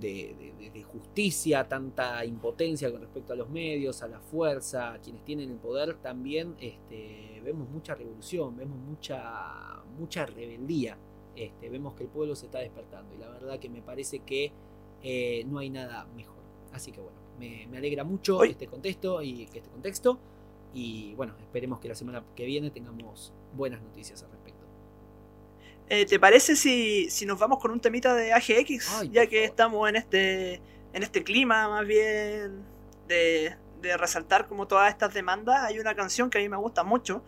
[0.00, 5.50] de justicia, tanta impotencia con respecto a los medios, a la fuerza, a quienes tienen
[5.50, 10.98] el poder, también este, vemos mucha revolución, vemos mucha, mucha rebeldía.
[11.34, 14.52] Este, vemos que el pueblo se está despertando y la verdad que me parece que
[15.02, 16.42] eh, no hay nada mejor.
[16.72, 20.18] Así que bueno, me, me alegra mucho este contexto y que este contexto
[20.74, 24.66] y bueno, esperemos que la semana que viene tengamos buenas noticias al respecto.
[25.88, 29.00] Eh, ¿Te parece si, si nos vamos con un temita de AGX?
[29.00, 29.50] Ay, ya que favor.
[29.50, 30.54] estamos en este,
[30.92, 32.62] en este clima más bien
[33.06, 35.62] de, de resaltar como todas estas demandas.
[35.64, 37.22] Hay una canción que a mí me gusta mucho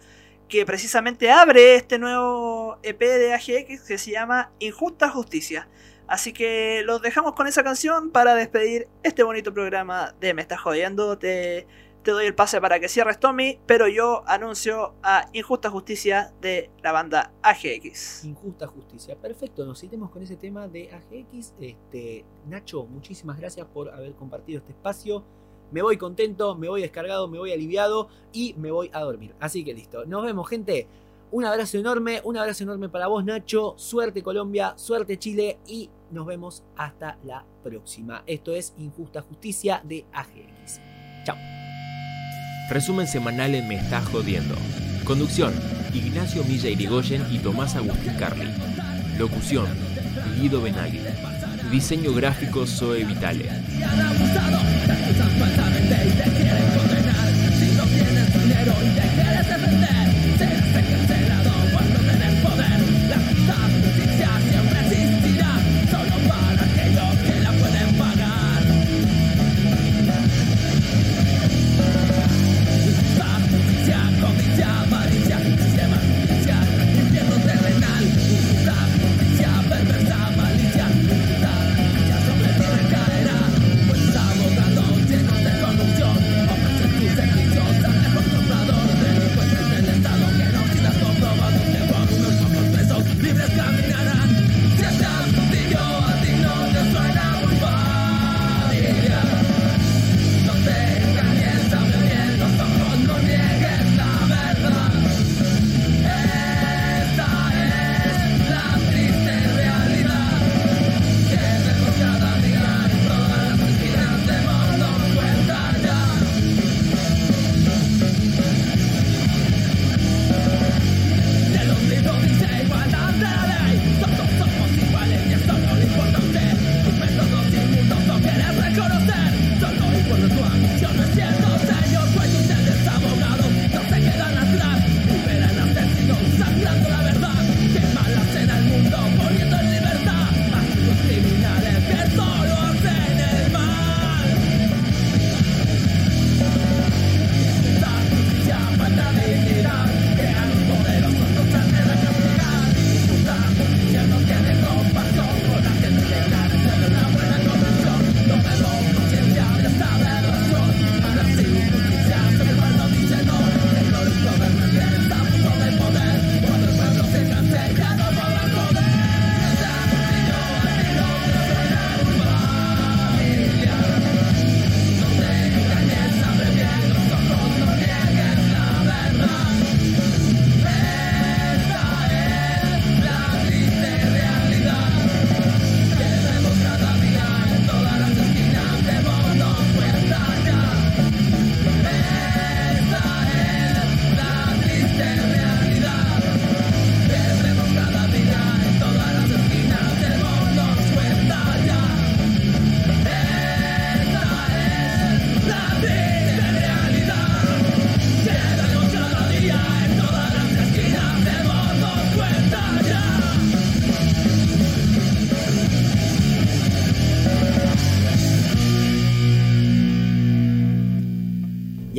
[0.48, 5.68] que precisamente abre este nuevo EP de AGX que se llama Injusta Justicia.
[6.08, 10.60] Así que los dejamos con esa canción para despedir este bonito programa de Me Estás
[10.60, 11.16] Jodiendo.
[11.16, 11.68] Te,
[12.02, 16.70] te doy el pase para que cierres, Tommy, pero yo anuncio a Injusta Justicia de
[16.82, 18.24] la banda AGX.
[18.24, 19.16] Injusta justicia.
[19.16, 21.54] Perfecto, nos iremos con ese tema de AGX.
[21.60, 25.24] Este, Nacho, muchísimas gracias por haber compartido este espacio.
[25.72, 29.34] Me voy contento, me voy descargado, me voy aliviado y me voy a dormir.
[29.40, 30.04] Así que listo.
[30.06, 30.86] Nos vemos, gente.
[31.32, 33.74] Un abrazo enorme, un abrazo enorme para vos, Nacho.
[33.76, 38.24] Suerte Colombia, suerte Chile y nos vemos hasta la próxima.
[38.26, 40.80] Esto es Injusta Justicia de AGX.
[41.24, 41.36] Chao.
[42.68, 44.56] Resumen semanal en Me Está Jodiendo.
[45.04, 45.52] Conducción,
[45.94, 48.48] Ignacio Milla Irigoyen y Tomás Agustín Carli.
[49.18, 49.66] Locución,
[50.36, 51.00] Guido Benaghi.
[51.70, 53.48] Diseño gráfico Zoe Vitale.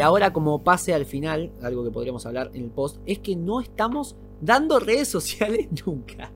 [0.02, 3.36] Y ahora como pase al final, algo que podríamos hablar en el post, es que
[3.36, 6.32] no estamos dando redes sociales nunca.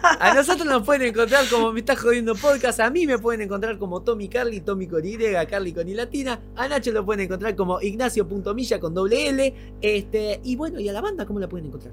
[0.00, 2.80] A nosotros nos pueden encontrar como Me Está Jodiendo Podcast.
[2.80, 5.18] A mí me pueden encontrar como Tommy Carly, Tommy con Y,
[5.50, 6.40] Carly con I latina.
[6.56, 9.54] A Nacho lo pueden encontrar como Ignacio.milla con doble L.
[9.82, 11.92] Este, y bueno, ¿y a la banda cómo la pueden encontrar?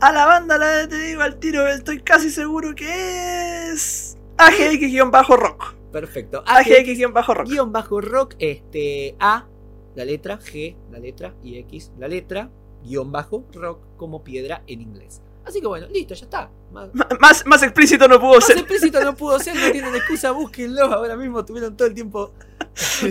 [0.00, 5.79] A la banda la te digo al tiro, estoy casi seguro que es AGX-rock.
[5.92, 6.42] Perfecto.
[6.46, 7.48] AGX-rock.
[7.48, 9.46] Guión bajo rock, este, A,
[9.94, 12.50] la letra, G, la letra, y X, la letra,
[12.84, 15.20] guion bajo rock como piedra en inglés.
[15.44, 16.50] Así que bueno, listo, ya está.
[16.72, 16.90] Más,
[17.20, 18.58] Más, más explícito no pudo más ser.
[18.58, 20.84] explícito no pudo ser, no tienen excusa, búsquenlo.
[20.84, 22.32] Ahora mismo tuvieron todo el tiempo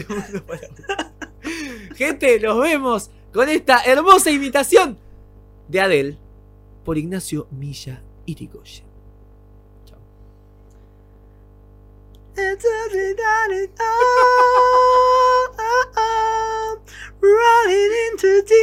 [0.08, 0.62] mundo para.
[1.96, 4.98] Gente, nos vemos con esta hermosa imitación
[5.68, 6.18] de Adele
[6.86, 8.89] por Ignacio Milla Irigoyen.
[17.22, 18.60] Running into deep.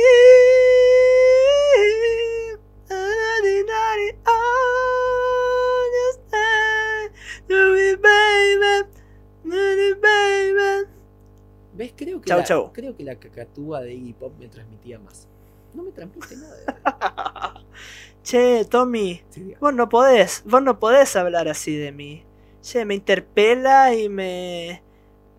[11.75, 11.93] ¿Ves?
[11.97, 12.73] Creo que, Chau, la, chau.
[12.73, 15.29] creo que la cacatúa de Iggy Pop me transmitía más.
[15.75, 16.57] No me transmite nada.
[16.57, 17.67] de.
[18.23, 22.25] Che, Tommy, Sí, vos no podés, vos no podés hablar así de mí.
[22.67, 24.83] Che, me interpela y me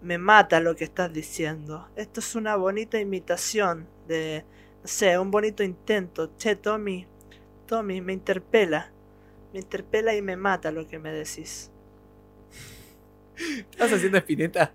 [0.01, 1.89] me mata lo que estás diciendo.
[1.97, 4.45] Esto es una bonita imitación de
[4.81, 6.31] no sé, un bonito intento.
[6.37, 7.05] Che, Tommy,
[7.65, 8.93] Tommy, me interpela.
[9.51, 11.69] Me interpela y me mata lo que me decís.
[13.71, 14.71] ¿Estás haciendo espineta?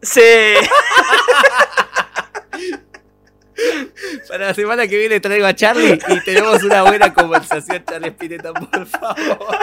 [0.00, 0.20] Sí.
[4.28, 8.52] Para la semana que viene traigo a Charlie y tenemos una buena conversación, Charlie Spinetta,
[8.52, 9.56] por favor.